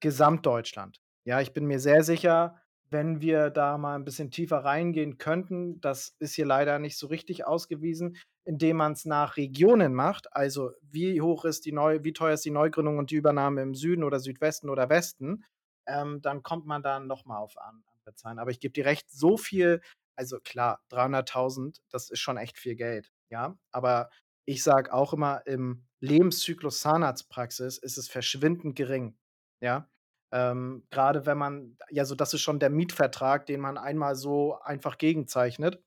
Gesamtdeutschland. 0.02 1.00
Ja, 1.26 1.42
ich 1.42 1.54
bin 1.54 1.66
mir 1.68 1.80
sehr 1.80 2.04
sicher, 2.04 2.58
wenn 2.90 3.22
wir 3.22 3.50
da 3.52 3.78
mal 3.78 3.96
'n 3.96 4.04
bisschen 4.04 4.32
tiefer 4.32 4.58
reingehen 4.66 5.18
könnten, 5.18 5.80
das 5.80 6.16
ist 6.20 6.34
hier 6.36 6.46
leider 6.46 6.80
nicht 6.80 6.98
so 6.98 7.08
richtig 7.08 7.46
ausgewiesen, 7.48 8.18
indem 8.44 8.78
man's 8.78 9.06
nach 9.06 9.38
Regionen 9.38 9.94
macht. 9.94 10.36
Also, 10.36 10.72
wie 10.82 11.22
hoch 11.22 11.46
ist 11.46 11.66
die 11.66 11.72
neu 11.72 12.00
wie 12.04 12.14
teuer 12.14 12.34
ist 12.34 12.44
die 12.46 12.52
Neugründung 12.52 12.98
und 12.98 13.12
die 13.12 13.16
Übernahme 13.16 13.62
im 13.62 13.76
Süden 13.76 14.04
oder 14.04 14.20
Südwesten 14.20 14.70
oder 14.70 14.90
Westen? 14.90 15.46
Ähm, 15.88 16.22
dann 16.22 16.44
kommt 16.44 16.66
man 16.66 16.82
da 16.84 17.00
noch 17.00 17.26
mal 17.26 17.38
auf 17.40 17.58
an 17.60 17.84
andere 17.98 18.16
Zahlen. 18.16 18.40
Aber 18.40 18.52
ich 18.52 18.60
gebe 18.60 18.74
dir 18.74 18.86
recht, 18.86 19.10
so 19.12 19.38
viel 19.38 19.82
also 20.16 20.40
klar, 20.42 20.82
300.000, 20.90 21.82
das 21.90 22.10
ist 22.12 22.20
schon 22.20 22.38
echt 22.38 22.58
viel 22.60 22.76
Geld, 22.76 23.12
ja? 23.30 23.58
Aber 23.72 24.10
ich 24.46 24.62
sage 24.64 24.94
auch 24.94 25.14
immer, 25.14 25.42
im 25.48 25.86
Lebenszyklus 26.02 26.80
Zahnarztpraxis 26.82 27.78
ist 27.80 27.98
es 27.98 28.08
verschwindend 28.10 28.76
gering, 28.76 29.18
ja? 29.62 29.88
Ähm, 30.34 30.84
grade 30.91 31.26
wenn 31.26 31.38
man 31.38 31.78
ja, 31.89 32.06
so 32.06 32.15
das 32.15 32.34
ist 32.34 32.41
schon 32.41 32.60
der 32.60 32.70
Mietvertrag, 32.72 33.46
den 33.48 33.62
man 33.62 33.78
einmal 33.78 34.15
so 34.15 34.60
einfach 34.62 34.98
gegenzeichnet. 34.98 35.82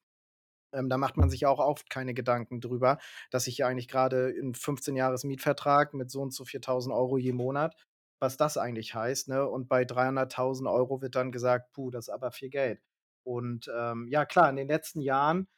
Ähm, 0.74 0.88
da 0.90 0.98
macht 0.98 1.16
man 1.18 1.30
sich 1.30 1.46
auch 1.46 1.60
oft 1.60 1.90
keine 1.90 2.14
Gedanken 2.14 2.60
drüber, 2.60 2.98
dass 3.30 3.46
ich 3.48 3.58
ja 3.58 3.68
eigentlich 3.68 3.88
grade 3.88 4.30
'n 4.40 4.54
15 4.54 4.96
Jahres-Mietvertrag 4.96 5.94
mit 5.94 6.10
so 6.10 6.22
und 6.22 6.34
so 6.34 6.44
viel 6.46 6.60
1.000 6.60 6.94
€ 6.94 7.18
je 7.18 7.32
Monat 7.34 7.76
was 8.20 8.36
das 8.38 8.56
eigentlich 8.58 8.94
heißt, 8.94 9.28
ne? 9.28 9.46
Und 9.48 9.68
bei 9.68 9.84
300.000 9.84 10.68
€ 10.68 11.02
wird 11.02 11.16
dann 11.16 11.32
gesagt: 11.32 11.72
„Puh, 11.74 11.90
das 11.90 12.08
ist 12.08 12.14
aber 12.14 12.32
viel 12.32 12.50
Geld.“ 12.50 12.80
Und, 13.24 13.70
ähm, 13.76 14.08
ja 14.10 14.26
klar, 14.26 14.50
in 14.50 14.56
den 14.56 14.68
letzten 14.68 15.00
Jahren, 15.02 15.48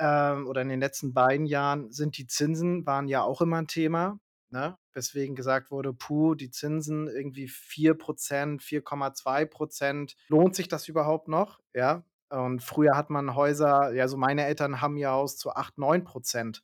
ähm, 0.00 0.46
oder 0.48 0.62
in 0.62 0.68
den 0.70 0.80
letzten 0.80 1.14
beiden 1.14 1.46
Jahren 1.46 1.92
sind 1.92 2.18
die 2.18 2.26
Zinsen 2.28 2.86
waren 2.86 3.08
ja 3.08 3.22
auch 3.24 3.42
immer 3.42 3.58
'n 3.58 3.68
Thema, 3.68 4.20
ne? 4.50 4.78
Weswegen 4.94 5.36
gesagt 5.36 5.70
wurde: 5.70 5.92
„Puh, 5.94 6.34
die 6.34 6.50
Zinsen 6.50 7.08
irgendwie 7.08 7.48
4 7.48 7.94
%, 7.94 8.62
4,2 8.62 9.44
%. 9.46 10.16
Lohnt 10.28 10.54
sich 10.56 10.68
das 10.68 10.88
überhaupt 10.88 11.28
noch?“ 11.28 11.60
Ja? 11.74 12.04
Und 12.30 12.62
früher 12.62 12.96
hat 12.96 13.10
man 13.10 13.34
Häuser 13.36 13.92
ja, 13.94 14.02
also 14.02 14.16
meine 14.16 14.44
Eltern 14.46 14.80
haben 14.80 14.96
ihr 14.96 15.10
Haus 15.10 15.36
zu 15.38 15.50
8, 15.52 15.78
9 15.78 16.04
% 16.04 16.62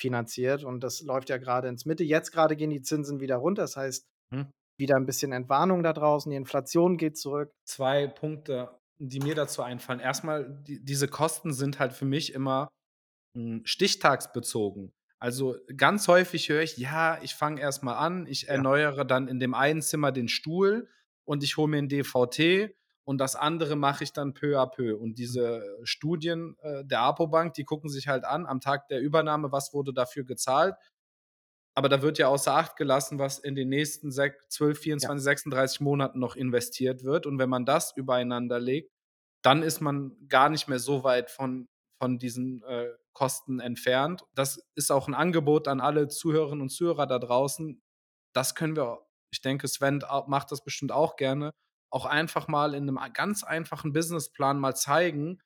finanziert 0.00 0.64
und 0.64 0.80
das 0.84 1.02
läuft 1.02 1.30
ja 1.30 1.38
grade 1.38 1.68
ins 1.68 1.86
Mitte. 1.86 2.04
Jetzt 2.04 2.32
grade 2.32 2.56
gehen 2.56 2.70
die 2.70 2.82
Zinsen 2.82 3.20
wieder 3.20 3.36
runter. 3.36 3.62
Das 3.62 3.76
heißt, 3.76 4.06
Hm. 4.32 4.46
wieder 4.78 4.96
'n 4.96 5.06
bisschen 5.06 5.32
Entwarnung 5.32 5.82
da 5.84 5.92
draußen, 5.94 6.30
die 6.30 6.36
Inflation 6.38 6.96
geht 6.98 7.18
zurück. 7.18 7.52
2 7.68 8.06
Punkte, 8.06 8.78
die 8.98 9.18
mir 9.20 9.34
dazu 9.34 9.62
einfallen. 9.62 9.98
Erst 10.00 10.22
mal, 10.24 10.48
die 10.62 10.82
diese 10.84 11.08
Kosten 11.08 11.52
sind 11.52 11.78
halt 11.80 11.92
für 11.92 12.04
mich 12.04 12.32
immer, 12.32 12.68
hm, 13.36 13.62
stichtagsbezogen. 13.66 14.92
Also, 15.22 15.56
ganz 15.76 16.08
häufig 16.08 16.48
höre 16.50 16.62
ich: 16.62 16.76
„Ja, 16.76 17.18
ich 17.22 17.34
fange 17.34 17.60
erst 17.60 17.82
mal 17.82 17.96
an, 17.96 18.26
ich 18.26 18.48
Ja. 18.52 18.66
erneuere 18.66 19.04
dann 19.06 19.28
in 19.28 19.40
dem 19.40 19.54
einen 19.54 19.80
Zimmer 19.82 20.12
den 20.12 20.28
Stuhl 20.28 20.88
und 21.24 21.42
ich 21.42 21.56
hole 21.56 21.68
mir 21.68 21.78
'n 21.78 21.88
DVT 21.88 22.74
und 23.04 23.18
das 23.18 23.34
andere 23.34 23.76
mache 23.76 24.04
ich 24.04 24.12
dann 24.12 24.34
peu 24.34 24.58
à 24.60 24.66
peu.“ 24.70 24.94
Und 24.98 25.18
diese 25.18 25.62
Studien, 25.84 26.56
äh, 26.60 26.84
der 26.84 27.00
APOBank, 27.00 27.54
die 27.54 27.64
gucken 27.64 27.88
sich 27.88 28.08
halt 28.08 28.24
an 28.24 28.44
am 28.46 28.60
Tag 28.60 28.88
der 28.88 29.00
Übernahme, 29.00 29.52
was 29.52 29.72
wurde 29.72 29.94
dafür 29.94 30.24
gezahlt. 30.24 30.74
Aber 31.74 31.88
da 31.90 32.02
wird 32.02 32.18
ja 32.18 32.28
außer 32.28 32.54
Acht 32.54 32.76
gelassen, 32.76 33.18
was 33.18 33.38
in 33.38 33.54
den 33.56 33.68
nächsten 33.70 34.10
sech 34.12 34.34
12, 34.48 34.78
Ja. 35.02 35.08
24, 35.08 35.24
36 35.24 35.80
Monaten 35.80 36.18
noch 36.20 36.36
investiert 36.36 37.04
wird. 37.04 37.26
Und 37.26 37.38
wenn 37.38 37.50
man 37.50 37.66
das 37.66 37.96
übereinander 37.96 38.60
legt, 38.60 38.92
dann 39.42 39.62
ist 39.62 39.80
man 39.82 40.12
gar 40.28 40.50
nicht 40.50 40.68
mehr 40.68 40.80
so 40.80 41.04
weit 41.04 41.30
von 41.30 41.68
von 42.00 42.18
diesen, 42.18 42.62
äh, 42.64 42.88
Kosten 43.16 43.60
entfernt. 43.60 44.24
Das 44.36 44.60
ist 44.76 44.92
auch 44.92 45.08
'n 45.08 45.14
Angebot 45.14 45.68
an 45.68 45.80
alle 45.82 46.08
Zuhörerinnen 46.08 46.62
und 46.62 46.70
Zuhörer 46.70 47.08
da 47.08 47.18
draußen. 47.20 47.82
Das 48.34 48.54
können 48.56 48.76
wir 48.76 49.00
ich 49.32 49.42
denke, 49.42 49.68
Sven 49.68 50.02
macht 50.28 50.52
das 50.52 50.64
bestimmt 50.64 50.92
auch 50.92 51.16
gerne. 51.16 51.52
auch 51.92 52.06
einfach 52.06 52.48
mal 52.48 52.74
in 52.74 52.86
'nem 52.86 52.98
a 52.98 53.08
ganz 53.10 53.44
einfachen 53.44 53.92
Businessplan 53.94 54.60
mal 54.60 54.76
zeigen, 54.76 55.40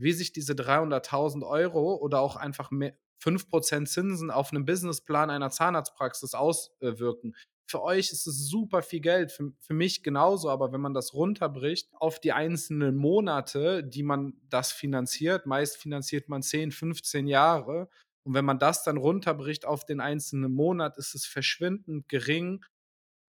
wie 0.00 0.12
sich 0.14 0.32
diese 0.32 0.54
300.000 0.56 1.44
€ 1.44 1.96
oder 2.02 2.20
auch 2.22 2.36
einfach 2.36 2.70
me 2.72 2.94
5 3.20 3.50
% 3.50 3.88
Zinsen 3.90 4.30
auf 4.32 4.52
'nem 4.52 4.64
Businessplan 4.66 5.30
einer 5.30 5.50
Zahnarztpraxis 5.50 6.34
aus 6.34 6.72
äh, 6.80 6.98
wirken. 7.00 7.34
Für 7.70 7.82
euch 7.82 8.10
ist 8.10 8.26
es 8.26 8.48
super 8.48 8.82
viel 8.82 9.00
Geld, 9.00 9.30
für 9.32 9.52
für 9.60 9.74
mich 9.74 10.02
genauso, 10.02 10.50
aber 10.50 10.72
wenn 10.72 10.80
man 10.80 10.94
das 10.94 11.14
runterbricht 11.14 11.88
auf 11.94 12.18
die 12.20 12.32
einzelnen 12.32 12.96
Monate, 12.96 13.84
die 13.84 14.02
man 14.02 14.34
das 14.48 14.72
finanziert 14.72 15.46
meist 15.46 15.76
finanziert 15.76 16.28
man 16.28 16.42
10, 16.42 16.72
15 16.72 17.26
Jahre. 17.28 17.88
Und 18.24 18.34
wenn 18.34 18.44
man 18.44 18.58
das 18.58 18.82
dann 18.84 18.96
runterbricht 18.96 19.64
auf 19.66 19.84
den 19.84 20.00
einzelnen 20.00 20.52
Monat, 20.52 20.98
ist 20.98 21.14
es 21.14 21.26
verschwindend 21.26 22.08
gering, 22.08 22.64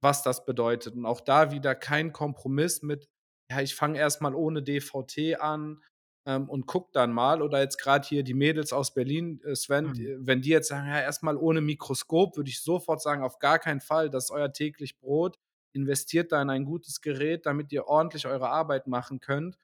was 0.02 0.24
das 0.24 0.46
bedeutet. 0.46 0.96
Und 0.96 1.06
auch 1.06 1.22
da 1.22 1.52
wieder 1.52 1.76
kein 1.76 2.14
Kompromiss 2.14 2.82
mit: 2.82 3.08
„Ja, 3.52 3.62
ich 3.62 3.76
fange 3.76 4.00
erst 4.00 4.22
mal 4.22 4.36
ohne 4.36 4.64
DVT 4.64 5.36
an, 5.36 5.84
ähm, 6.26 6.50
und 6.50 6.66
gucke 6.68 6.92
dann 6.94 7.14
mal.“ 7.14 7.42
Oder 7.42 7.62
jetzt 7.62 7.78
grad 7.80 8.06
hier 8.06 8.24
die 8.24 8.34
Mädels 8.36 8.74
aus 8.74 8.94
Berlin, 8.94 9.42
äh, 9.44 9.56
Sven, 9.56 9.94
Mhm. 9.94 9.94
d 9.94 10.18
wenn 10.20 10.42
die 10.42 10.50
jetzt 10.50 10.70
sagen: 10.70 10.88
„Ja, 10.88 11.00
erst 11.02 11.24
mal 11.24 11.38
ohne 11.38 11.62
Mikroskop“, 11.62 12.38
würde 12.38 12.50
ich 12.50 12.62
sofort 12.62 13.02
sagen: 13.02 13.24
„Auf 13.24 13.40
gar 13.40 13.60
keinen 13.60 13.82
Fall, 13.82 14.10
das 14.10 14.26
ist 14.26 14.32
euer 14.32 14.54
täglich 14.54 15.00
Brot. 15.00 15.38
Investiert 15.74 16.32
da 16.32 16.42
in 16.42 16.50
ein 16.50 16.66
gutes 16.66 17.02
Gerät, 17.02 17.46
damit 17.46 17.72
ihr 17.72 17.88
ordentlich 17.88 18.28
eure 18.28 18.50
Arbeit 18.50 18.88
machen 18.88 19.20
könnt. 19.22 19.58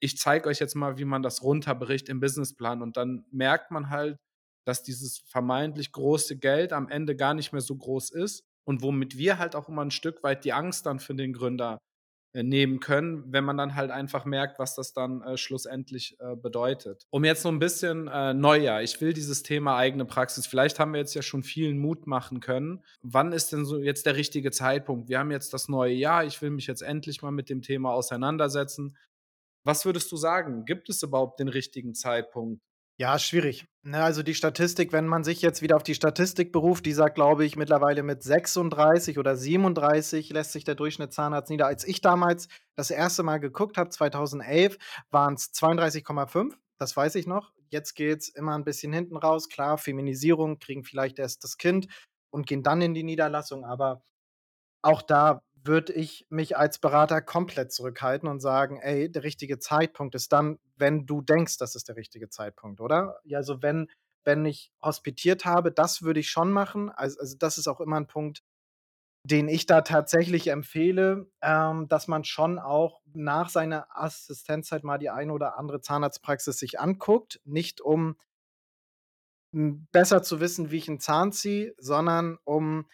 Ich 0.00 0.18
zeige 0.18 0.48
euch 0.48 0.58
jetzt 0.60 0.74
mal, 0.76 0.98
wie 0.98 1.04
man 1.06 1.22
das 1.22 1.42
runterbricht 1.42 2.08
im 2.08 2.20
Businessplan.“ 2.20 2.82
Und 2.82 2.96
dann 2.96 3.26
merkt 3.30 3.70
man 3.70 3.90
halt, 3.90 4.18
dass 4.66 4.82
dieses 4.82 5.18
vermeintlich 5.26 5.92
große 5.92 6.38
Geld 6.38 6.72
am 6.72 6.88
Ende 6.88 7.16
gar 7.16 7.34
nicht 7.34 7.52
mehr 7.52 7.60
so 7.62 7.76
groß 7.76 8.10
ist 8.10 8.44
und 8.64 8.82
womit 8.82 9.18
wir 9.18 9.38
halt 9.38 9.56
auch 9.56 9.68
immer 9.68 9.82
'n 9.82 9.90
Stück 9.92 10.22
weit 10.24 10.44
die 10.44 10.52
Angst 10.52 10.86
dann 10.86 11.00
für 11.00 11.14
den 11.14 11.32
Gründer, 11.32 11.78
nehmen 12.34 12.80
können, 12.80 13.24
wenn 13.32 13.44
man 13.44 13.56
dann 13.58 13.74
halt 13.74 13.90
einfach 13.90 14.24
merkt, 14.24 14.58
was 14.58 14.74
das 14.74 14.92
dann, 14.92 15.20
äh, 15.22 15.36
schlussendlich, 15.36 16.16
äh, 16.20 16.34
bedeutet. 16.36 17.06
Um 17.10 17.24
jetzt 17.24 17.42
so 17.42 17.48
'n 17.50 17.58
bisschen 17.58 18.08
äh, 18.08 18.32
Neujahr. 18.32 18.82
Ich 18.82 19.00
will 19.00 19.12
dieses 19.12 19.42
Thema 19.42 19.76
eigene 19.76 20.04
Praxis 20.04 20.46
vielleicht 20.46 20.78
haben 20.78 20.92
wir 20.92 21.00
jetzt 21.00 21.14
ja 21.14 21.22
schon 21.22 21.42
vielen 21.42 21.78
Mut 21.78 22.06
machen 22.06 22.40
können. 22.40 22.82
Wann 23.02 23.32
ist 23.32 23.52
denn 23.52 23.64
so 23.64 23.78
jetzt 23.78 24.06
der 24.06 24.16
richtige 24.16 24.50
Zeitpunkt? 24.50 25.08
Wir 25.08 25.18
haben 25.18 25.30
jetzt 25.30 25.52
das 25.52 25.68
neue 25.68 25.92
Jahr. 25.92 26.24
Ich 26.24 26.40
will 26.40 26.50
mich 26.50 26.66
jetzt 26.66 26.82
endlich 26.82 27.20
mal 27.22 27.30
mit 27.32 27.50
dem 27.50 27.60
Thema 27.62 27.92
auseinandersetzen. 27.92 28.96
Was 29.64 29.84
würdest 29.84 30.10
du 30.12 30.16
sagen? 30.16 30.64
Gibt 30.64 30.88
es 30.88 31.02
überhaupt 31.02 31.38
den 31.40 31.48
richtigen 31.48 31.94
Zeitpunkt? 31.94 32.60
Ja, 33.02 33.18
schwierig. 33.18 33.64
Ne, 33.84 34.00
also 34.00 34.22
die 34.22 34.32
Statistik 34.36 34.92
wenn 34.92 35.08
man 35.08 35.24
sich 35.24 35.42
jetzt 35.42 35.60
wieder 35.60 35.74
auf 35.74 35.82
die 35.82 35.96
Statistik 35.96 36.52
beruft, 36.52 36.86
die 36.86 36.92
sagt, 36.92 37.16
glaube 37.16 37.44
ich, 37.44 37.56
mittlerweile 37.56 38.04
mit 38.04 38.22
36 38.22 39.18
oder 39.18 39.34
37 39.36 40.30
lässt 40.30 40.52
sich 40.52 40.62
der 40.62 40.76
Durchschnittszahnarzt 40.76 41.50
nieder. 41.50 41.66
Als 41.66 41.82
ich 41.82 42.00
damals 42.00 42.46
das 42.76 42.92
1. 42.92 43.24
Mal 43.24 43.38
geguckt 43.40 43.76
habe, 43.78 43.90
2011, 43.90 44.78
waren's 45.10 45.50
32,5. 45.52 46.56
Das 46.78 46.96
weiß 46.96 47.16
ich 47.16 47.26
noch. 47.26 47.50
Jetzt 47.70 47.94
geht's 47.96 48.28
immer 48.28 48.54
'n 48.54 48.62
bisschen 48.62 48.92
hinten 48.92 49.16
raus. 49.16 49.48
Klar, 49.48 49.78
Feminisierung, 49.78 50.60
kriegen 50.60 50.84
vielleicht 50.84 51.18
erst 51.18 51.42
das 51.42 51.56
Kind 51.58 51.88
und 52.30 52.46
gehen 52.46 52.62
dann 52.62 52.82
in 52.82 52.94
die 52.94 53.02
Niederlassung, 53.02 53.64
aber 53.64 54.04
auch 54.82 55.02
da 55.02 55.42
würde 55.64 55.92
ich 55.92 56.26
mich 56.30 56.56
als 56.56 56.78
Berater 56.78 57.22
komplett 57.22 57.72
zurückhalten 57.72 58.28
und 58.28 58.40
sagen: 58.40 58.78
„Ey, 58.80 59.10
der 59.10 59.22
richtige 59.24 59.58
Zeitpunkt 59.58 60.14
ist 60.14 60.32
dann, 60.32 60.58
wenn 60.76 61.06
du 61.06 61.22
denkst, 61.22 61.58
das 61.58 61.74
ist 61.76 61.88
der 61.88 61.96
richtige 61.96 62.28
Zeitpunkt“, 62.30 62.80
oder? 62.80 63.18
Ja, 63.24 63.38
also 63.38 63.62
wenn 63.62 63.88
wenn 64.24 64.44
ich 64.46 64.72
hospitiert 64.82 65.44
habe, 65.44 65.72
das 65.72 66.02
würde 66.02 66.20
ich 66.20 66.30
schon 66.30 66.52
machen. 66.52 66.90
Als 66.90 67.18
also 67.18 67.36
das 67.38 67.58
ist 67.58 67.68
auch 67.68 67.80
immer 67.80 67.96
'n 67.98 68.06
Punkt, 68.06 68.42
den 69.24 69.48
ich 69.48 69.66
da 69.66 69.82
tatsächlich 69.82 70.48
empfehle, 70.48 71.28
ähm, 71.42 71.88
dass 71.88 72.08
man 72.08 72.24
schon 72.24 72.58
auch 72.58 73.00
nach 73.14 73.48
seiner 73.50 73.86
Assistenzzeit 73.96 74.84
mal 74.84 74.98
die 74.98 75.10
eine 75.10 75.32
oder 75.32 75.58
andere 75.58 75.80
Zahnarztpraxis 75.80 76.58
sich 76.58 76.80
anguckt. 76.80 77.40
Nicht 77.44 77.80
um 77.80 78.16
hm, 79.52 79.86
besser 79.92 80.22
zu 80.22 80.40
wissen, 80.40 80.70
wie 80.70 80.78
ich 80.78 80.88
'n 80.88 81.00
Zahn 81.00 81.32
ziehe, 81.32 81.74
sondern 81.78 82.38
um 82.44 82.86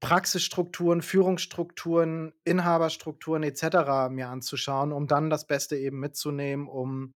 Praxisstrukturen, 0.00 1.02
Führungsstrukturen, 1.02 2.32
Inhaberstrukturen 2.44 3.42
et 3.42 3.58
cetera 3.58 4.08
mir 4.08 4.28
anzuschauen, 4.28 4.92
um 4.92 5.06
dann 5.06 5.30
das 5.30 5.46
Beste 5.46 5.76
eben 5.76 6.00
mitzunehmen, 6.00 6.68
um 6.68 7.12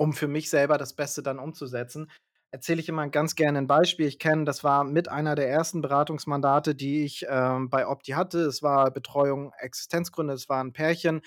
um 0.00 0.12
für 0.12 0.28
mich 0.28 0.48
selber 0.50 0.78
das 0.78 0.94
Beste 0.94 1.22
dann 1.24 1.38
umzusetzen. 1.40 2.10
Erzähle 2.54 2.80
ich 2.80 2.88
immer 2.88 3.06
ganz 3.10 3.34
gerne 3.36 3.58
'n 3.58 3.66
Beispiel. 3.66 4.06
Ich 4.06 4.18
kenne 4.18 4.44
das 4.46 4.64
war 4.64 4.82
mit 4.82 5.08
einer 5.10 5.34
der 5.34 5.50
ersten 5.50 5.82
Beratungsmandate, 5.82 6.74
die 6.74 7.04
ich, 7.04 7.26
ähm, 7.28 7.68
bei 7.68 7.86
Opti 7.86 8.12
hatte. 8.12 8.38
Es 8.40 8.62
war 8.62 8.90
Betreuung 8.90 9.52
Existenzgründer, 9.58 10.32
es 10.32 10.48
war 10.48 10.62
'n 10.62 10.72
Pärchen. 10.72 11.20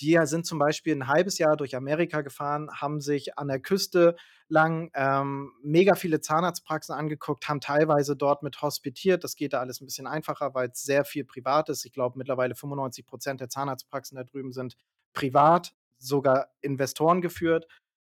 Die, 0.00 0.16
sind 0.26 0.46
zum 0.46 0.60
Beispiel 0.60 0.94
'n 0.94 1.08
1/2 1.08 1.38
Jahr 1.38 1.56
durch 1.56 1.74
Amerika 1.74 2.20
gefahren, 2.20 2.68
haben 2.72 3.00
sich 3.00 3.36
an 3.36 3.48
der 3.48 3.58
Küste 3.58 4.14
lang, 4.48 4.90
ähm, 4.94 5.50
mega 5.64 5.96
viele 5.96 6.20
Zahnarztpraxen 6.20 6.94
angeguckt, 6.94 7.48
haben 7.48 7.60
teilweise 7.60 8.14
dort 8.14 8.44
mit 8.44 8.62
hospitiert. 8.62 9.24
Das 9.24 9.34
geht 9.34 9.54
da 9.54 9.58
alles 9.60 9.80
'n 9.80 9.84
bisschen 9.84 10.06
einfacher, 10.06 10.54
weil's 10.54 10.82
sehr 10.84 11.04
viel 11.04 11.24
privat 11.24 11.70
ist. 11.70 11.84
Ich 11.86 11.92
glaube, 11.92 12.16
mittlerweile 12.16 12.54
95 12.54 13.04
% 13.08 13.40
der 13.40 13.48
Zahnarztpraxen 13.48 14.14
da 14.16 14.22
drüben 14.22 14.52
sind 14.52 14.76
privat, 15.12 15.72
sogar 15.98 16.46
Investoren 16.60 17.20
geführt. 17.20 17.66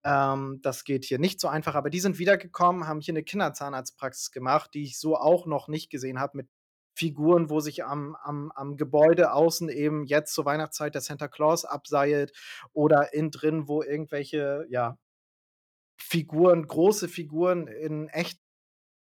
Ähm, 0.06 0.60
das 0.64 0.84
geht 0.84 1.06
hier 1.06 1.20
nicht 1.20 1.40
so 1.40 1.48
einfach, 1.48 1.76
aber 1.76 1.90
die 1.92 2.00
sind 2.00 2.20
wiedergekommen, 2.20 2.88
haben 2.88 3.02
hier 3.02 3.14
'ne 3.14 3.24
Kinderzahnarztpraxis 3.24 4.32
gemacht, 4.32 4.72
die 4.74 4.84
ich 4.84 5.00
so 5.00 5.16
auch 5.18 5.46
noch 5.46 5.68
nicht 5.68 5.90
gesehen 5.92 6.20
habe 6.20 6.38
mit 6.38 6.50
Figuren, 6.96 7.50
wo 7.50 7.60
sich 7.62 7.86
am 7.86 8.16
am 8.24 8.52
am 8.56 8.78
Gebäude 8.78 9.34
außen 9.34 9.70
eben 9.70 10.06
jetzt 10.06 10.34
zur 10.34 10.46
Weihnachtszeit 10.46 10.96
der 10.96 11.02
Santa 11.02 11.28
Claus 11.28 11.66
abseilt 11.66 12.34
oder 12.74 13.14
innen 13.14 13.32
drin, 13.32 13.68
wo 13.68 13.82
irgendwelche, 13.84 14.66
ja 14.70 14.98
Figuren 16.00 16.66
große 16.68 17.08
Figuren 17.08 17.68
in 17.68 18.08
echt 18.10 18.41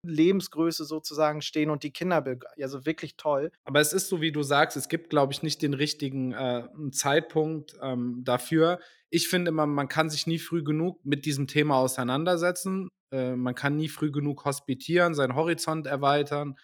Lebensgröße 0.04 0.84
sozusagen 0.84 1.42
stehen 1.42 1.70
und 1.70 1.82
die 1.82 1.92
Kinder 1.92 2.24
also 2.60 2.84
wirklich 2.86 3.16
toll. 3.16 3.50
Aber 3.64 3.80
es 3.80 3.92
ist 3.92 4.08
so, 4.08 4.20
wie 4.20 4.32
du 4.32 4.42
sagst, 4.42 4.76
es 4.76 4.88
gibt, 4.88 5.10
glaube 5.10 5.32
ich, 5.32 5.42
nicht 5.42 5.62
den 5.62 5.74
richtigen, 5.74 6.32
äh, 6.32 6.64
Zeitpunkt, 6.92 7.76
ähm, 7.80 8.22
dafür. 8.24 8.80
Ich 9.10 9.28
finde 9.28 9.50
immer, 9.50 9.66
man 9.66 9.88
kann 9.88 10.10
sich 10.10 10.26
nie 10.26 10.38
früh 10.38 10.62
genug 10.62 11.04
mit 11.04 11.24
diesem 11.24 11.46
Thema 11.46 11.76
auseinandersetzen. 11.76 12.88
Äh, 13.12 13.36
man 13.36 13.54
kann 13.54 13.76
nie 13.76 13.88
früh 13.88 14.10
genug 14.10 14.44
hospitieren, 14.44 15.14
seinen 15.14 15.34
Horizont 15.34 15.86
erweitern, 15.86 16.56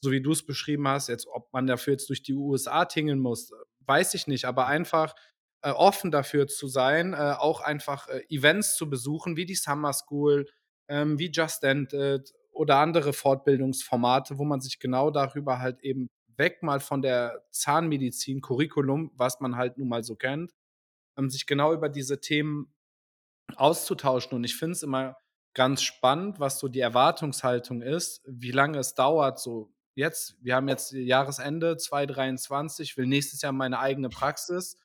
so 0.00 0.10
wie 0.10 0.22
du's 0.22 0.46
beschrieben 0.46 0.88
hast. 0.88 1.08
Jetzt, 1.08 1.26
ob 1.26 1.52
man 1.52 1.66
dafür 1.66 1.94
jetzt 1.94 2.08
durch 2.08 2.22
die 2.22 2.34
USA 2.34 2.84
tingeln 2.86 3.18
muss, 3.18 3.50
weiß 3.80 4.14
ich 4.14 4.26
nicht, 4.26 4.44
aber 4.44 4.66
einfach, 4.66 5.14
äh, 5.62 5.70
offen 5.70 6.10
dafür 6.10 6.46
zu 6.46 6.68
sein, 6.68 7.12
äh, 7.12 7.34
auch 7.38 7.60
einfach, 7.60 8.08
äh, 8.08 8.22
Events 8.28 8.76
zu 8.76 8.88
besuchen 8.88 9.36
wie 9.36 9.46
die 9.46 9.54
Summer 9.54 9.92
School, 9.92 10.46
ähm, 10.88 11.18
wie 11.18 11.30
Just 11.30 11.64
It 11.64 12.32
oder 12.56 12.78
andere 12.78 13.12
Fortbildungsformate, 13.12 14.38
wo 14.38 14.44
man 14.44 14.60
sich 14.60 14.78
genau 14.78 15.10
darüber 15.10 15.58
halt 15.58 15.82
eben 15.82 16.08
weg 16.36 16.62
mal 16.62 16.80
von 16.80 17.02
der 17.02 17.44
Zahnmedizin-Curriculum, 17.50 19.12
was 19.14 19.40
man 19.40 19.56
halt 19.56 19.78
nun 19.78 19.88
mal 19.88 20.02
so 20.02 20.16
kennt, 20.16 20.52
ähm, 21.16 21.30
sich 21.30 21.46
genau 21.46 21.72
über 21.72 21.88
diese 21.88 22.20
Themen 22.20 22.74
auszutauschen. 23.56 24.34
Und 24.34 24.44
ich 24.44 24.56
finde 24.56 24.72
es 24.72 24.82
immer 24.82 25.16
ganz 25.54 25.82
spannend, 25.82 26.40
was 26.40 26.58
so 26.58 26.68
die 26.68 26.80
Erwartungshaltung 26.80 27.82
ist, 27.82 28.22
wie 28.26 28.50
lange 28.50 28.78
es 28.78 28.94
dauert 28.94 29.38
so. 29.38 29.72
Jetzt 29.94 30.36
wir 30.42 30.54
haben 30.54 30.68
jetzt 30.68 30.92
Jahresende 30.92 31.76
2023, 31.78 32.96
will 32.98 33.06
nächstes 33.06 33.40
Jahr 33.40 33.52
meine 33.52 33.78
eigene 33.78 34.10
Praxis. 34.10 34.78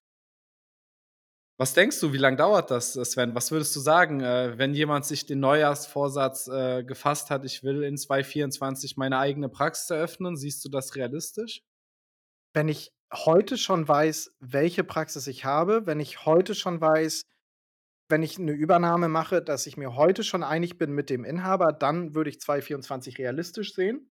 Was 1.62 1.76
denkst 1.76 2.00
du, 2.00 2.12
wie 2.12 2.18
lang 2.18 2.38
dauert 2.38 2.72
das, 2.72 2.96
äh, 2.96 3.06
Sven? 3.06 3.36
Was 3.36 3.52
würdest 3.52 3.76
du 3.76 3.80
sagen, 3.82 4.20
äh, 4.22 4.58
wenn 4.58 4.74
jemand 4.74 5.06
sich 5.06 5.28
den 5.28 5.40
Neujahrsvorsatz, 5.42 6.48
äh, 6.48 6.84
gefasst 6.84 7.30
hat: 7.30 7.46
„Ich 7.46 7.62
will 7.62 7.84
in 7.84 8.00
2024 8.00 8.98
meine 8.98 9.20
eigene 9.20 9.48
Praxis 9.48 9.92
eröffnen“, 9.92 10.36
siehst 10.36 10.66
du 10.66 10.70
das 10.70 10.96
realistisch? 10.96 11.62
Wenn 12.54 12.68
ich 12.68 12.94
heute 13.14 13.58
schon 13.58 13.88
weiß, 13.88 14.38
welche 14.40 14.84
Praxis 14.84 15.28
ich 15.28 15.46
habe, 15.46 15.86
wenn 15.88 16.00
ich 16.00 16.26
heute 16.26 16.56
schon 16.56 16.82
weiß, 16.82 17.24
wenn 18.10 18.24
ich 18.24 18.40
'ne 18.40 18.54
Übernahme 18.54 19.10
mache, 19.10 19.42
dass 19.42 19.68
ich 19.68 19.78
mir 19.78 19.96
heute 19.96 20.24
schon 20.24 20.44
einig 20.44 20.78
bin 20.80 20.92
mit 20.94 21.10
dem 21.10 21.26
Inhaber, 21.26 21.74
dann 21.74 22.16
würde 22.16 22.32
ich 22.32 22.42
2024 22.42 23.20
realistisch 23.20 23.76
sehen. 23.76 24.12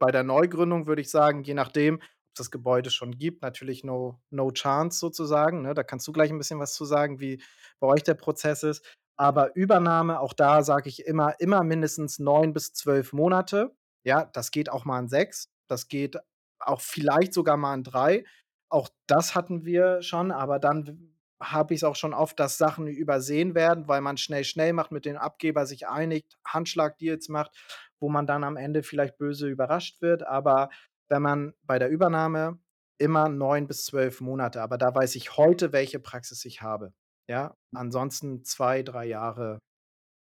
Bei 0.00 0.10
der 0.12 0.24
Neugründung 0.24 0.86
würde 0.86 1.02
ich 1.02 1.10
sagen, 1.10 1.44
je 1.44 1.54
nachdem, 1.54 2.00
das 2.38 2.50
Gebäude 2.50 2.90
schon 2.90 3.12
gibt, 3.18 3.42
natürlich 3.42 3.84
no 3.84 4.20
no 4.30 4.50
chance 4.52 4.98
sozusagen, 4.98 5.62
ne? 5.62 5.74
Da 5.74 5.82
kannst 5.84 6.06
du 6.08 6.12
gleich 6.12 6.30
'n 6.30 6.38
bisschen 6.38 6.60
was 6.60 6.74
zu 6.74 6.84
sagen, 6.84 7.20
wie 7.20 7.42
bei 7.80 7.86
euch 7.88 8.02
der 8.04 8.14
Prozess 8.14 8.62
ist. 8.62 8.84
Aber 9.16 9.54
Übernahme, 9.56 10.20
auch 10.20 10.32
da 10.34 10.62
sage 10.62 10.88
ich 10.88 11.04
immer 11.06 11.34
immer 11.40 11.62
mindestens 11.64 12.18
9 12.18 12.52
bis 12.54 12.72
12 12.74 13.12
Monate. 13.12 13.72
Ja, 14.04 14.24
das 14.32 14.50
geht 14.50 14.70
auch 14.70 14.84
mal 14.86 14.98
in 15.00 15.08
6. 15.08 15.50
Das 15.68 15.88
geht 15.88 16.16
auch 16.60 16.80
vielleicht 16.80 17.34
sogar 17.34 17.56
mal 17.58 17.74
in 17.74 17.84
3. 17.84 18.24
Auch 18.70 18.88
das 19.06 19.34
hatten 19.34 19.64
wir 19.64 20.02
schon, 20.02 20.30
aber 20.32 20.58
dann 20.58 21.14
habe 21.42 21.74
ich's 21.74 21.84
auch 21.84 21.96
schon 21.96 22.14
oft, 22.14 22.38
dass 22.40 22.58
Sachen 22.58 22.86
übersehen 22.86 23.54
werden, 23.54 23.88
weil 23.88 24.00
man 24.02 24.16
schnell, 24.18 24.44
schnell 24.44 24.72
macht, 24.74 24.92
mit 24.92 25.06
dem 25.06 25.16
Abgeber 25.16 25.66
sich 25.66 25.88
einigt, 25.88 26.36
Handschlag-Deals 26.46 27.28
macht, 27.30 27.52
wo 27.98 28.08
man 28.10 28.26
dann 28.26 28.44
am 28.44 28.56
Ende 28.56 28.82
vielleicht 28.82 29.16
böse 29.18 29.48
überrascht 29.48 30.02
wird. 30.02 30.22
Aber 30.26 30.68
wenn 31.10 31.22
man 31.22 31.54
bei 31.64 31.78
der 31.78 31.90
Übernahme 31.90 32.60
immer 32.98 33.28
9 33.28 33.66
bis 33.66 33.86
12 33.86 34.20
Monate, 34.20 34.62
aber 34.62 34.78
da 34.78 34.94
weiß 34.94 35.16
ich 35.16 35.36
heute, 35.36 35.72
welche 35.72 36.00
Praxis 36.00 36.44
ich 36.44 36.62
habe, 36.62 36.92
ja? 37.28 37.56
Ansonsten 37.74 38.44
2, 38.44 38.82
3 38.82 39.06
Jahre 39.06 39.58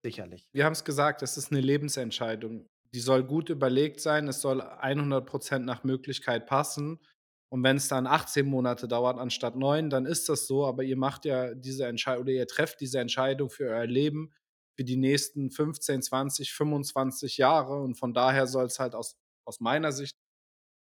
sicherlich. 0.05 0.47
Wir 0.53 0.65
haben's 0.65 0.83
gesagt, 0.85 1.21
das 1.21 1.37
ist 1.37 1.51
'ne 1.51 1.61
Lebensentscheidung. 1.61 2.67
Die 2.93 2.99
soll 3.01 3.23
gut 3.23 3.49
überlegt 3.49 4.01
sein, 4.01 4.27
es 4.27 4.41
soll 4.41 4.61
100 4.61 5.25
% 5.27 5.65
nach 5.65 5.83
Möglichkeit 5.83 6.47
passen. 6.47 6.99
Und 7.51 7.63
wenn's 7.63 7.87
dann 7.89 8.07
18 8.07 8.45
Monate 8.47 8.87
dauert 8.87 9.17
anstatt 9.19 9.55
9, 9.57 9.89
dann 9.89 10.05
ist 10.05 10.29
das 10.29 10.47
so, 10.47 10.65
aber 10.67 10.83
ihr 10.83 10.97
macht 10.97 11.25
ja 11.25 11.53
diese 11.55 11.85
Entschei 11.87 12.19
oder 12.19 12.31
ihr 12.31 12.47
trefft 12.47 12.81
diese 12.81 12.99
Entscheidung 12.99 13.49
für 13.49 13.65
euer 13.69 13.87
Leben 13.87 14.31
für 14.77 14.83
die 14.85 14.97
nächsten 14.97 15.51
15, 15.51 16.01
20, 16.03 16.53
25 16.53 17.37
Jahre 17.37 17.75
und 17.81 17.95
von 17.97 18.13
daher 18.13 18.47
soll's 18.47 18.79
halt 18.79 18.95
aus 18.95 19.15
aus 19.45 19.59
meiner 19.61 19.91
Sicht 19.91 20.15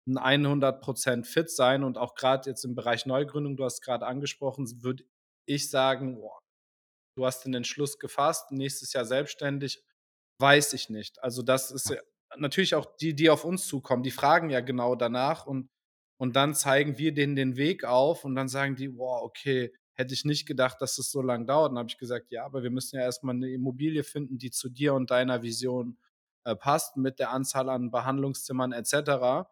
'n 0.07 0.17
100 0.19 0.81
% 0.81 1.27
Fit 1.27 1.49
sein 1.51 1.83
und 1.83 1.97
auch 1.97 2.15
grad 2.15 2.45
jetzt 2.47 2.65
im 2.65 2.75
Bereich 2.75 3.05
Neugründung, 3.05 3.57
du 3.57 3.65
hast 3.65 3.81
grad 3.81 4.03
angesprochen, 4.03 4.67
würde 4.83 5.03
ich 5.45 5.69
sagen: 5.69 6.15
„Boah, 6.21 6.39
du 7.17 7.25
hast 7.25 7.45
den 7.45 7.53
Entschluss 7.55 7.99
gefasst, 7.99 8.51
nächstes 8.51 8.93
Jahr 8.93 9.05
selbstständig“, 9.05 9.83
weiß 10.39 10.73
ich 10.73 10.89
nicht. 10.89 11.23
Also, 11.23 11.43
das 11.43 11.71
ist 11.71 11.95
natürlich 12.37 12.75
auch 12.75 12.85
die, 12.97 13.15
die 13.15 13.29
auf 13.31 13.45
uns 13.45 13.67
zukommen, 13.67 14.03
die 14.03 14.11
fragen 14.11 14.49
ja 14.51 14.61
genau 14.61 14.95
danach 14.95 15.47
und 15.47 15.69
und 16.19 16.35
dann 16.37 16.55
zeigen 16.55 16.97
wir 16.99 17.13
denen 17.13 17.35
den 17.37 17.57
Weg 17.57 17.85
auf 17.85 18.25
und 18.25 18.35
dann 18.35 18.49
sagen 18.49 18.75
die: 18.77 18.89
„Boah, 18.89 19.23
okay, 19.23 19.73
hätte 19.95 20.13
ich 20.15 20.25
nicht 20.25 20.47
gedacht, 20.47 20.81
dass 20.81 20.97
es 20.99 21.11
so 21.11 21.21
lang 21.23 21.47
dauert.“ 21.47 21.69
Und 21.71 21.75
dann 21.75 21.81
habe 21.83 21.89
ich 21.91 21.97
gesagt: 21.99 22.31
„Ja, 22.31 22.45
aber 22.45 22.63
wir 22.63 22.71
müssen 22.71 22.97
ja 22.97 23.03
erst 23.03 23.23
mal 23.25 23.33
'ne 23.35 23.51
Immobilie 23.53 24.03
finden, 24.05 24.37
die 24.39 24.51
zu 24.51 24.69
dir 24.69 24.93
und 24.95 25.11
deiner 25.11 25.43
Vision, 25.43 25.97
äh, 26.45 26.55
passt 26.57 26.97
mit 26.97 27.19
der 27.19 27.31
Anzahl 27.31 27.69
an 27.69 27.91
Behandlungszimmern 27.91 28.73
et 28.73 28.87
cetera.“ 28.87 29.49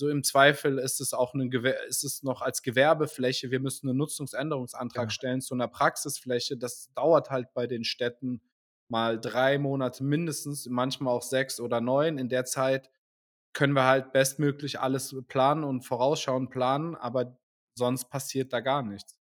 So 0.00 0.08
im 0.08 0.22
Zweifel 0.22 0.78
ist 0.78 1.00
es 1.00 1.12
auch 1.12 1.32
Gewä 1.34 1.74
ist 1.88 2.04
es 2.04 2.22
noch 2.22 2.40
als 2.40 2.62
Gewerbefläche. 2.62 3.50
Wir 3.50 3.58
müssen 3.58 3.86
'nen 3.88 3.96
Nutzungsänderungsantrag 3.96 5.10
Genau. 5.10 5.12
stellen 5.12 5.40
zu 5.40 5.56
'ner 5.56 5.66
Praxisfläche. 5.68 6.56
Das 6.56 6.92
dauert 6.94 7.30
halt 7.30 7.52
bei 7.52 7.66
den 7.66 7.82
Städten 7.84 8.40
mal 8.88 9.18
3 9.20 9.58
Monate 9.58 10.04
mindestens, 10.04 10.66
manchmal 10.66 11.14
auch 11.14 11.22
6 11.22 11.58
oder 11.60 11.80
9. 11.80 12.16
In 12.16 12.28
der 12.28 12.44
Zeit 12.44 12.90
können 13.54 13.74
wir 13.74 13.84
halt 13.86 14.12
bestmöglich 14.12 14.80
alles 14.80 15.16
planen 15.28 15.64
und 15.64 15.82
vorausschauend 15.82 16.50
planen, 16.50 16.94
aber 16.96 17.38
sonst 17.76 18.06
passiert 18.10 18.52
da 18.52 18.60
gar 18.60 18.82
nichts. 18.82 19.16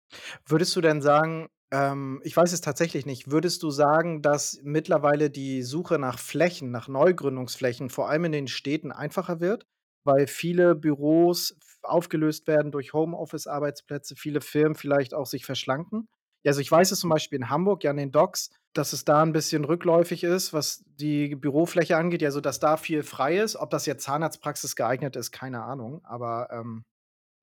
Würdest 0.46 0.74
du 0.76 0.80
denn 0.80 1.00
sagen 1.02 1.48
ähm, 1.70 2.20
ich 2.24 2.36
weiß 2.36 2.52
es 2.52 2.60
tatsächlich 2.60 3.06
nicht, 3.06 3.30
würdest 3.30 3.62
du 3.62 3.70
sagen, 3.70 4.20
dass 4.20 4.60
mittlerweile 4.62 5.30
die 5.30 5.62
Suche 5.62 5.98
nach 5.98 6.18
Flächen, 6.18 6.70
nach 6.70 6.86
Neugründungsflächen, 6.88 7.88
vor 7.88 8.10
allem 8.10 8.26
in 8.26 8.32
den 8.32 8.48
Städten 8.48 8.92
einfacher 8.92 9.40
wird, 9.40 9.66
weil 10.05 10.26
viele 10.26 10.74
Büros 10.74 11.57
aufgelöst 11.82 12.46
werden 12.46 12.70
durch 12.72 12.92
Homeoffice-Arbeitsplätze, 12.92 14.16
viele 14.16 14.40
Firmen 14.40 14.74
vielleicht 14.76 15.14
auch 15.14 15.26
sich 15.26 15.44
verschlanken? 15.44 16.09
Also, 16.44 16.61
ich 16.61 16.70
weiß 16.70 16.90
es 16.90 17.00
zum 17.00 17.11
Beispiel 17.11 17.38
in 17.38 17.50
Hamburg, 17.50 17.84
ja, 17.84 17.90
an 17.90 17.96
den 17.96 18.11
Docks, 18.12 18.50
dass 18.72 18.92
es 18.92 19.05
da 19.05 19.22
'n 19.22 19.32
bisschen 19.32 19.64
rückläufig 19.64 20.24
ist, 20.24 20.53
was 20.53 20.84
die 20.86 21.36
Bürofläche 21.36 21.96
angeht, 21.96 22.22
ja, 22.22 22.30
so 22.32 22.40
dass 22.40 22.59
da 22.61 22.76
viel 22.76 23.03
frei 23.05 23.38
ist. 23.38 23.57
Ob 23.57 23.70
das 23.70 23.86
jetzt 23.86 24.03
Zahnarztpraxis 24.05 24.74
geeignet 24.76 25.14
ist, 25.16 25.30
keine 25.32 25.62
Ahnung, 25.62 26.05
aber, 26.05 26.48
ähm, 26.50 26.84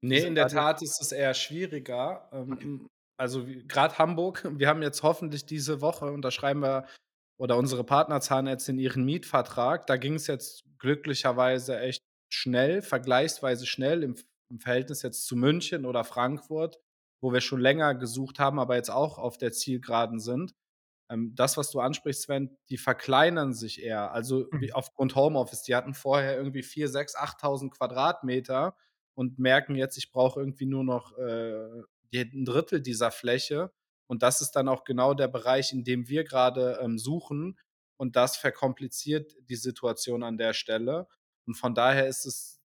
Ne, 0.01 0.19
sind 0.19 0.27
in 0.27 0.35
der 0.35 0.47
Tat 0.47 0.81
ist 0.81 1.01
es 1.01 1.11
eher 1.11 1.33
schwieriger. 1.33 2.29
Okay. 2.51 2.65
Ähm, 2.65 2.87
also, 3.17 3.45
grad 3.67 3.99
Hamburg, 3.99 4.43
wir 4.59 4.67
haben 4.67 4.81
jetzt 4.81 5.03
hoffentlich 5.03 5.45
diese 5.45 5.81
Woche 5.81 6.11
unterschreiben 6.11 6.61
wir 6.61 6.85
oder 7.37 7.57
unsere 7.57 7.83
Partnerzahnärztin 7.85 8.79
ihren 8.79 9.05
Mietvertrag. 9.05 9.87
Da 9.87 9.97
ging's 9.97 10.27
jetzt 10.27 10.63
glücklicherweise 10.79 11.79
echt 11.79 12.03
schnell, 12.29 12.81
vergleichsweise 12.81 13.65
schnell 13.65 14.03
im 14.03 14.15
im 14.51 14.59
Verhältnis 14.59 15.03
jetzt 15.03 15.27
zu 15.27 15.35
München 15.35 15.85
oder 15.85 16.03
Frankfurt, 16.03 16.79
wo 17.21 17.31
wir 17.31 17.39
schon 17.41 17.59
länger 17.61 17.93
gesucht 17.93 18.39
haben, 18.39 18.59
aber 18.59 18.77
jetzt 18.77 18.89
auch 18.89 19.19
auf 19.19 19.37
der 19.37 19.51
Zielgeraden 19.51 20.19
sind. 20.19 20.55
Ähm, 21.09 21.33
das, 21.35 21.57
was 21.57 21.71
du 21.71 21.79
ansprichst, 21.79 22.23
Sven, 22.23 22.57
die 22.69 22.77
verkleinern 22.77 23.53
sich 23.53 23.83
eher, 23.83 24.11
also, 24.11 24.47
Mhm. 24.51 24.69
aufgrund 24.73 25.15
Homeoffice. 25.15 25.63
Die 25.63 25.75
hatten 25.75 25.93
vorher 25.93 26.37
irgendwie 26.37 26.63
4, 26.63 26.89
6, 26.89 27.15
8.000 27.15 27.73
Quadratmeter 27.73 28.75
und 29.15 29.39
merken 29.39 29.75
jetzt: 29.75 29.97
„Ich 29.97 30.11
brauche 30.11 30.39
irgendwie 30.39 30.65
nur 30.67 30.83
noch, 30.83 31.17
äh, 31.17 31.83
die 32.13 32.19
1/3 32.19 32.81
dieser 32.81 33.11
Fläche.“ 33.11 33.71
Und 34.07 34.23
das 34.23 34.41
ist 34.41 34.51
dann 34.51 34.67
auch 34.69 34.83
genau 34.83 35.13
der 35.13 35.27
Bereich, 35.27 35.73
in 35.73 35.83
dem 35.83 36.07
wir 36.09 36.23
grade, 36.23 36.79
ähm, 36.81 36.97
suchen 36.99 37.59
und 37.97 38.15
das 38.15 38.37
verkompliziert 38.37 39.33
die 39.49 39.55
Situation 39.55 40.23
an 40.23 40.37
der 40.37 40.53
Stelle. 40.53 41.07
Und 41.49 41.55
von 41.55 41.75
daher 41.75 42.07
ist 42.07 42.25
es 42.27 42.59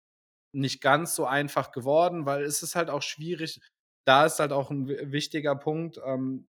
nicht 0.55 0.83
ganz 0.83 1.17
so 1.17 1.27
einfach 1.27 1.73
geworden, 1.73 2.27
weil 2.27 2.45
es 2.45 2.63
ist 2.65 2.77
halt 2.77 2.91
auch 2.91 3.03
schwierig 3.03 3.61
da 4.07 4.27
ist 4.27 4.41
halt 4.41 4.53
auch 4.53 4.71
'n 4.73 4.89
wi 4.89 5.13
wichtiger 5.13 5.57
Punkt, 5.57 6.01
ähm, 6.07 6.49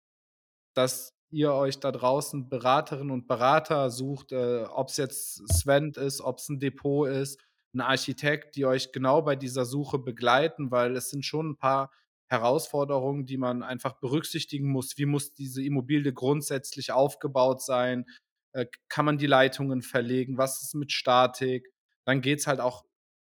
dass 0.75 1.13
ihr 1.31 1.53
euch 1.53 1.79
da 1.81 1.91
draußen 1.93 2.49
Beraterinnen 2.49 3.11
und 3.11 3.27
Berater 3.27 3.91
sucht, 3.91 4.31
äh, 4.33 4.65
ob's 4.71 4.97
jetzt 4.97 5.43
Sven 5.53 5.91
ist, 5.93 6.21
ob's 6.21 6.49
'n 6.49 6.59
Depot 6.59 7.07
ist, 7.09 7.41
'n 7.75 7.81
Architekt, 7.81 8.55
die 8.57 8.65
euch 8.67 8.91
genau 8.93 9.21
bei 9.23 9.35
dieser 9.37 9.65
Suche 9.65 9.99
begleiten, 9.99 10.71
weil 10.71 10.95
es 10.97 11.09
sind 11.11 11.25
schon 11.25 11.51
'n 11.53 11.57
paar 11.57 11.91
Herausforderungen, 12.29 13.25
die 13.27 13.37
man 13.37 13.63
einfach 13.63 13.93
berücksichtigen 13.99 14.69
muss. 14.69 14.97
Wie 14.97 15.05
muss 15.07 15.33
diese 15.35 15.63
Immobilie 15.63 16.13
grundsätzlich 16.13 16.91
aufgebaut 16.93 17.61
sein? 17.63 18.05
Äh, 18.53 18.67
kann 18.89 19.05
man 19.05 19.17
die 19.19 19.27
Leitungen 19.27 19.81
verlegen? 19.83 20.37
Was 20.39 20.63
ist 20.63 20.75
mit 20.75 20.91
Statik? 20.93 21.72
Dann 22.05 22.21
geht's 22.21 22.47
halt 22.47 22.59
auch 22.59 22.85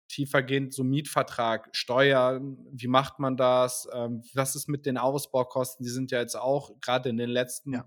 tiefergehend 0.09 0.73
so 0.73 0.83
Mietvertrag, 0.83 1.69
Steuern, 1.73 2.57
wie 2.71 2.87
macht 2.87 3.19
man 3.19 3.37
das? 3.37 3.87
Ähm, 3.93 4.23
was 4.33 4.55
ist 4.55 4.69
mit 4.69 4.85
den 4.85 4.97
Ausbaukosten? 4.97 5.83
Die 5.85 5.91
sind 5.91 6.11
ja 6.11 6.19
jetzt 6.21 6.35
auch 6.35 6.79
grade 6.81 7.09
in 7.09 7.17
den 7.17 7.29
Ja. 7.71 7.81
letzten 7.81 7.83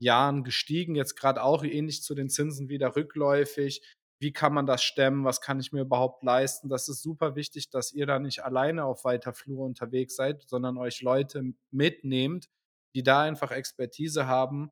Jahren 0.00 0.44
gestiegen, 0.44 0.94
jetzt 0.96 1.16
grad 1.16 1.38
auch 1.38 1.64
ähnlich 1.64 2.02
zu 2.02 2.14
den 2.14 2.28
Zinsen 2.28 2.68
wieder 2.68 2.96
rückläufig. 2.96 3.82
Wie 4.20 4.32
kann 4.32 4.52
man 4.54 4.66
das 4.66 4.82
stemmen? 4.84 5.24
Was 5.24 5.40
kann 5.40 5.60
ich 5.60 5.72
mir 5.72 5.80
überhaupt 5.82 6.22
leisten? 6.24 6.68
Das 6.68 6.88
ist 6.88 7.02
super 7.02 7.36
wichtig, 7.36 7.70
dass 7.70 7.92
ihr 7.92 8.06
da 8.06 8.18
nicht 8.18 8.44
alleine 8.44 8.84
auf 8.84 9.04
weiter 9.04 9.32
Flur 9.32 9.64
unterwegs 9.64 10.16
seid, 10.16 10.44
sondern 10.48 10.76
euch 10.78 11.00
Leute 11.02 11.54
mitnehmt, 11.70 12.48
die 12.94 13.02
da 13.02 13.22
einfach 13.22 13.50
Expertise 13.50 14.26
haben 14.26 14.70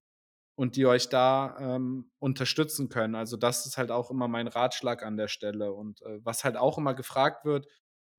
und 0.56 0.76
die 0.76 0.86
euch 0.86 1.08
da, 1.08 1.56
ähm, 1.76 2.10
unterstützen 2.18 2.88
können. 2.88 3.14
Also, 3.14 3.36
das 3.36 3.66
ist 3.66 3.78
halt 3.78 3.90
auch 3.90 4.10
immer 4.10 4.28
mein 4.28 4.48
Ratschlag 4.48 5.02
an 5.04 5.16
der 5.16 5.28
Stelle. 5.28 5.72
Und, 5.72 6.02
äh, 6.02 6.24
was 6.24 6.44
halt 6.44 6.56
auch 6.56 6.78
immer 6.78 6.94
gefragt 6.94 7.44
wird: 7.44 7.66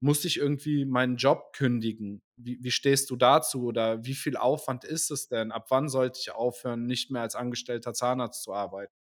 „Muss 0.02 0.26
ich 0.26 0.38
irgendwie 0.38 0.86
meinen 0.86 1.16
Job 1.18 1.54
kündigen?“ 1.54 2.24
Wie 2.36 2.60
wie 2.62 2.72
stehst 2.72 3.10
du 3.12 3.16
dazu 3.16 3.64
oder 3.66 4.04
wie 4.06 4.16
viel 4.16 4.38
Aufwand 4.38 4.84
ist 4.84 5.12
es 5.12 5.28
denn? 5.28 5.52
Ab 5.52 5.68
wann 5.70 5.90
sollte 5.90 6.20
ich 6.22 6.32
aufhören, 6.34 6.86
nicht 6.88 7.12
mehr 7.12 7.22
als 7.22 7.36
angestellter 7.36 7.94
Zahnarzt 7.94 8.44
zu 8.44 8.54
arbeiten? 8.54 8.94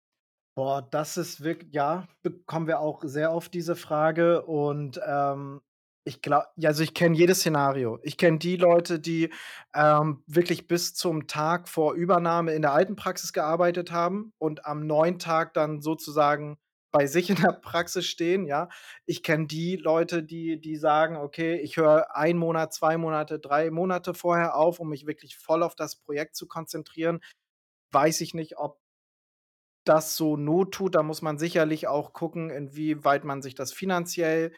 Boah, 0.57 0.83
das 0.83 1.17
ist 1.17 1.43
wirk 1.43 1.67
ja, 1.73 2.09
bekommen 2.23 2.67
wir 2.67 2.81
auch 2.81 3.03
sehr 3.05 3.33
oft 3.33 3.55
diese 3.55 3.77
Frage 3.77 4.45
und, 4.45 5.01
ähm, 5.07 5.63
ich 6.05 6.23
glau 6.23 6.43
ja, 6.57 6.71
also, 6.71 6.83
ich 6.83 6.95
kenne 6.95 7.17
jedes 7.17 7.41
Szenario. 7.41 7.99
Ich 8.03 8.17
kenne 8.17 8.39
die 8.39 8.57
Leute, 8.57 9.01
die, 9.01 9.31
ähm, 9.75 10.23
wirklich 10.27 10.67
bis 10.69 10.95
zum 10.95 11.27
Tag 11.27 11.69
vor 11.69 11.95
Übernahme 11.95 12.53
in 12.55 12.63
der 12.63 12.73
alten 12.73 12.97
Praxis 12.97 13.33
gearbeitet 13.33 13.93
haben 13.93 14.33
und 14.39 14.67
am 14.67 14.87
neuen 14.87 15.19
Tag 15.19 15.55
dann 15.55 15.81
sozusagen 15.83 16.59
bei 16.93 17.07
sich 17.07 17.31
in 17.31 17.37
der 17.37 17.53
Praxis 17.53 18.07
stehen, 18.07 18.47
ja? 18.47 18.69
Ich 19.07 19.23
kenne 19.23 19.47
die 19.47 19.77
Leute, 19.77 20.23
die 20.25 20.61
die 20.61 20.77
sagen: 20.77 21.17
„Okay, 21.17 21.57
ich 21.61 21.77
höre 21.77 22.17
1 22.17 22.39
Monat, 22.39 22.75
2 22.75 22.97
Monate, 22.99 23.39
3 23.39 23.71
Monate 23.71 24.15
vorher 24.15 24.57
auf, 24.57 24.81
um 24.81 24.89
mich 24.89 25.07
wirklich 25.07 25.37
voll 25.37 25.63
auf 25.63 25.75
das 25.77 25.97
Projekt 25.97 26.35
zu 26.37 26.49
konzentrieren.“ 26.49 27.21
Weiß 27.93 28.21
ich 28.23 28.35
nicht, 28.35 28.59
ob 28.59 28.79
das 29.87 30.17
so 30.17 30.37
Not 30.37 30.73
tut. 30.75 30.95
Da 30.95 31.03
muss 31.03 31.23
man 31.23 31.39
sicherlich 31.39 31.89
auch 31.89 32.13
gucken, 32.13 32.51
inwieweit 32.51 33.25
man 33.25 33.41
sich 33.43 33.55
das 33.55 33.73
finanziell, 33.73 34.53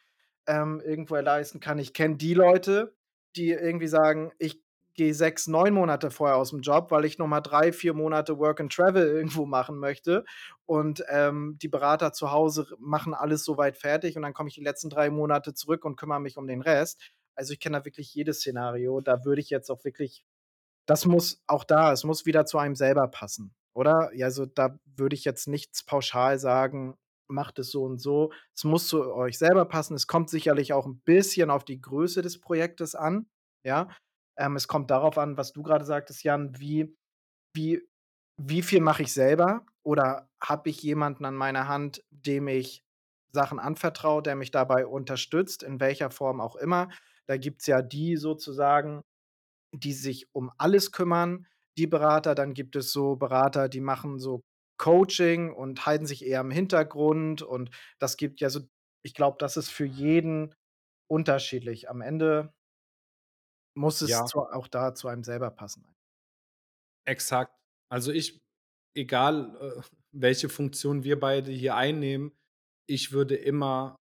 ähm, 0.47 0.80
irgendwo 0.84 1.16
leisten 1.16 1.61
kann. 1.61 1.78
Ich 1.78 1.93
kenne 1.95 2.16
die 2.16 2.34
Leute, 2.34 2.95
die 3.36 3.51
irgendwie 3.51 3.88
sagen: 3.88 4.32
„Ich 4.38 4.61
gehe 4.95 5.14
6, 5.14 5.47
9 5.47 5.72
Monate 5.74 6.11
vorher 6.11 6.36
aus'm 6.36 6.61
Job, 6.61 6.90
weil 6.90 7.05
ich 7.07 7.18
noch 7.18 7.26
mal 7.28 7.40
3, 7.40 7.72
4 7.72 7.95
Monate 7.95 8.38
Work 8.38 8.61
and 8.61 8.72
Travel 8.72 9.07
irgendwo 9.09 9.47
machen 9.47 9.78
möchte.“ 9.78 10.24
Und, 10.66 11.05
ähm, 11.09 11.59
die 11.62 11.68
Berater 11.68 12.12
zu 12.12 12.30
Hause 12.32 12.66
machen 12.78 13.14
alles 13.14 13.45
so 13.45 13.57
weit 13.57 13.76
fertig 13.78 14.16
und 14.16 14.22
dann 14.22 14.34
komme 14.34 14.49
ich 14.49 14.55
die 14.57 14.62
letzten 14.64 14.90
3 14.90 15.11
Monate 15.11 15.55
zurück 15.55 15.84
und 15.84 15.97
kümmere 15.97 16.20
mich 16.20 16.36
um 16.36 16.47
den 16.47 16.62
Rest. 16.62 17.01
Also, 17.34 17.53
ich 17.55 17.61
kenne 17.61 17.78
da 17.78 17.84
wirklich 17.84 18.12
jedes 18.14 18.38
Szenario. 18.40 19.01
Da 19.01 19.24
würde 19.24 19.40
ich 19.40 19.51
jetzt 19.51 19.70
auch 19.70 19.84
wirklich 19.84 20.24
das 20.86 21.07
muss 21.07 21.43
auch 21.47 21.64
da 21.64 21.93
es 21.93 22.05
muss 22.05 22.26
wieder 22.26 22.45
zu 22.47 22.59
einem 22.59 22.74
selber 22.76 23.09
passen, 23.09 23.55
oder? 23.74 24.11
Ja, 24.14 24.26
also, 24.26 24.47
da 24.47 24.78
würde 24.97 25.14
ich 25.16 25.24
jetzt 25.24 25.49
nichts 25.49 25.84
pauschal 25.84 26.38
sagen: 26.38 26.97
„Macht 27.29 27.59
es 27.61 27.70
so 27.70 27.85
und 27.85 27.99
so.“ 28.01 28.33
Es 28.57 28.64
muss 28.64 28.89
zu 28.89 29.14
euch 29.14 29.39
selber 29.39 29.64
passen. 29.66 29.95
Es 29.95 30.07
kommt 30.07 30.31
sicherlich 30.31 30.73
auch 30.73 30.87
'n 30.87 31.01
bisschen 31.05 31.51
auf 31.51 31.64
die 31.64 31.81
Größe 31.81 32.23
des 32.23 32.41
Projektes 32.41 32.95
an, 32.95 33.27
ja? 33.64 33.89
Ähm, 34.39 34.57
es 34.57 34.68
kommt 34.68 34.91
darauf 34.91 35.18
an, 35.18 35.37
was 35.37 35.53
du 35.53 35.62
grade 35.62 35.85
sagtest, 35.85 36.23
Jan, 36.25 36.59
wie 36.61 36.97
wie 37.55 37.83
wie 38.39 38.62
viel 38.62 38.81
mache 38.83 39.03
ich 39.05 39.12
selber 39.14 39.66
oder 39.85 40.29
habe 40.43 40.70
ich 40.70 40.83
jemanden 40.83 41.25
an 41.27 41.37
meiner 41.37 41.68
Hand, 41.68 42.05
dem 42.11 42.49
ich 42.49 42.85
Sachen 43.33 43.59
anvertraue, 43.61 44.23
der 44.23 44.37
mich 44.37 44.51
dabei 44.53 44.87
unterstützt, 44.87 45.62
in 45.64 45.81
welcher 45.81 46.11
Form 46.12 46.41
auch 46.41 46.57
immer. 46.57 46.91
Da 47.29 47.37
gibt's 47.39 47.66
ja 47.68 47.83
die 47.83 48.16
sozusagen, 48.18 49.03
die 49.75 49.93
sich 49.95 50.29
um 50.35 50.51
alles 50.59 50.93
kümmern, 50.93 51.47
die 51.79 51.87
Berater. 51.89 52.35
Dann 52.37 52.55
gibt 52.55 52.77
es 52.77 52.93
so 52.93 53.16
Berater, 53.16 53.68
die 53.70 53.81
machen 53.83 54.18
so 54.20 54.43
Coaching 54.83 55.53
und 55.55 55.87
halten 55.87 56.07
sich 56.07 56.24
eher 56.26 56.41
im 56.43 56.51
Hintergrund 56.51 57.43
und 57.43 57.70
das 58.01 58.16
gibt 58.18 58.41
ja 58.41 58.51
so 58.51 58.61
ich 59.05 59.14
glaube, 59.14 59.37
das 59.41 59.57
ist 59.57 59.70
für 59.70 59.87
jeden 59.87 60.55
unterschiedlich. 61.11 61.91
Am 61.91 62.01
Ende 62.03 62.53
muss 63.76 64.01
es 64.01 64.11
Ja. 64.11 64.24
zu 64.24 64.41
auch 64.41 64.66
da 64.66 64.95
zu 64.95 65.09
einem 65.09 65.24
selber 65.24 65.51
passen. 65.51 65.85
Exakt. 67.07 67.53
Also, 67.91 68.12
ich 68.12 68.39
egal, 68.97 69.57
äh, 69.61 69.83
welche 70.12 70.49
Funktion 70.49 71.05
wir 71.05 71.18
beide 71.20 71.51
hier 71.53 71.76
einnehmen, 71.76 72.33
ich 72.89 73.12
würde 73.12 73.37
immer 73.37 73.97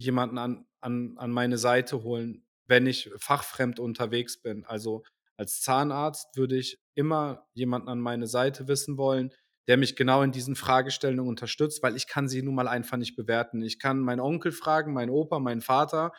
jemanden 0.00 0.38
an 0.38 0.66
an 0.82 1.18
an 1.18 1.32
meine 1.32 1.58
Seite 1.58 2.02
holen, 2.04 2.46
wenn 2.68 2.86
ich 2.86 3.10
fachfremd 3.18 3.80
unterwegs 3.80 4.40
bin. 4.42 4.64
Also, 4.66 5.04
als 5.38 5.60
Zahnarzt 5.62 6.36
würde 6.36 6.56
ich 6.58 6.78
immer 6.96 7.46
jemanden 7.54 7.88
an 7.88 8.00
meine 8.00 8.26
Seite 8.28 8.68
wissen 8.68 8.98
wollen, 8.98 9.34
der 9.68 9.76
mich 9.78 9.96
genau 9.96 10.22
in 10.22 10.32
diesen 10.32 10.56
Fragestellungen 10.56 11.28
unterstützt, 11.30 11.82
weil 11.82 11.96
ich 11.96 12.06
kann 12.08 12.28
sie 12.28 12.42
nun 12.42 12.54
mal 12.56 12.68
einfach 12.68 12.96
nicht 12.98 13.16
bewerten. 13.16 13.62
Ich 13.62 13.78
kann 13.78 14.00
meinen 14.00 14.20
Onkel 14.20 14.52
fragen, 14.52 14.92
meinen 14.94 15.10
Opa, 15.10 15.38
meinen 15.40 15.60
Vater, 15.62 16.12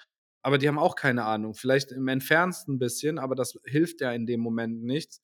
aber 0.44 0.58
die 0.60 0.68
haben 0.70 0.80
auch 0.80 0.96
keine 0.96 1.26
Ahnung. 1.26 1.56
Vielleicht 1.56 1.92
im 1.92 2.08
Entferntesten 2.10 2.80
bisschen, 2.80 3.20
aber 3.20 3.36
das 3.36 3.56
hilft 3.66 4.02
ja 4.02 4.12
in 4.14 4.26
dem 4.28 4.42
Moment 4.42 4.84
nichts. 4.84 5.22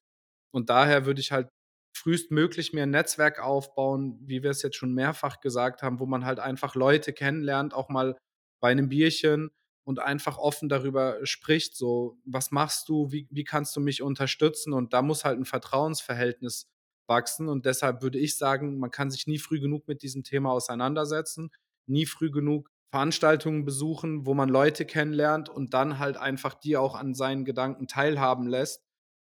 Und 0.52 0.70
daher 0.70 1.06
würde 1.06 1.20
ich 1.20 1.32
halt 1.32 1.48
frühestmöglich 1.96 2.72
mir 2.74 2.84
'n 2.84 2.90
Netzwerk 2.90 3.40
aufbauen, 3.42 4.18
wie 4.22 4.42
wir 4.42 4.50
es 4.50 4.62
jetzt 4.62 4.76
schon 4.76 4.94
mehrfach 4.94 5.40
gesagt 5.40 5.82
haben, 5.82 6.00
wo 6.00 6.06
man 6.06 6.24
halt 6.26 6.40
einfach 6.40 6.74
Leute 6.76 7.12
kennenlernt, 7.14 7.74
auch 7.74 7.88
mal 7.90 8.16
bei 8.62 8.74
'nem 8.74 8.88
Bierchen 8.90 9.50
und 9.86 10.00
einfach 10.00 10.38
offen 10.38 10.68
darüber 10.70 11.18
spricht, 11.26 11.76
so: 11.76 12.18
„Was 12.26 12.50
machst 12.52 12.88
du? 12.90 13.12
Wie 13.12 13.28
wie 13.30 13.44
kannst 13.44 13.76
du 13.76 13.80
mich 13.80 14.02
unterstützen?“ 14.02 14.72
Und 14.74 14.92
da 14.94 15.02
muss 15.02 15.24
halt 15.24 15.38
'n 15.38 15.44
Vertrauensverhältnis 15.46 16.66
wachsen 17.08 17.48
und 17.48 17.66
deshalb 17.66 18.02
würde 18.02 18.18
ich 18.18 18.36
sagen, 18.38 18.78
man 18.78 18.90
kann 18.90 19.10
sich 19.10 19.26
nie 19.26 19.38
früh 19.38 19.60
genug 19.60 19.88
mit 19.88 20.02
diesem 20.02 20.24
Thema 20.24 20.52
auseinandersetzen, 20.52 21.50
nie 21.86 22.06
früh 22.06 22.30
genug 22.30 22.70
Veranstaltungen 22.90 23.64
besuchen, 23.64 24.26
wo 24.26 24.34
man 24.34 24.48
Leute 24.48 24.84
kennenlernt 24.86 25.48
und 25.48 25.74
dann 25.74 25.98
halt 25.98 26.16
einfach 26.16 26.54
die 26.54 26.76
auch 26.76 26.94
an 26.94 27.14
seinen 27.14 27.44
Gedanken 27.44 27.88
teilhaben 27.88 28.46
lässt, 28.46 28.82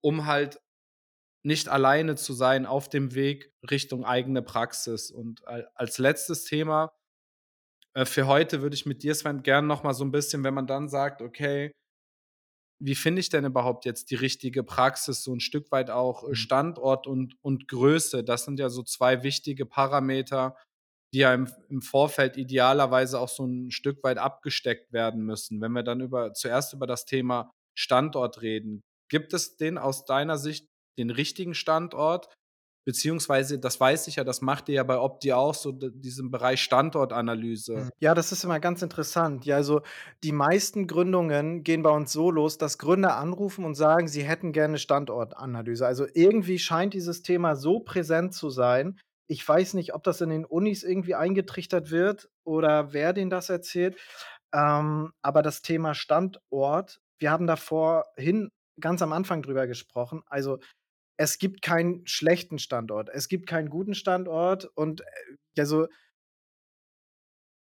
um 0.00 0.26
halt 0.26 0.60
nicht 1.44 1.68
alleine 1.68 2.16
zu 2.16 2.34
sein 2.34 2.66
auf 2.66 2.88
dem 2.88 3.14
Weg 3.14 3.52
Richtung 3.70 4.04
eigene 4.04 4.42
Praxis. 4.42 5.10
Und 5.10 5.46
al 5.48 5.68
als 5.74 5.98
letztes 5.98 6.44
Thema 6.44 6.92
äh, 7.94 8.04
für 8.04 8.26
heute 8.26 8.62
würde 8.62 8.74
ich 8.74 8.86
mit 8.86 9.02
dir, 9.02 9.14
Sven, 9.14 9.42
gern 9.42 9.66
noch 9.66 9.82
mal 9.82 9.94
so 9.94 10.04
'n 10.04 10.12
bisschen, 10.12 10.44
wenn 10.44 10.54
man 10.54 10.66
dann 10.66 10.88
sagt: 10.88 11.22
„Okay“ 11.22 11.72
„wie 12.84 12.94
finde 12.96 13.20
ich 13.20 13.28
denn 13.30 13.44
überhaupt 13.46 13.84
jetzt 13.86 14.10
die 14.10 14.16
richtige 14.16 14.64
Praxis?“ 14.64 15.22
So 15.24 15.32
'n 15.34 15.40
Stück 15.40 15.70
weit 15.72 15.90
auch, 15.90 16.24
äh, 16.28 16.34
Mhm. 16.34 16.34
Standort 16.36 17.06
und 17.06 17.36
und 17.42 17.68
Größe. 17.68 18.24
Das 18.24 18.44
sind 18.44 18.60
ja 18.60 18.68
so 18.70 18.82
2 18.84 19.22
wichtige 19.24 19.66
Parameter, 19.66 20.56
die 21.14 21.20
ja 21.20 21.34
im 21.34 21.48
im 21.70 21.82
Vorfeld 21.82 22.36
idealerweise 22.38 23.20
auch 23.20 23.28
so 23.30 23.44
'n 23.46 23.70
Stück 23.72 24.02
weit 24.04 24.18
abgesteckt 24.18 24.92
werden 24.92 25.22
müssen. 25.24 25.60
Wenn 25.62 25.72
wir 25.72 25.82
dann 25.84 26.00
über 26.02 26.34
zuerst 26.34 26.74
über 26.74 26.86
das 26.88 27.04
Thema 27.06 27.50
Standort 27.78 28.42
reden. 28.42 28.82
Gibt 29.10 29.34
es 29.34 29.56
den 29.58 29.78
aus 29.78 30.04
deiner 30.06 30.38
Sicht 30.38 30.68
den 30.98 31.10
richtigen 31.10 31.54
Standort? 31.54 32.28
Beziehungsweise, 32.84 33.58
das 33.58 33.78
weiß 33.80 34.08
ich 34.08 34.16
ja, 34.16 34.24
das 34.24 34.40
macht 34.40 34.68
ihr 34.68 34.76
ja 34.76 34.82
bei 34.82 34.98
Opti 34.98 35.32
auch 35.32 35.54
so, 35.54 35.72
diesen 35.72 36.30
Bereich 36.30 36.62
Standortanalyse. 36.62 37.76
Mhm. 37.76 37.90
Ja, 38.00 38.14
das 38.14 38.32
ist 38.32 38.44
immer 38.44 38.60
ganz 38.60 38.82
interessant. 38.82 39.44
Ja, 39.46 39.56
also, 39.56 39.82
die 40.24 40.32
meisten 40.32 40.86
Gründungen 40.86 41.62
gehen 41.62 41.82
bei 41.82 41.90
uns 41.90 42.12
so 42.12 42.30
los, 42.30 42.58
dass 42.58 42.78
Gründer 42.78 43.16
anrufen 43.16 43.64
und 43.64 43.74
sagen, 43.74 44.08
sie 44.08 44.24
hätten 44.24 44.52
gerne 44.52 44.78
Standortanalyse. 44.78 45.86
Also, 45.86 46.06
irgendwie 46.12 46.58
scheint 46.58 46.94
dieses 46.94 47.22
Thema 47.22 47.56
so 47.56 47.80
präsent 47.80 48.34
zu 48.34 48.50
sein. 48.50 48.98
Ich 49.28 49.46
weiß 49.46 49.74
nicht, 49.74 49.94
ob 49.94 50.02
das 50.02 50.20
in 50.20 50.30
den 50.30 50.44
Unis 50.44 50.82
irgendwie 50.82 51.14
eingetrichtert 51.14 51.90
wird 51.90 52.28
oder 52.44 52.92
wer 52.92 53.12
denen 53.12 53.30
das 53.30 53.48
erzählt. 53.48 53.96
Ähm, 54.52 55.12
aber 55.22 55.42
das 55.42 55.62
Thema 55.62 55.94
Standort 55.94 57.00
wir 57.22 57.30
haben 57.30 57.46
da 57.46 57.56
vorhin 57.56 58.50
ganz 58.80 59.00
am 59.00 59.12
Anfang 59.12 59.42
drüber 59.42 59.66
gesprochen. 59.68 60.22
Also, 60.26 60.58
es 61.16 61.38
gibt 61.38 61.62
keinen 61.62 62.06
schlechten 62.06 62.58
Standort. 62.58 63.08
Es 63.12 63.28
gibt 63.28 63.46
keinen 63.48 63.70
guten 63.70 63.94
Standort 63.94 64.66
und, 64.76 65.02
äh, 65.02 65.04
ja, 65.56 65.66
so 65.66 65.86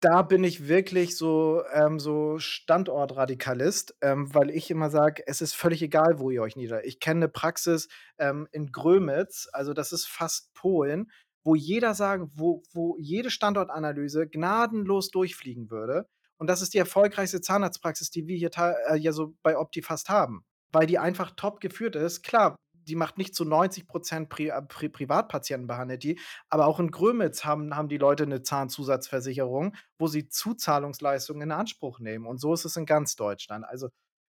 da 0.03 0.21
bin 0.21 0.43
ich 0.43 0.67
wirklich 0.67 1.15
so 1.17 1.63
ähm, 1.73 1.97
so 1.97 2.37
Standortradikalist, 2.37 3.95
ähm, 4.01 4.33
weil 4.35 4.49
ich 4.49 4.69
immer 4.69 4.89
sage: 4.89 5.23
„Es 5.27 5.39
ist 5.41 5.55
völlig 5.55 5.81
egal, 5.81 6.19
wo 6.19 6.29
ihr 6.29 6.41
euch 6.41 6.57
nieder“ 6.57 6.83
Ich 6.85 6.99
kenne 6.99 7.21
'ne 7.21 7.29
Praxis, 7.29 7.87
ähm, 8.17 8.45
in 8.51 8.73
Grömitz, 8.73 9.47
also, 9.53 9.73
das 9.73 9.93
ist 9.93 10.05
fast 10.07 10.53
Polen, 10.55 11.09
wo 11.45 11.55
jeder 11.55 11.93
sagen 11.93 12.29
wo 12.35 12.63
wo 12.73 12.97
jede 12.99 13.29
Standortanalyse 13.31 14.27
gnadenlos 14.27 15.09
durchfliegen 15.09 15.69
würde. 15.71 16.05
Und 16.37 16.47
das 16.49 16.61
ist 16.61 16.73
die 16.73 16.79
erfolgreichste 16.79 17.39
Zahnarztpraxis, 17.39 18.09
die 18.11 18.27
wir 18.27 18.35
hier 18.35 18.51
äh, 18.89 18.97
ja 18.97 19.13
so 19.13 19.35
bei 19.41 19.57
Opti 19.57 19.81
fast 19.81 20.09
haben, 20.09 20.43
weil 20.73 20.85
die 20.85 20.99
einfach 20.99 21.31
top 21.37 21.61
geführt 21.61 21.95
ist. 21.95 22.23
Klar, 22.23 22.57
die 22.87 22.95
macht 22.95 23.17
nicht 23.17 23.35
zu 23.35 23.45
90 23.45 23.87
% 23.87 24.29
Pri 24.29 24.49
äh, 24.49 24.61
Pri 24.63 24.89
Privatpatienten 24.89 25.67
behandelt 25.67 26.03
die, 26.03 26.19
aber 26.49 26.67
auch 26.67 26.79
in 26.79 26.91
Grömitz 26.91 27.45
haben 27.45 27.75
haben 27.75 27.89
die 27.89 27.97
Leute 27.97 28.27
'ne 28.27 28.43
Zahnzusatzversicherung, 28.43 29.75
wo 29.99 30.07
sie 30.07 30.27
Zuzahlungsleistungen 30.29 31.43
in 31.43 31.51
Anspruch 31.51 31.99
nehmen. 31.99 32.25
Und 32.27 32.39
so 32.39 32.53
ist 32.53 32.65
es 32.65 32.75
in 32.77 32.85
ganz 32.85 33.15
Deutschland. 33.15 33.65
Also, 33.65 33.89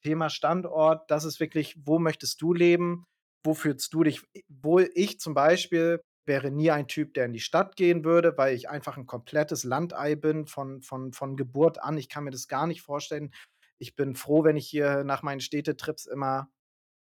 Thema 0.04 0.30
Standort, 0.30 1.10
das 1.12 1.26
ist 1.26 1.40
wirklich: 1.40 1.76
Wo 1.86 2.00
möchtest 2.00 2.42
du 2.42 2.54
leben? 2.54 3.06
Wo 3.44 3.54
fühlst 3.54 3.94
du 3.94 4.04
dich 4.04 4.22
wohl? 4.50 4.90
Ich 4.96 5.20
zum 5.20 5.34
Beispiel 5.34 6.02
wäre 6.28 6.52
nie 6.52 6.72
ein 6.72 6.88
Typ, 6.88 7.14
der 7.14 7.26
in 7.26 7.34
die 7.34 7.40
Stadt 7.40 7.76
gehen 7.76 8.04
würde, 8.06 8.36
weil 8.38 8.56
ich 8.56 8.70
einfach 8.70 8.98
'n 8.98 9.06
komplettes 9.08 9.64
Landei 9.64 10.16
bin 10.16 10.46
von 10.48 10.82
von 10.82 11.14
von 11.14 11.38
Geburt 11.38 11.82
an. 11.84 11.98
Ich 11.98 12.10
kann 12.10 12.24
mir 12.26 12.32
das 12.32 12.48
gar 12.48 12.68
nicht 12.68 12.82
vorstellen. 12.84 13.32
Ich 13.80 13.96
bin 13.96 14.16
froh, 14.16 14.44
wenn 14.44 14.58
ich 14.58 14.68
hier 14.68 15.04
nach 15.04 15.22
meinen 15.24 15.42
Städtetrips 15.42 16.06
immer 16.08 16.50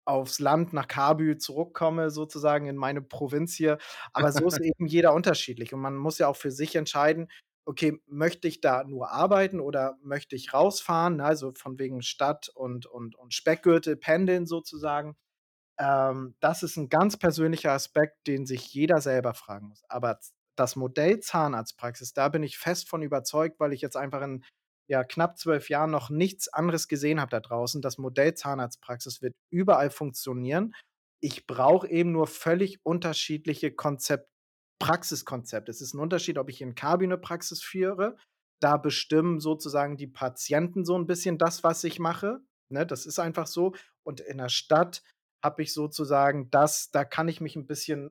aufs 0.07 0.38
Land 0.40 0.72
nach 0.72 0.88
Kabü 0.88 1.36
zurückkomme, 1.38 2.11
sozusagen 2.11 2.66
in 2.66 2.76
meine 2.76 3.02
Provinz 3.02 3.54
hier. 3.54 3.78
Aber 4.12 4.32
so 4.32 4.46
ist 4.48 4.61
eben 4.62 4.86
jeder 4.86 5.12
unterschiedlich 5.14 5.74
und 5.74 5.80
man 5.80 5.96
muss 5.96 6.18
ja 6.18 6.28
auch 6.28 6.36
für 6.36 6.50
sich 6.52 6.76
entscheiden: 6.76 7.28
„Okay, 7.66 8.00
möchte 8.07 8.48
ich 8.48 8.61
da 8.61 8.84
nur 8.84 9.11
arbeiten 9.11 9.61
oder 9.61 9.96
möchte 10.02 10.36
ich 10.36 10.54
rausfahren?“ 10.54 11.16
Ne, 11.16 11.24
also, 11.24 11.52
von 11.57 11.78
wegen 11.78 12.02
Stadt 12.02 12.48
und 12.54 12.86
und 12.86 13.16
und 13.16 13.34
Speckgürtel 13.34 13.96
pendeln 13.96 14.46
sozusagen. 14.46 15.16
Ähm, 15.78 16.36
das 16.40 16.62
ist 16.62 16.76
'n 16.78 16.88
ganz 16.88 17.16
persönlicher 17.18 17.72
Aspekt, 17.72 18.26
den 18.26 18.46
sich 18.46 18.72
jeder 18.72 19.00
selber 19.00 19.34
fragen 19.34 19.68
muss. 19.68 19.84
Aber 19.88 20.18
das 20.57 20.76
Modell 20.76 21.20
Zahnarztpraxis, 21.20 22.14
da 22.14 22.28
bin 22.30 22.42
ich 22.42 22.57
fest 22.59 22.88
von 22.88 23.02
überzeugt, 23.02 23.61
weil 23.61 23.72
ich 23.74 23.82
jetzt 23.82 23.96
einfach 23.96 24.22
in, 24.22 24.42
ja, 24.89 25.05
knapp 25.05 25.39
12 25.39 25.68
Jahren 25.70 25.91
noch 25.91 26.11
nichts 26.11 26.49
anderes 26.49 26.89
gesehen 26.89 27.20
habe 27.20 27.30
da 27.30 27.41
draußen. 27.41 27.82
Das 27.82 27.99
Modell 27.99 28.34
Zahnarztpraxis 28.34 29.22
wird 29.22 29.34
überall 29.51 29.91
funktionieren. 29.91 30.74
Ich 31.20 31.47
brauche 31.47 31.89
eben 31.89 32.12
nur 32.12 32.26
völlig 32.28 32.80
unterschiedliche 32.84 33.72
Konzept 33.72 34.28
Praxiskonzepte. 34.80 35.70
Es 35.70 35.80
ist 35.82 35.95
'n 35.95 36.01
Unterschied, 36.01 36.39
ob 36.39 36.51
ich 36.51 36.61
in 36.62 36.74
Kabü 36.74 37.07
'ne 37.07 37.18
Praxis 37.18 37.62
führe. 37.62 38.16
Da 38.61 38.76
bestimmen 38.78 39.41
sozusagen 39.41 39.97
die 39.97 40.07
Patienten 40.09 40.84
so 40.84 40.97
'n 40.97 41.07
bisschen 41.07 41.39
das, 41.39 41.64
was 41.64 41.84
ich 41.84 41.99
mache, 42.01 42.41
ne? 42.70 42.87
Das 42.87 43.07
ist 43.07 43.18
einfach 43.18 43.47
so. 43.49 43.74
Und 44.05 44.20
in 44.20 44.39
der 44.39 44.49
Stadt 44.51 45.03
habe 45.45 45.62
ich 45.62 45.72
sozusagen 45.74 46.51
das 46.51 46.91
da 46.93 47.05
kann 47.05 47.28
ich 47.28 47.41
mich 47.41 47.57
'n 47.57 47.66
bisschen 47.66 48.11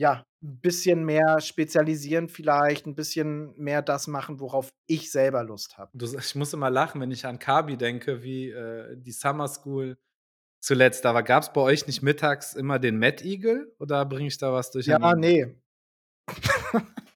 ja, 0.00 0.24
'n 0.42 0.60
bisschen 0.60 1.04
mehr 1.04 1.40
spezialisieren 1.40 2.28
vielleicht, 2.28 2.86
'n 2.86 2.94
bisschen 2.94 3.54
mehr 3.58 3.82
das 3.82 4.06
machen, 4.08 4.40
worauf 4.40 4.72
ich 4.86 5.10
selber 5.12 5.44
Lust 5.44 5.78
habe. 5.78 5.92
Ich 6.20 6.34
muss 6.36 6.52
immer 6.52 6.70
lachen, 6.70 7.00
wenn 7.00 7.10
ich 7.10 7.26
an 7.26 7.38
Kabi 7.40 7.76
denke, 7.76 8.22
wie, 8.22 8.50
äh, 8.50 8.96
die 8.96 9.10
Summer 9.12 9.48
School 9.48 9.98
zuletzt 10.60 11.04
da 11.04 11.14
war. 11.14 11.22
Gab's 11.24 11.52
bei 11.52 11.60
euch 11.62 11.86
nicht 11.86 12.02
mittags 12.02 12.54
immer 12.54 12.78
den 12.78 12.98
Mettigel 12.98 13.74
oder 13.78 14.04
bringe 14.06 14.28
ich 14.28 14.38
da 14.38 14.52
was 14.52 14.70
Ja, 14.86 14.98
durcheinander? 14.98 15.14
ne. 15.14 15.54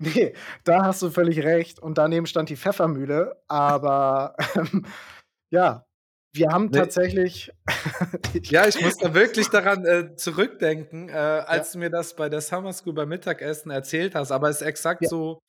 Ne, 0.00 0.34
da 0.64 0.84
hast 0.86 1.02
du 1.02 1.10
völlig 1.10 1.40
recht 1.44 1.78
und 1.80 1.98
daneben 1.98 2.26
stand 2.26 2.48
die 2.50 2.56
Pfeffermühle, 2.56 3.42
aber, 3.48 4.36
ähm, 4.56 4.86
ja, 5.50 5.86
wir 6.36 6.48
haben 6.50 6.72
tatsächlich 6.72 7.52
ich 8.32 8.50
Ja, 8.50 8.66
ich 8.68 8.80
muss 8.80 8.98
da 8.98 9.14
wirklich 9.14 9.50
daran, 9.50 9.84
äh, 9.86 10.14
zurückdenken, 10.16 11.08
äh, 11.08 11.12
Ja. 11.52 11.66
als 11.66 11.72
du 11.72 11.78
mir 11.78 11.90
das 11.90 12.14
bei 12.16 12.28
der 12.28 12.40
Summer 12.40 12.72
School 12.72 12.92
beim 12.94 13.08
Mittagessen 13.08 13.70
erzählt 13.70 14.14
hast, 14.14 14.30
aber 14.32 14.50
ist 14.50 14.62
exakt 14.62 15.04
Ja. 15.04 15.08
so, 15.08 15.40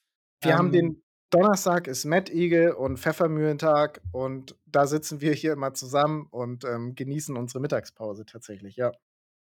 Wir 0.42 0.58
haben 0.58 0.72
ähm 0.72 0.74
den 0.74 1.04
Donnerstag 1.32 1.88
ist 1.88 2.06
Mettigel 2.06 2.72
und 2.74 3.00
Pfeffermühlentag 3.00 4.04
und 4.12 4.58
da 4.66 4.88
sitzen 4.88 5.22
wir 5.22 5.34
hier 5.34 5.54
immer 5.54 5.74
zusammen 5.74 6.28
und, 6.32 6.66
ähm, 6.66 6.96
genießen 6.96 7.38
unsere 7.38 7.62
Mittagspause 7.62 8.26
tatsächlich, 8.26 8.76
ja. 8.78 8.94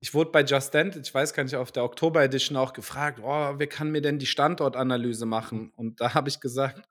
Ich 0.02 0.14
wurde 0.14 0.30
bei 0.30 0.42
Just 0.42 0.74
Dance, 0.74 0.98
ich 0.98 1.12
weiß 1.12 1.34
gar 1.34 1.42
nicht, 1.44 1.56
auf 1.56 1.72
der 1.72 1.84
Oktober 1.84 2.22
Edition 2.22 2.56
auch 2.56 2.72
gefragt: 2.72 3.20
„Oh, 3.22 3.54
wer 3.58 3.66
kann 3.66 3.90
mir 3.90 4.00
denn 4.00 4.18
die 4.18 4.26
Standortanalyse 4.26 5.26
Mhm. 5.52 5.60
machen?“ 5.60 5.70
Und 5.76 6.00
da 6.00 6.14
habe 6.14 6.28
ich 6.30 6.40
gesagt 6.40 6.88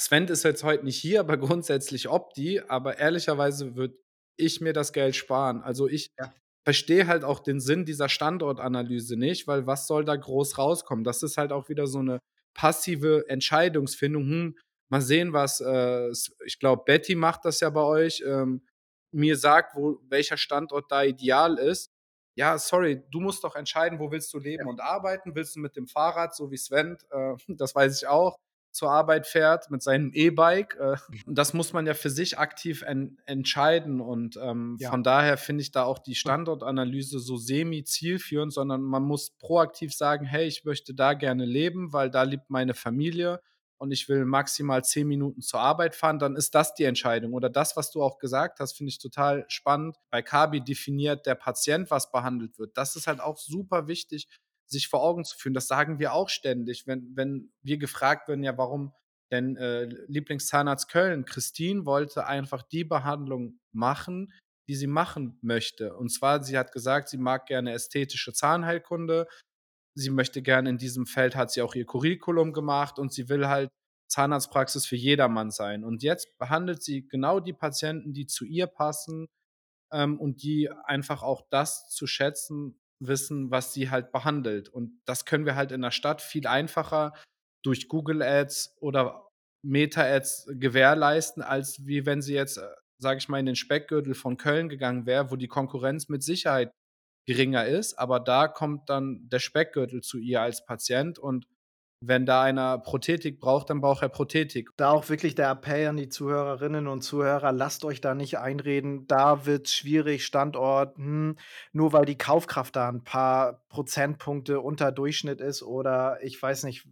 Sven 0.00 0.26
ist 0.28 0.42
jetzt 0.44 0.64
heute 0.64 0.84
nicht 0.84 0.96
hier, 1.00 1.20
aber 1.20 1.36
grundsätzlich 1.62 2.08
Opti, 2.08 2.60
aber 2.60 2.98
ehrlicherweise 2.98 3.76
würde 3.76 3.96
ich 4.36 4.60
mir 4.60 4.72
das 4.72 4.92
Geld 4.92 5.14
sparen. 5.16 5.62
Also, 5.62 5.88
ich 5.88 6.10
Ja. 6.18 6.34
verstehe 6.64 7.06
halt 7.06 7.24
auch 7.24 7.40
den 7.40 7.60
Sinn 7.60 7.84
dieser 7.84 8.08
Standortanalyse 8.08 9.16
nicht, 9.16 9.46
weil 9.46 9.66
was 9.66 9.86
soll 9.86 10.04
da 10.04 10.16
groß 10.16 10.58
rauskommen? 10.58 11.04
Das 11.04 11.22
ist 11.22 11.36
halt 11.38 11.52
auch 11.52 11.68
wieder 11.68 11.86
so 11.86 12.02
'ne 12.02 12.20
passive 12.54 13.24
Entscheidungsfindung. 13.28 14.24
Hm, 14.24 14.58
mal 14.90 15.00
sehen, 15.02 15.32
was, 15.32 15.60
äh, 15.60 16.10
ich 16.46 16.58
glaube, 16.58 16.82
Betty 16.86 17.14
macht 17.16 17.44
das 17.44 17.60
ja 17.60 17.70
bei 17.70 17.82
euch, 17.82 18.22
ähm, 18.26 18.66
mir 19.12 19.36
sagt, 19.36 19.76
wo 19.76 20.00
welcher 20.08 20.36
Standort 20.38 20.90
da 20.90 21.04
ideal 21.04 21.58
ist. 21.58 21.90
Ja, 22.36 22.58
sorry, 22.58 23.02
du 23.12 23.20
musst 23.20 23.44
doch 23.44 23.54
entscheiden, 23.56 23.98
wo 24.00 24.10
willst 24.10 24.32
du 24.34 24.38
leben 24.40 24.66
Ja. 24.66 24.66
und 24.66 24.80
arbeiten? 24.80 25.34
Willst 25.36 25.54
du 25.56 25.60
mit 25.60 25.76
dem 25.76 25.86
Fahrrad, 25.86 26.34
so 26.34 26.50
wie 26.50 26.56
Sven, 26.58 26.96
äh, 27.10 27.34
das 27.48 27.74
weiß 27.74 27.96
ich 28.02 28.08
auch, 28.08 28.38
zur 28.74 28.90
Arbeit 28.90 29.26
fährt 29.26 29.70
mit 29.70 29.82
seinem 29.82 30.12
E-Bike? 30.12 30.76
Äh, 30.76 30.96
das 31.26 31.52
muss 31.54 31.72
man 31.72 31.86
ja 31.86 31.94
für 31.94 32.08
sich 32.10 32.38
aktiv 32.38 32.82
en 32.82 33.18
entscheiden 33.26 34.00
und, 34.00 34.36
ähm, 34.42 34.78
Ja. 34.78 34.90
von 34.90 35.02
daher 35.02 35.36
finde 35.36 35.62
ich 35.62 35.70
da 35.70 35.84
auch 35.84 35.98
die 35.98 36.14
Standortanalyse 36.14 37.18
so 37.18 37.36
semi-zielführend, 37.36 38.52
sondern 38.52 38.82
man 38.82 39.02
muss 39.02 39.30
proaktiv 39.36 39.94
sagen: 39.94 40.24
„Hey, 40.24 40.46
ich 40.46 40.64
möchte 40.64 40.94
da 40.94 41.12
gerne 41.14 41.44
leben, 41.44 41.92
weil 41.92 42.10
da 42.10 42.22
lebt 42.22 42.48
meine 42.50 42.74
Familie 42.74 43.40
und 43.76 43.92
ich 43.92 44.08
will 44.08 44.24
maximal 44.24 44.82
10 44.84 45.06
Minuten 45.06 45.42
zur 45.42 45.60
Arbeit 45.60 45.94
fahren“, 45.94 46.18
dann 46.18 46.36
ist 46.36 46.54
das 46.54 46.74
die 46.74 46.84
Entscheidung. 46.84 47.34
Oder 47.34 47.50
das, 47.50 47.76
was 47.76 47.90
du 47.90 48.02
auch 48.02 48.18
gesagt 48.18 48.60
hast, 48.60 48.76
finde 48.76 48.90
ich 48.90 48.98
total 48.98 49.44
spannend. 49.48 49.96
Bei 50.10 50.22
Kabi 50.22 50.62
definiert 50.62 51.26
der 51.26 51.34
Patient, 51.34 51.90
was 51.90 52.10
behandelt 52.10 52.58
wird. 52.58 52.76
Das 52.78 52.96
ist 52.96 53.06
halt 53.06 53.20
auch 53.20 53.36
super 53.36 53.88
wichtig, 53.88 54.28
sich 54.66 54.88
vor 54.88 55.02
Augen 55.02 55.24
zu 55.24 55.36
führen. 55.38 55.54
Das 55.54 55.66
sagen 55.68 55.98
wir 55.98 56.12
auch 56.14 56.28
ständig, 56.28 56.86
wenn 56.86 57.12
wenn 57.16 57.52
wir 57.62 57.78
gefragt 57.78 58.28
werden: 58.28 58.44
„Ja, 58.44 58.56
warum 58.58 58.92
denn, 59.32 59.56
äh, 59.56 59.84
Lieblingszahnarzt 60.08 60.88
Köln?“ 60.88 61.24
Christine 61.24 61.86
wollte 61.86 62.26
einfach 62.26 62.62
die 62.62 62.84
Behandlung 62.84 63.58
machen, 63.72 64.32
die 64.68 64.74
sie 64.76 64.86
machen 64.86 65.38
möchte. 65.42 65.94
Und 65.96 66.10
zwar, 66.10 66.42
sie 66.44 66.58
hat 66.58 66.72
gesagt, 66.72 67.08
sie 67.08 67.18
mag 67.18 67.46
gerne 67.46 67.72
ästhetische 67.72 68.32
Zahnheilkunde. 68.32 69.26
Sie 69.96 70.10
möchte 70.10 70.42
gerne 70.42 70.70
in 70.70 70.78
diesem 70.78 71.06
Feld 71.06 71.36
hat 71.36 71.50
sie 71.52 71.62
auch 71.62 71.74
ihr 71.74 71.86
Curriculum 71.86 72.52
gemacht 72.52 72.98
und 72.98 73.12
sie 73.12 73.28
will 73.28 73.46
halt 73.48 73.70
Zahnarztpraxis 74.08 74.86
für 74.86 74.96
jedermann 74.96 75.50
sein. 75.50 75.84
Und 75.84 76.02
jetzt 76.02 76.36
behandelt 76.38 76.82
sie 76.82 77.06
genau 77.06 77.40
die 77.40 77.52
Patienten, 77.52 78.12
die 78.12 78.26
zu 78.26 78.44
ihr 78.44 78.66
passen, 78.66 79.26
ähm, 79.92 80.20
und 80.20 80.42
die 80.42 80.70
einfach 80.84 81.22
auch 81.22 81.42
das 81.50 81.88
zu 81.90 82.06
schätzen 82.06 82.80
wissen, 83.06 83.50
was 83.50 83.72
sie 83.72 83.90
halt 83.90 84.12
behandelt. 84.12 84.68
Und 84.68 85.00
das 85.04 85.24
können 85.24 85.46
wir 85.46 85.56
halt 85.56 85.72
in 85.72 85.82
der 85.82 85.90
Stadt 85.90 86.22
viel 86.22 86.46
einfacher 86.46 87.12
durch 87.62 87.88
Google 87.88 88.22
Ads 88.22 88.76
oder 88.80 89.28
Meta 89.62 90.02
Ads 90.02 90.50
gewährleisten, 90.52 91.42
als 91.42 91.86
wie 91.86 92.04
wenn 92.06 92.22
sie 92.22 92.34
jetzt, 92.34 92.58
äh, 92.58 92.68
sage 92.98 93.18
ich 93.18 93.28
mal, 93.28 93.40
in 93.40 93.46
den 93.46 93.56
Speckgürtel 93.56 94.14
von 94.14 94.36
Köln 94.36 94.68
gegangen 94.68 95.06
wäre, 95.06 95.30
wo 95.30 95.36
die 95.36 95.48
Konkurrenz 95.48 96.08
mit 96.08 96.22
Sicherheit 96.22 96.70
geringer 97.26 97.66
ist. 97.66 97.94
Aber 97.98 98.20
da 98.20 98.48
kommt 98.48 98.90
dann 98.90 99.28
der 99.28 99.38
Speckgürtel 99.38 100.02
zu 100.02 100.18
ihr 100.18 100.42
als 100.42 100.64
Patient 100.66 101.18
und 101.18 101.46
wenn 102.08 102.26
da 102.26 102.42
einer 102.42 102.78
Prothetik 102.78 103.40
braucht, 103.40 103.70
dann 103.70 103.80
braucht 103.80 104.02
er 104.02 104.08
Prothetik. 104.08 104.70
Da 104.76 104.90
auch 104.90 105.08
wirklich 105.08 105.34
der 105.36 105.50
Appell 105.50 105.86
an 105.88 105.96
die 105.96 106.08
Zuhörerinnen 106.08 106.88
und 106.88 107.02
Zuhörer: 107.02 107.52
Lasst 107.52 107.84
euch 107.84 108.00
da 108.00 108.14
nicht 108.14 108.38
einreden, 108.38 109.06
da 109.06 109.46
wird's 109.46 109.72
schwierig, 109.74 110.24
Standort, 110.26 110.96
hm, 110.96 111.36
nur 111.72 111.92
weil 111.92 112.04
die 112.06 112.18
Kaufkraft 112.18 112.74
da 112.76 112.88
'n 112.88 113.04
paar 113.04 113.62
Prozentpunkte 113.68 114.60
unter 114.60 114.90
Durchschnitt 114.90 115.40
ist 115.40 115.62
oder 115.62 116.18
ich 116.22 116.40
weiß 116.42 116.64
nicht. 116.64 116.88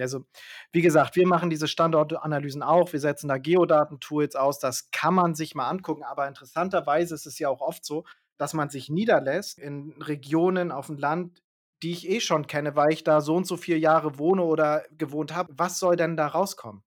Also, 0.00 0.24
wie 0.72 0.82
gesagt, 0.82 1.16
wir 1.16 1.26
machen 1.28 1.50
diese 1.50 1.68
Standortanalysen 1.68 2.62
auch. 2.62 2.92
Wir 2.92 3.00
setzen 3.00 3.28
da 3.28 3.38
Geodaten-Tools 3.38 4.36
aus. 4.36 4.58
Das 4.58 4.90
kann 4.90 5.14
man 5.14 5.34
sich 5.34 5.54
mal 5.54 5.68
angucken, 5.68 6.02
aber 6.04 6.28
interessanterweise 6.28 7.14
ist 7.14 7.26
es 7.26 7.38
ja 7.38 7.48
auch 7.50 7.60
oft 7.60 7.84
so, 7.84 8.04
dass 8.38 8.54
man 8.54 8.70
sich 8.70 8.90
niederlässt 8.90 9.58
in 9.58 9.94
Regionen 10.02 10.72
auf'm 10.72 10.98
Land, 10.98 11.42
die 11.82 11.92
ich 11.92 12.08
eh 12.08 12.20
schon 12.20 12.46
kenne, 12.46 12.76
weil 12.76 12.92
ich 12.92 13.04
da 13.04 13.20
so 13.20 13.36
und 13.36 13.46
so 13.46 13.56
viele 13.56 13.78
Jahre 13.78 14.18
wohne 14.18 14.42
oder 14.44 14.84
gewohnt 14.92 15.34
habe. 15.34 15.52
Was 15.56 15.78
soll 15.78 15.96
denn 15.96 16.16
da 16.16 16.28
rauskommen? 16.28 16.82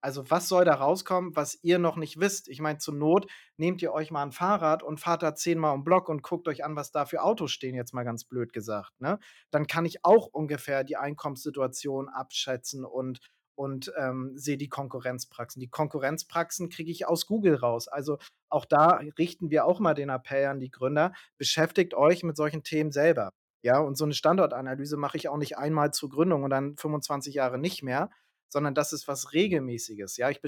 Also, 0.00 0.30
was 0.30 0.48
soll 0.48 0.64
da 0.64 0.74
rauskommen, 0.74 1.34
was 1.34 1.58
ihr 1.62 1.78
noch 1.80 1.96
nicht 1.96 2.20
wisst? 2.20 2.48
Ich 2.48 2.60
meine, 2.60 2.78
zur 2.78 2.94
Not 2.94 3.26
nehmt 3.56 3.82
ihr 3.82 3.92
euch 3.92 4.12
mal 4.12 4.22
'n 4.22 4.30
Fahrrad 4.32 4.82
und 4.84 5.00
fahrt 5.00 5.22
da 5.24 5.34
zehnmal 5.34 5.74
um 5.74 5.82
Block 5.84 6.08
und 6.08 6.22
guckt 6.22 6.46
euch 6.48 6.64
an, 6.64 6.76
was 6.76 6.92
da 6.92 7.04
für 7.04 7.22
Autos 7.22 7.50
stehen, 7.52 7.74
jetzt 7.74 7.94
mal 7.94 8.04
ganz 8.04 8.24
blöd 8.24 8.52
gesagt, 8.52 8.92
ne? 9.00 9.18
Dann 9.50 9.66
kann 9.66 9.84
ich 9.86 10.04
auch 10.04 10.26
ungefähr 10.28 10.84
die 10.84 10.96
Einkommenssituation 10.96 12.08
abschätzen 12.08 12.84
und 12.84 13.20
und, 13.56 13.92
ähm, 13.98 14.34
sehe 14.38 14.56
die 14.56 14.68
Konkurrenzpraxen. 14.68 15.58
Die 15.60 15.68
Konkurrenzpraxen 15.68 16.68
kriege 16.68 16.92
ich 16.92 17.08
aus 17.08 17.26
Google 17.26 17.56
raus. 17.56 17.88
Also, 17.88 18.18
auch 18.48 18.64
da 18.64 19.00
richten 19.18 19.50
wir 19.50 19.64
auch 19.66 19.80
mal 19.80 19.94
den 19.94 20.10
Appell 20.10 20.46
an 20.46 20.60
die 20.60 20.70
Gründer: 20.70 21.12
Beschäftigt 21.38 21.94
euch 21.94 22.22
mit 22.22 22.36
solchen 22.36 22.62
Themen 22.62 22.92
selber, 22.92 23.32
ja? 23.62 23.78
Und 23.80 23.96
so 23.98 24.06
'ne 24.06 24.14
Standortanalyse 24.14 24.96
mache 24.96 25.16
ich 25.18 25.28
auch 25.28 25.36
nicht 25.38 25.58
einmal 25.58 25.92
zur 25.92 26.10
Gründung 26.10 26.44
und 26.44 26.50
dann 26.50 26.76
25 26.76 27.34
Jahre 27.34 27.58
nicht 27.58 27.82
mehr, 27.82 28.10
sondern 28.48 28.74
das 28.74 28.92
ist 28.92 29.08
was 29.08 29.32
Regelmäßiges, 29.34 30.16
ja? 30.18 30.30
Ich 30.30 30.40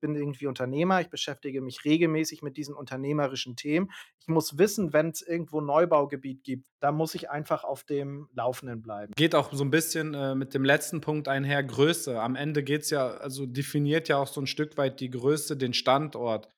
bin 0.00 0.16
irgendwie 0.16 0.46
Unternehmer, 0.48 1.00
ich 1.00 1.10
beschäftige 1.10 1.60
mich 1.62 1.84
regelmäßig 1.84 2.42
mit 2.42 2.56
diesen 2.56 2.74
unternehmerischen 2.74 3.54
Themen. 3.56 3.90
Ich 4.20 4.26
muss 4.28 4.58
wissen, 4.58 4.92
wenn's 4.92 5.22
irgendwo 5.22 5.60
Neubaugebiet 5.60 6.42
gibt, 6.44 6.66
da 6.80 6.90
muss 6.92 7.14
ich 7.14 7.30
einfach 7.30 7.64
auf 7.64 7.84
dem 7.84 8.28
Laufenden 8.34 8.82
bleiben. 8.82 9.12
Geht 9.16 9.34
auch 9.34 9.52
so 9.52 9.62
'n 9.62 9.70
bisschen, 9.70 10.14
äh, 10.14 10.34
mit 10.34 10.54
dem 10.54 10.64
letzten 10.64 11.02
Punkt 11.02 11.28
einher, 11.28 11.62
Größe. 11.62 12.18
Am 12.20 12.34
Ende 12.34 12.62
geht's 12.62 12.88
ja 12.88 13.08
also, 13.08 13.44
definiert 13.46 14.08
ja 14.08 14.16
auch 14.16 14.26
so 14.26 14.40
'n 14.40 14.46
Stück 14.46 14.78
weit 14.78 15.00
die 15.00 15.10
Größe 15.10 15.56
den 15.56 15.74
Standort. 15.74 16.48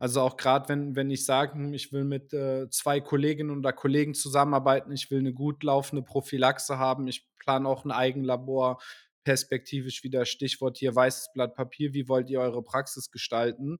Also, 0.00 0.20
auch 0.20 0.36
grad, 0.36 0.68
wenn 0.68 0.94
wenn 0.94 1.10
ich 1.10 1.24
sage, 1.24 1.54
hm, 1.54 1.72
ich 1.72 1.90
will 1.92 2.04
mit, 2.04 2.32
äh, 2.34 2.68
2 2.68 3.00
Kolleginnen 3.00 3.56
oder 3.56 3.72
Kollegen 3.72 4.12
zusammenarbeiten, 4.14 4.92
ich 4.92 5.10
will 5.10 5.22
'ne 5.22 5.32
gut 5.32 5.62
laufende 5.62 6.02
Prophylaxe 6.02 6.78
haben, 6.78 7.08
ich 7.08 7.26
plane 7.38 7.66
auch 7.66 7.84
'n 7.86 7.90
Eigenlabor, 7.92 8.78
perspektivisch 9.24 10.04
wieder 10.04 10.26
Stichwort 10.26 10.76
hier 10.76 10.94
weißes 10.94 11.30
Blatt 11.32 11.54
Papier: 11.54 11.94
„Wie 11.94 12.08
wollt 12.08 12.28
ihr 12.28 12.40
eure 12.40 12.62
Praxis 12.62 13.10
gestalten?“ 13.10 13.78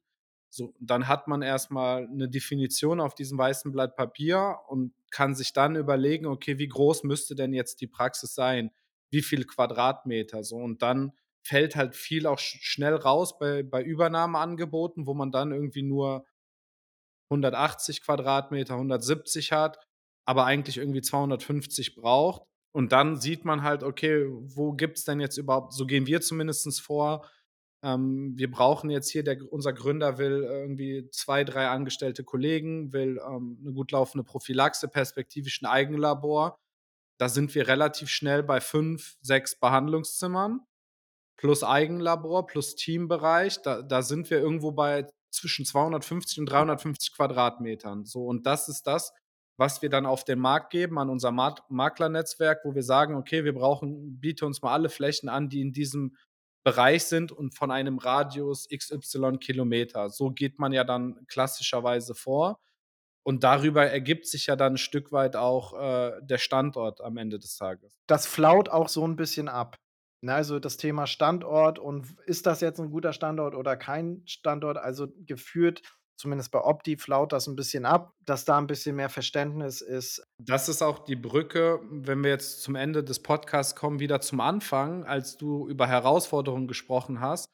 So, 0.49 0.73
dann 0.81 1.07
hat 1.07 1.29
man 1.29 1.43
erst 1.43 1.71
mal 1.71 2.09
'ne 2.09 2.31
Definition 2.31 2.99
auf 3.01 3.14
diesem 3.14 3.37
weißen 3.37 3.71
Blatt 3.73 3.95
Papier 3.95 4.57
und 4.69 4.95
kann 5.11 5.35
sich 5.35 5.53
dann 5.53 5.77
überlegen: 5.77 6.25
„Okay, 6.27 6.57
wie 6.59 6.69
groß 6.69 7.05
müsste 7.05 7.35
denn 7.35 7.53
jetzt 7.53 7.83
die 7.83 7.87
Praxis 7.89 8.35
sein? 8.35 8.71
Wie 9.11 9.21
viel 9.23 9.45
Quadratmeter?“ 9.45 10.45
So, 10.45 10.57
und 10.57 10.81
dann 10.81 11.12
fällt 11.47 11.77
halt 11.77 11.95
viel 11.97 12.27
auch 12.27 12.39
sch 12.39 12.59
schnell 12.63 12.95
raus 12.97 13.39
bei 13.39 13.63
bei 13.63 13.83
Übernahmeangeboten, 13.83 15.07
wo 15.07 15.15
man 15.15 15.33
dann 15.33 15.53
irgendwie 15.53 15.83
nur 15.83 16.25
180 17.31 18.03
Quadratmeter, 18.03 18.77
170 18.77 19.53
hat, 19.53 19.79
aber 20.27 20.45
eigentlich 20.47 20.79
irgendwie 20.79 21.03
250 21.03 21.95
braucht. 21.97 22.43
Und 22.73 22.93
dann 22.93 23.17
sieht 23.21 23.45
man 23.45 23.63
halt, 23.63 23.83
okay, 23.83 24.27
wo 24.31 24.73
gibt's 24.73 25.05
denn 25.05 25.21
jetzt 25.21 25.39
überhaupt 25.39 25.73
so 25.73 25.87
gehen 25.87 26.07
wir 26.07 26.21
zumindest 26.21 26.81
vor, 26.83 27.27
ähm, 27.83 28.35
wir 28.37 28.51
brauchen 28.51 28.91
jetzt 28.91 29.11
hier 29.11 29.25
der 29.25 29.39
unser 29.53 29.73
Gründer 29.73 30.19
will 30.19 30.43
irgendwie 30.45 31.09
2, 31.11 31.45
3 31.45 31.69
angestellte 31.69 32.25
Kollegen, 32.25 32.93
will, 32.93 33.21
ähm, 33.27 33.59
'ne 33.63 33.73
gut 33.73 33.93
laufende 33.93 34.25
Prophylaxe, 34.25 34.89
perspektivisch 34.89 35.63
'n 35.63 35.67
Eigenlabor. 35.67 36.59
Da 37.19 37.29
sind 37.31 37.55
wir 37.55 37.69
relativ 37.69 38.11
schnell 38.11 38.43
bei 38.45 38.61
5, 38.61 39.17
6 39.23 39.59
Behandlungszimmern 39.61 40.61
plus 41.37 41.64
Eigenlabor 41.64 42.47
plus 42.47 42.74
Teambereich. 42.76 43.62
Da 43.62 43.82
da 43.82 44.03
sind 44.03 44.30
wir 44.30 44.39
irgendwo 44.41 44.72
bei 44.72 45.07
zwischen 45.30 45.64
250 45.66 46.39
und 46.41 46.47
350 46.47 47.12
Quadratmetern. 47.14 48.05
So, 48.07 48.26
und 48.26 48.47
das 48.47 48.68
ist 48.68 48.87
das, 48.87 49.12
was 49.59 49.82
wir 49.82 49.91
dann 49.91 50.07
auf 50.07 50.24
den 50.24 50.39
Markt 50.39 50.70
geben 50.70 50.99
an 50.99 51.11
unser 51.11 51.32
Maklernetzwerk, 51.32 52.61
wo 52.64 52.74
wir 52.74 52.82
sagen: 52.82 53.14
„Okay, 53.16 53.45
wir 53.45 53.55
brauchen 53.55 54.18
biete 54.20 54.47
uns 54.47 54.62
mal 54.62 54.72
alle 54.72 54.89
Flächen 54.91 55.28
an, 55.28 55.49
die 55.49 55.61
in 55.62 55.72
diesem 55.72 56.16
Bereich 56.64 57.05
sind 57.05 57.32
und 57.32 57.55
von 57.57 57.70
einem 57.70 57.99
Radius 57.99 58.66
XY 58.70 59.39
Kilometer.“ 59.39 60.11
So 60.11 60.30
geht 60.30 60.59
man 60.59 60.72
ja 60.72 60.84
dann 60.84 61.26
klassischerweise 61.28 62.14
vor. 62.14 62.59
Und 63.24 63.45
darüber 63.45 63.87
ergibt 63.87 64.26
sich 64.26 64.47
ja 64.47 64.57
dann 64.57 64.74
'n 64.74 64.78
Stück 64.78 65.12
weit 65.12 65.37
auch, 65.37 65.74
äh, 65.80 66.20
der 66.22 66.39
Standort 66.39 67.01
am 67.03 67.16
Ende 67.18 67.39
des 67.41 67.57
Tages. 67.57 67.97
Das 68.09 68.26
flaut 68.26 68.68
auch 68.70 68.89
so 68.89 69.05
'n 69.05 69.16
bisschen 69.16 69.49
ab, 69.49 69.76
ne? 70.27 70.35
Also, 70.35 70.61
das 70.61 70.77
Thema 70.79 71.07
Standort 71.07 71.79
und 71.81 72.16
ist 72.27 72.47
das 72.47 72.61
jetzt 72.62 72.81
'n 72.81 72.91
guter 72.93 73.12
Standort 73.14 73.55
oder 73.57 73.77
kein 73.77 74.22
Standort? 74.27 74.79
Also, 74.79 75.09
gefühlt, 75.27 75.83
zumindest 76.16 76.53
bei 76.53 76.61
Opti, 76.62 76.97
flaut 76.99 77.33
das 77.33 77.49
'n 77.49 77.57
bisschen 77.57 77.87
ab, 77.87 78.14
dass 78.20 78.45
da 78.45 78.59
'n 78.59 78.66
bisschen 78.68 78.97
mehr 78.97 79.11
Verständnis 79.11 79.81
ist. 79.83 80.27
Das 80.41 80.68
ist 80.68 80.83
auch 80.83 80.99
die 80.99 81.16
Brücke, 81.16 81.81
wenn 81.91 82.22
wir 82.22 82.31
jetzt 82.31 82.62
zum 82.62 82.74
Ende 82.74 83.03
des 83.03 83.22
Podcasts 83.22 83.74
kommen, 83.74 84.01
wieder 84.01 84.20
zum 84.20 84.41
Anfang, 84.41 85.05
als 85.05 85.39
du 85.39 85.66
über 85.66 85.87
Herausforderungen 85.89 86.68
gesprochen 86.68 87.20
hast 87.20 87.47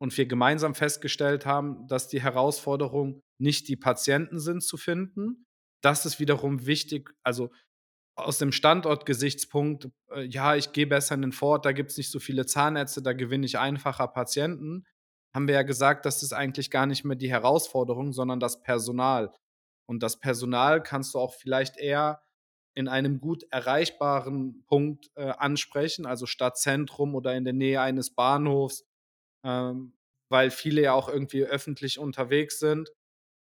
und 0.00 0.16
wir 0.16 0.24
gemeinsam 0.26 0.74
festgestellt 0.74 1.44
haben, 1.44 1.86
dass 1.86 2.08
die 2.08 2.22
Herausforderung 2.22 3.20
nicht 3.38 3.68
die 3.68 3.76
Patienten 3.76 4.40
sind 4.40 4.62
zu 4.62 4.78
finden. 4.78 5.44
Das 5.82 6.06
ist 6.06 6.18
wiederum 6.18 6.64
wichtig, 6.66 7.10
also, 7.22 7.50
aus 8.24 8.38
dem 8.38 8.52
Standortgesichtspunkt, 8.52 9.88
äh, 10.12 10.22
ja, 10.22 10.56
ich 10.56 10.72
gehe 10.72 10.86
besser 10.86 11.14
in 11.14 11.22
den 11.22 11.32
Vorort, 11.32 11.64
da 11.64 11.72
gibt's 11.72 11.96
nicht 11.96 12.10
so 12.10 12.20
viele 12.20 12.46
Zahnärzte, 12.46 13.02
da 13.02 13.12
gewinne 13.12 13.46
ich 13.46 13.58
einfacher 13.58 14.08
Patienten. 14.08 14.86
haben 15.34 15.46
wir 15.48 15.54
ja 15.54 15.62
gesagt, 15.62 16.06
das 16.06 16.22
ist 16.24 16.32
eigentlich 16.32 16.70
gar 16.70 16.86
nicht 16.86 17.04
mehr 17.04 17.16
die 17.16 17.30
Herausforderung, 17.30 18.12
sondern 18.12 18.40
das 18.40 18.62
Personal. 18.62 19.32
Und 19.86 20.02
das 20.02 20.18
Personal 20.20 20.82
kannst 20.82 21.14
du 21.14 21.18
auch 21.18 21.34
vielleicht 21.34 21.78
eher 21.78 22.22
in 22.74 22.88
einem 22.88 23.20
gut 23.20 23.44
erreichbaren 23.50 24.64
Punkt, 24.66 25.10
äh, 25.16 25.30
ansprechen, 25.30 26.06
also 26.06 26.26
Stadtzentrum 26.26 27.14
oder 27.14 27.34
in 27.34 27.44
der 27.44 27.52
Nähe 27.52 27.80
eines 27.80 28.14
Bahnhofs, 28.14 28.84
ähm, 29.44 29.94
weil 30.30 30.50
viele 30.50 30.82
ja 30.82 30.92
auch 30.94 31.08
irgendwie 31.08 31.44
öffentlich 31.44 31.98
unterwegs 31.98 32.58
sind. 32.60 32.90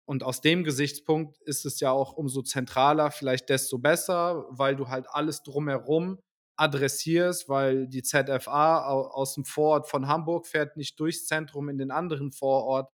Und 0.10 0.24
aus 0.24 0.42
dem 0.42 0.64
Gesichtspunkt 0.64 1.38
ist 1.44 1.66
es 1.68 1.80
ja 1.82 1.92
auch 1.92 2.14
umso 2.14 2.42
zentraler, 2.42 3.12
vielleicht 3.12 3.48
desto 3.50 3.78
besser, 3.78 4.48
weil 4.50 4.76
du 4.76 4.88
halt 4.88 5.06
alles 5.08 5.44
drumherum 5.44 6.20
adressierst, 6.58 7.48
weil 7.48 7.88
die 7.88 8.02
ZFA 8.02 8.88
au 8.88 9.02
aus 9.04 9.36
dem 9.36 9.46
Vorort 9.46 9.88
von 9.88 10.08
Hamburg 10.08 10.48
fährt 10.48 10.78
nicht 10.78 11.00
durchs 11.00 11.28
Zentrum 11.28 11.70
in 11.70 11.78
den 11.78 11.92
anderen 11.92 12.32
Vorort, 12.32 12.92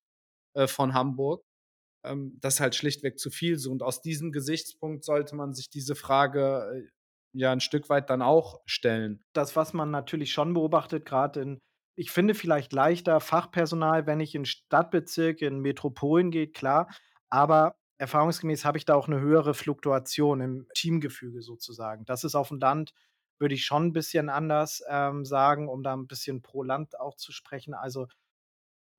äh, 0.56 0.68
von 0.68 0.96
Hamburg. 0.96 1.44
Ähm, 2.04 2.40
das 2.42 2.56
ist 2.56 2.60
halt 2.62 2.76
schlichtweg 2.76 3.20
zu 3.20 3.30
viel 3.32 3.60
so. 3.60 3.72
Und 3.72 3.84
aus 3.84 4.02
diesem 4.02 4.32
Gesichtspunkt 4.32 5.04
sollte 5.06 5.36
man 5.36 5.54
sich 5.54 5.70
diese 5.70 5.96
Frage, 5.96 6.88
äh, 6.88 6.90
ja 7.38 7.54
'n 7.54 7.60
Stück 7.62 7.90
weit 7.90 8.10
dann 8.10 8.24
auch 8.24 8.62
stellen. 8.66 9.24
Das, 9.34 9.56
was 9.56 9.74
man 9.74 9.92
natürlich 9.92 10.32
schon 10.32 10.54
beobachtet, 10.56 11.06
grad 11.06 11.38
in 11.38 11.60
ich 11.96 12.12
finde 12.12 12.36
vielleicht 12.36 12.74
leichter 12.74 13.20
Fachpersonal, 13.20 14.08
wenn 14.08 14.20
ich 14.20 14.36
in 14.36 14.46
Stadtbezirke, 14.46 15.46
in 15.48 15.60
Metropolen 15.60 16.32
geht, 16.32 16.54
klar. 16.54 16.90
Aber 17.30 17.76
erfahrungsgemäß 18.00 18.66
habe 18.66 18.78
ich 18.78 18.86
da 18.86 18.96
auch 18.96 19.08
'ne 19.08 19.20
höhere 19.22 19.54
Fluktuation 19.54 20.42
im 20.42 20.68
Teamgefüge 20.76 21.42
sozusagen. 21.42 22.06
Das 22.06 22.24
ist 22.24 22.36
aufm 22.36 22.60
Land, 22.60 22.94
würde 23.40 23.56
ich 23.56 23.66
schon 23.66 23.88
'n 23.90 23.94
bisschen 23.94 24.30
anders, 24.30 24.84
ähm, 24.90 25.26
sagen, 25.26 25.70
um 25.70 25.84
da 25.84 25.94
'n 25.94 26.08
bisschen 26.08 26.42
pro 26.42 26.64
Land 26.64 27.00
auch 27.00 27.16
zu 27.18 27.32
sprechen. 27.32 27.74
Also, 27.74 28.08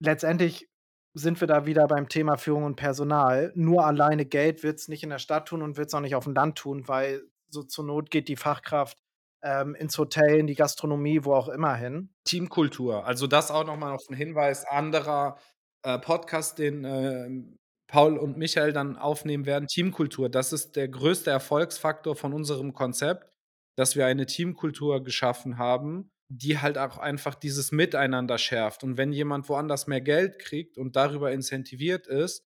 letztendlich 0.01 0.69
sind 1.15 1.41
wir 1.41 1.49
da 1.49 1.67
wieder 1.67 1.89
beim 1.89 2.09
Thema 2.11 2.37
Führung 2.39 2.65
und 2.65 2.77
Personal. 2.77 3.53
Nur 3.57 3.87
alleine 3.87 4.27
Geld 4.27 4.63
wird's 4.65 4.89
nicht 4.89 5.03
in 5.05 5.11
der 5.11 5.19
Stadt 5.21 5.49
tun 5.49 5.63
und 5.63 5.77
wird's 5.79 5.95
auch 5.95 6.01
nicht 6.01 6.17
aufm 6.17 6.35
Land 6.35 6.59
tun, 6.59 6.89
weil 6.89 7.23
so 7.51 7.63
zur 7.65 7.85
Not 7.87 8.11
geht 8.13 8.29
die 8.29 8.37
Fachkraft, 8.37 8.99
ähm, 9.45 9.75
ins 9.77 9.99
Hotel, 9.99 10.39
in 10.39 10.47
die 10.49 10.57
Gastronomie, 10.57 11.25
wo 11.25 11.35
auch 11.35 11.49
immer 11.49 11.77
hin. 11.77 12.11
Teamkultur. 12.25 13.07
Also, 13.07 13.27
das 13.29 13.51
auch 13.53 13.65
noch 13.67 13.77
mal 13.77 13.93
auf 13.93 14.03
'n 14.11 14.17
Hinweis 14.17 14.65
anderer, 14.67 15.39
äh, 15.85 15.99
Podcast, 15.99 16.59
den, 16.59 16.85
ähm, 16.85 17.59
Paul 17.89 18.17
und 18.19 18.39
Michael 18.39 18.73
dann 18.73 18.97
aufnehmen 18.97 19.47
werden. 19.47 19.69
Teamkultur, 19.69 20.29
das 20.31 20.53
ist 20.53 20.77
der 20.77 20.89
größte 20.89 21.31
Erfolgsfaktor 21.31 22.17
von 22.17 22.33
unserem 22.33 22.73
Konzept, 22.75 23.31
dass 23.77 23.97
wir 23.97 24.07
eine 24.07 24.27
Teamkultur 24.27 25.05
geschaffen 25.05 25.59
haben, 25.59 26.11
die 26.29 26.59
halt 26.61 26.79
auch 26.79 26.99
einfach 26.99 27.35
dieses 27.35 27.73
Miteinander 27.73 28.39
schärft. 28.39 28.83
Und 28.85 28.97
wenn 28.97 29.13
jemand 29.13 29.49
woanders 29.49 29.87
mehr 29.87 30.01
Geld 30.01 30.39
kriegt 30.39 30.79
und 30.79 30.97
darüber 30.97 31.33
incentiviert 31.33 32.07
ist, 32.07 32.45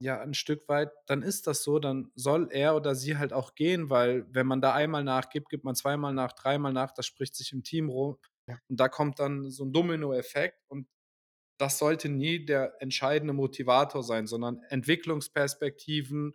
ja, 0.00 0.22
'n 0.22 0.34
Stück 0.34 0.68
weit, 0.68 0.90
dann 1.06 1.22
ist 1.22 1.46
das 1.46 1.62
so, 1.64 1.78
dann 1.78 2.10
soll 2.16 2.48
er 2.52 2.76
oder 2.76 2.94
sie 2.94 3.18
halt 3.18 3.32
auch 3.32 3.54
gehen, 3.54 3.90
weil 3.90 4.26
wenn 4.34 4.46
man 4.46 4.60
da 4.60 4.74
einmal 4.74 5.04
nachgibt, 5.04 5.48
gibt 5.50 5.64
man 5.64 5.74
zweimal 5.76 6.12
nach, 6.14 6.32
dreimal 6.32 6.72
nach, 6.72 6.92
das 6.92 7.06
spricht 7.06 7.34
sich 7.36 7.52
im 7.52 7.62
Team 7.64 7.88
rum. 7.90 8.18
Ja. 8.48 8.58
Und 8.68 8.80
da 8.80 8.88
kommt 8.88 9.18
dann 9.20 9.50
so 9.50 9.64
'n 9.64 9.72
Dominoeffekt 9.72 10.58
und 10.68 10.88
das 11.60 11.78
sollte 11.78 12.08
nie 12.10 12.44
der 12.46 12.74
entscheidende 12.82 13.34
Motivator 13.34 14.02
sein, 14.04 14.26
sondern 14.28 14.62
Entwicklungsperspektiven, 14.70 16.34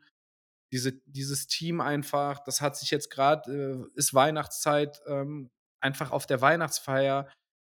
diese 0.74 0.94
dieses 1.08 1.48
Team 1.48 1.82
einfach, 1.82 2.44
das 2.46 2.62
hat 2.62 2.78
sich 2.78 2.92
jetzt 2.92 3.10
grad 3.12 3.48
äh, 3.50 3.78
ist 3.96 4.14
Weihnachtszeit, 4.16 5.02
ähm, 5.08 5.50
einfach 5.84 6.12
auf 6.12 6.28
der 6.28 6.42
Weihnachtsfeier, 6.42 7.30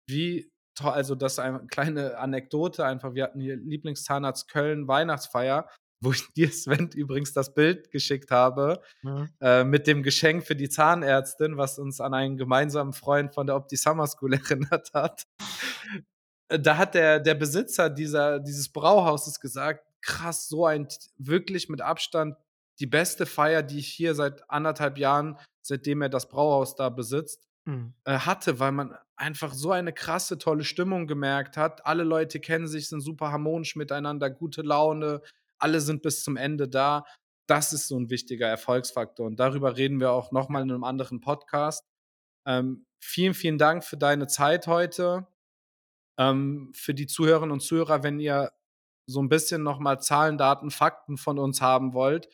wie 0.10 0.50
also, 0.84 1.16
das 1.16 1.40
ein 1.40 1.68
kleine 1.68 2.18
Anekdote 2.20 2.86
einfach. 2.86 3.14
Wir 3.16 3.26
hatten 3.26 3.40
hier 3.42 3.58
Lieblingszahnarzt 3.58 4.50
Köln 4.50 4.88
Weihnachtsfeier, 4.90 5.70
wo 6.02 6.12
ich 6.12 6.28
dir, 6.36 6.52
Sven, 6.52 6.90
übrigens 6.96 7.34
das 7.34 7.54
Bild 7.54 7.92
geschickt 7.92 8.32
habe, 8.32 8.82
Mhm. 9.04 9.32
äh, 9.42 9.64
mit 9.64 9.88
dem 9.88 10.04
Geschenk 10.04 10.46
für 10.46 10.56
die 10.56 10.70
Zahnärztin, 10.70 11.58
was 11.58 11.80
uns 11.80 12.02
an 12.02 12.14
einen 12.14 12.38
gemeinsamen 12.38 12.94
Freund 12.94 13.34
von 13.34 13.48
der 13.48 13.56
Opti 13.58 13.78
Summer 13.78 14.08
School 14.08 14.34
erinnert 14.36 14.94
hat. 14.94 15.26
Äh, 16.50 16.60
da 16.60 16.78
hat 16.78 16.94
der 16.96 17.20
der 17.20 17.36
Besitzer 17.36 17.90
dieser 17.90 18.40
dieses 18.40 18.70
Brauhauses 18.72 19.40
gesagt: 19.40 19.86
„Krass, 20.02 20.48
so 20.50 20.66
ein 20.66 20.88
wirklich 21.18 21.70
mit 21.70 21.82
Abstand 21.82 22.36
die 22.80 22.88
beste 22.88 23.26
Feier, 23.26 23.64
die 23.64 23.80
ich 23.80 23.88
hier 23.88 24.16
seit 24.16 24.50
1 24.50 24.66
1/2 24.66 24.98
Jahren, 24.98 25.38
seitdem 25.62 26.02
er 26.02 26.10
das 26.10 26.30
Brauhaus 26.30 26.76
da 26.76 26.90
besitzt, 26.90 27.48
Mhm. 27.66 27.92
äh, 28.06 28.20
hatte“, 28.20 28.60
weil 28.60 28.72
man 28.74 28.98
einfach 29.18 29.54
so 29.54 29.72
eine 29.72 29.94
krasse, 29.94 30.38
tolle 30.40 30.64
Stimmung 30.66 31.08
gemerkt 31.08 31.58
hat. 31.58 31.86
Alle 31.86 32.04
Leute 32.04 32.40
kennen 32.40 32.68
sich, 32.68 32.90
sind 32.90 33.02
super 33.02 33.32
harmonisch 33.32 33.76
miteinander, 33.76 34.30
gute 34.32 34.64
Laune, 34.64 35.22
alle 35.64 35.82
sind 35.82 36.02
bis 36.04 36.24
zum 36.24 36.38
Ende 36.38 36.68
da. 36.70 37.06
Das 37.48 37.74
ist 37.74 37.88
so 37.90 37.98
'n 37.98 38.10
wichtiger 38.10 38.48
Erfolgsfaktor 38.48 39.26
und 39.28 39.40
darüber 39.40 39.78
reden 39.78 40.00
wir 40.00 40.12
auch 40.14 40.32
noch 40.32 40.50
mal 40.50 40.62
in 40.64 40.68
'nem 40.70 40.84
anderen 40.86 41.22
Podcast. 41.22 41.86
Ähm, 42.48 42.86
vielen, 43.02 43.34
vielen 43.36 43.58
Dank 43.60 43.84
für 43.86 43.98
deine 43.98 44.28
Zeit 44.28 44.68
heute. 44.68 45.28
Ähm, 46.20 46.72
für 46.76 46.94
die 46.96 47.08
Zuhörerinnen 47.08 47.52
und 47.54 47.62
Zuhörer, 47.62 48.04
wenn 48.04 48.20
ihr 48.20 48.52
so 49.08 49.20
'n 49.22 49.30
bisschen 49.30 49.64
noch 49.64 49.80
mal 49.80 50.00
Zahlen, 50.02 50.38
Daten, 50.40 50.72
Fakten 50.72 51.18
von 51.18 51.40
uns 51.40 51.62
haben 51.62 51.94
wollt, 51.96 52.30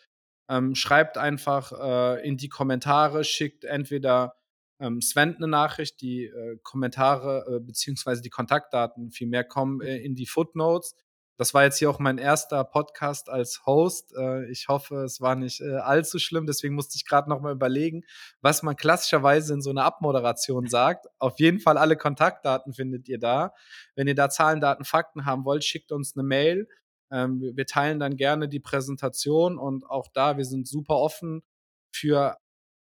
ähm, 0.49 0.75
schreibt 0.75 1.17
einfach, 1.19 1.71
äh, 1.73 2.27
in 2.27 2.37
die 2.37 2.49
Kommentare, 2.49 3.23
schickt 3.25 3.65
entweder, 3.65 4.35
ähm, 4.81 5.01
Sven 5.01 5.37
'ne 5.39 5.47
Nachricht, 5.49 6.01
die, 6.01 6.25
äh, 6.27 6.57
Kommentare, 6.63 7.57
äh, 7.57 7.61
beziehungsweise 7.61 8.21
die 8.23 8.29
Kontaktdaten 8.31 9.11
vielmehr 9.11 9.43
kommen, 9.45 9.81
äh, 9.81 9.97
in 9.99 10.15
die 10.15 10.27
Footnotes. 10.27 10.95
Das 11.39 11.53
war 11.53 11.63
jetzt 11.63 11.77
hier 11.77 11.89
auch 11.91 11.99
mein 11.99 12.17
1. 12.17 12.63
Podcast 12.63 13.29
als 13.29 13.63
Host. 13.67 14.11
Äh, 14.17 14.49
ich 14.49 14.67
hoffe, 14.69 15.03
es 15.03 15.21
war 15.21 15.35
nicht, 15.35 15.61
äh, 15.61 15.75
allzu 15.75 16.17
schlimm, 16.17 16.47
deswegen 16.47 16.73
musste 16.73 16.95
ich 16.95 17.05
grad 17.05 17.27
noch 17.27 17.41
mal 17.41 17.51
überlegen, 17.53 18.03
was 18.41 18.63
man 18.63 18.75
klassischerweise 18.75 19.53
in 19.53 19.61
so 19.61 19.71
'ner 19.71 19.85
Abmoderation 19.85 20.65
sagt. 20.67 21.05
Auf 21.19 21.39
jeden 21.39 21.59
Fall 21.59 21.77
alle 21.77 21.95
Kontaktdaten 21.95 22.73
findet 22.73 23.07
ihr 23.07 23.19
da. 23.19 23.53
Wenn 23.95 24.07
ihr 24.07 24.15
da 24.15 24.29
Zahlen, 24.31 24.61
Daten, 24.61 24.83
Fakten 24.83 25.25
haben 25.25 25.45
wollt, 25.45 25.63
schickt 25.63 25.91
uns 25.91 26.15
'ne 26.15 26.23
Mail. 26.23 26.67
Ähm, 27.11 27.39
wir 27.55 27.65
teilen 27.67 27.99
dann 27.99 28.17
gerne 28.17 28.49
die 28.49 28.59
Präsentation 28.59 29.59
und 29.59 29.85
auch 29.89 30.07
da, 30.11 30.37
wir 30.37 30.45
sind 30.45 30.67
super 30.67 30.95
offen 30.95 31.43
für 31.91 32.35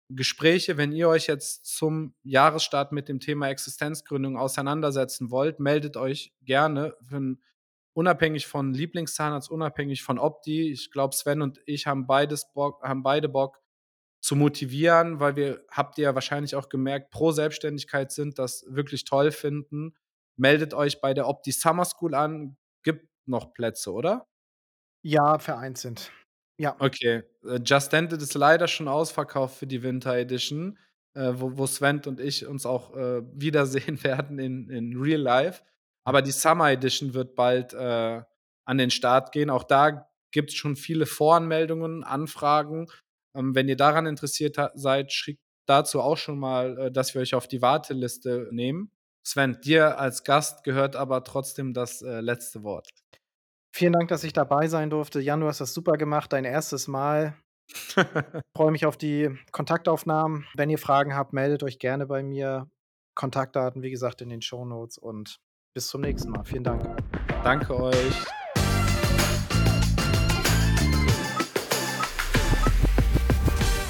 Gespräche. 0.10 0.78
Wenn 0.78 0.92
ihr 0.92 1.10
euch 1.10 1.28
jetzt 1.28 1.66
zum 1.66 2.16
Jahresstart 2.24 2.92
mit 2.94 3.10
dem 3.10 3.20
Thema 3.20 3.50
Existenzgründung 3.50 4.38
auseinandersetzen 4.38 5.32
wollt, 5.32 5.60
meldet 5.60 5.98
euch 5.98 6.34
gerne 6.44 6.96
für 7.10 7.18
'n 7.18 7.42
unabhängig 7.94 8.48
von 8.48 8.74
Lieblingszahnarzt, 8.74 9.50
unabhängig 9.50 10.04
von 10.04 10.20
Opti. 10.20 10.72
Ich 10.72 10.92
glaube, 10.92 11.16
Sven 11.16 11.42
und 11.42 11.60
ich 11.66 11.88
haben 11.88 12.08
beides 12.08 12.52
Bock 12.54 12.82
haben 12.84 13.04
beide 13.04 13.30
Bock 13.30 13.62
zu 14.22 14.36
motivieren, 14.36 15.20
weil 15.20 15.36
wir 15.36 15.66
habt 15.70 15.98
ihr 15.98 16.06
ja 16.06 16.16
wahrscheinlich 16.16 16.56
auch 16.56 16.70
gemerkt, 16.70 17.12
pro 17.12 17.32
Selbstständigkeit 17.32 18.12
sind, 18.12 18.40
das 18.40 18.66
wirklich 18.70 19.04
toll 19.04 19.32
finden. 19.32 19.96
Meldet 20.38 20.74
euch 20.74 21.02
bei 21.02 21.14
der 21.14 21.28
Opti 21.28 21.52
Summer 21.52 21.86
School 21.86 22.16
an. 22.16 22.58
Gibt 22.84 23.08
noch 23.26 23.54
Plätze, 23.54 23.92
oder? 23.92 24.28
Ja, 25.04 25.40
vereinzelt. 25.40 26.12
Ja. 26.58 26.76
Okay, 26.80 27.24
äh, 27.46 27.60
Just 27.66 27.94
It 27.94 28.14
ist 28.14 28.34
leider 28.36 28.68
schon 28.68 28.88
ausverkauft 28.88 29.58
für 29.58 29.68
die 29.68 29.84
Winter 29.84 30.16
Edition, 30.16 30.78
äh, 31.14 31.34
wo 31.36 31.58
wo 31.58 31.68
Sven 31.68 32.02
und 32.06 32.20
ich 32.20 32.46
uns 32.48 32.66
auch, 32.66 32.96
äh, 32.96 33.22
wiedersehen 33.34 34.02
werden 34.04 34.40
in 34.40 34.70
in 34.70 34.96
Real 34.98 35.20
Life. 35.22 35.64
Aber 36.06 36.22
die 36.22 36.32
Summer 36.32 36.72
Edition 36.72 37.14
wird 37.14 37.36
bald, 37.36 37.74
äh, 37.74 38.22
an 38.66 38.78
den 38.78 38.92
Start 38.92 39.32
gehen. 39.32 39.50
Auch 39.50 39.64
da 39.64 40.10
gibt's 40.32 40.56
schon 40.56 40.76
viele 40.76 41.06
Voranmeldungen, 41.06 42.04
Anfragen. 42.04 42.88
Ähm, 43.36 43.56
wenn 43.56 43.68
ihr 43.68 43.78
daran 43.78 44.06
interessiert 44.06 44.58
seid, 44.76 45.12
schickt 45.12 45.42
dazu 45.66 46.02
auch 46.02 46.18
schon 46.18 46.40
mal, 46.40 46.78
äh, 46.78 46.92
dass 46.92 47.14
wir 47.14 47.22
euch 47.22 47.36
auf 47.36 47.48
die 47.48 47.62
Warteliste 47.62 48.50
nehmen. 48.52 48.92
Sven, 49.26 49.60
dir 49.62 50.00
als 50.00 50.24
Gast 50.24 50.64
gehört 50.64 50.96
aber 50.96 51.24
trotzdem 51.24 51.74
das, 51.74 52.02
äh, 52.02 52.20
letzte 52.20 52.64
Wort. 52.64 52.90
Vielen 53.76 53.94
Dank, 53.94 54.10
dass 54.10 54.24
ich 54.24 54.34
dabei 54.34 54.68
sein 54.68 54.90
durfte. 54.90 55.20
Jan, 55.20 55.40
du 55.40 55.48
hast 55.48 55.62
das 55.62 55.74
super 55.74 55.94
gemacht, 55.94 56.34
dein 56.34 56.46
1. 56.46 56.88
Mal. 56.88 57.36
Freue 58.56 58.72
mich 58.72 58.86
auf 58.86 58.98
die 58.98 59.30
Kontaktaufnahmen. 59.52 60.46
Wenn 60.56 60.70
ihr 60.70 60.78
Fragen 60.78 61.16
habt, 61.16 61.34
meldet 61.34 61.64
euch 61.64 61.80
gerne 61.80 62.06
bei 62.06 62.22
mir. 62.22 62.70
Kontaktdaten, 63.16 63.82
wie 63.82 63.92
gesagt, 63.92 64.22
in 64.22 64.30
den 64.30 64.42
Shownotes 64.42 64.98
und 64.98 65.40
bis 65.74 65.88
zum 65.88 66.02
nächsten 66.02 66.32
Mal. 66.32 66.44
Vielen 66.44 66.64
Dank. 66.64 66.84
Danke 67.44 67.76
euch. 67.76 68.26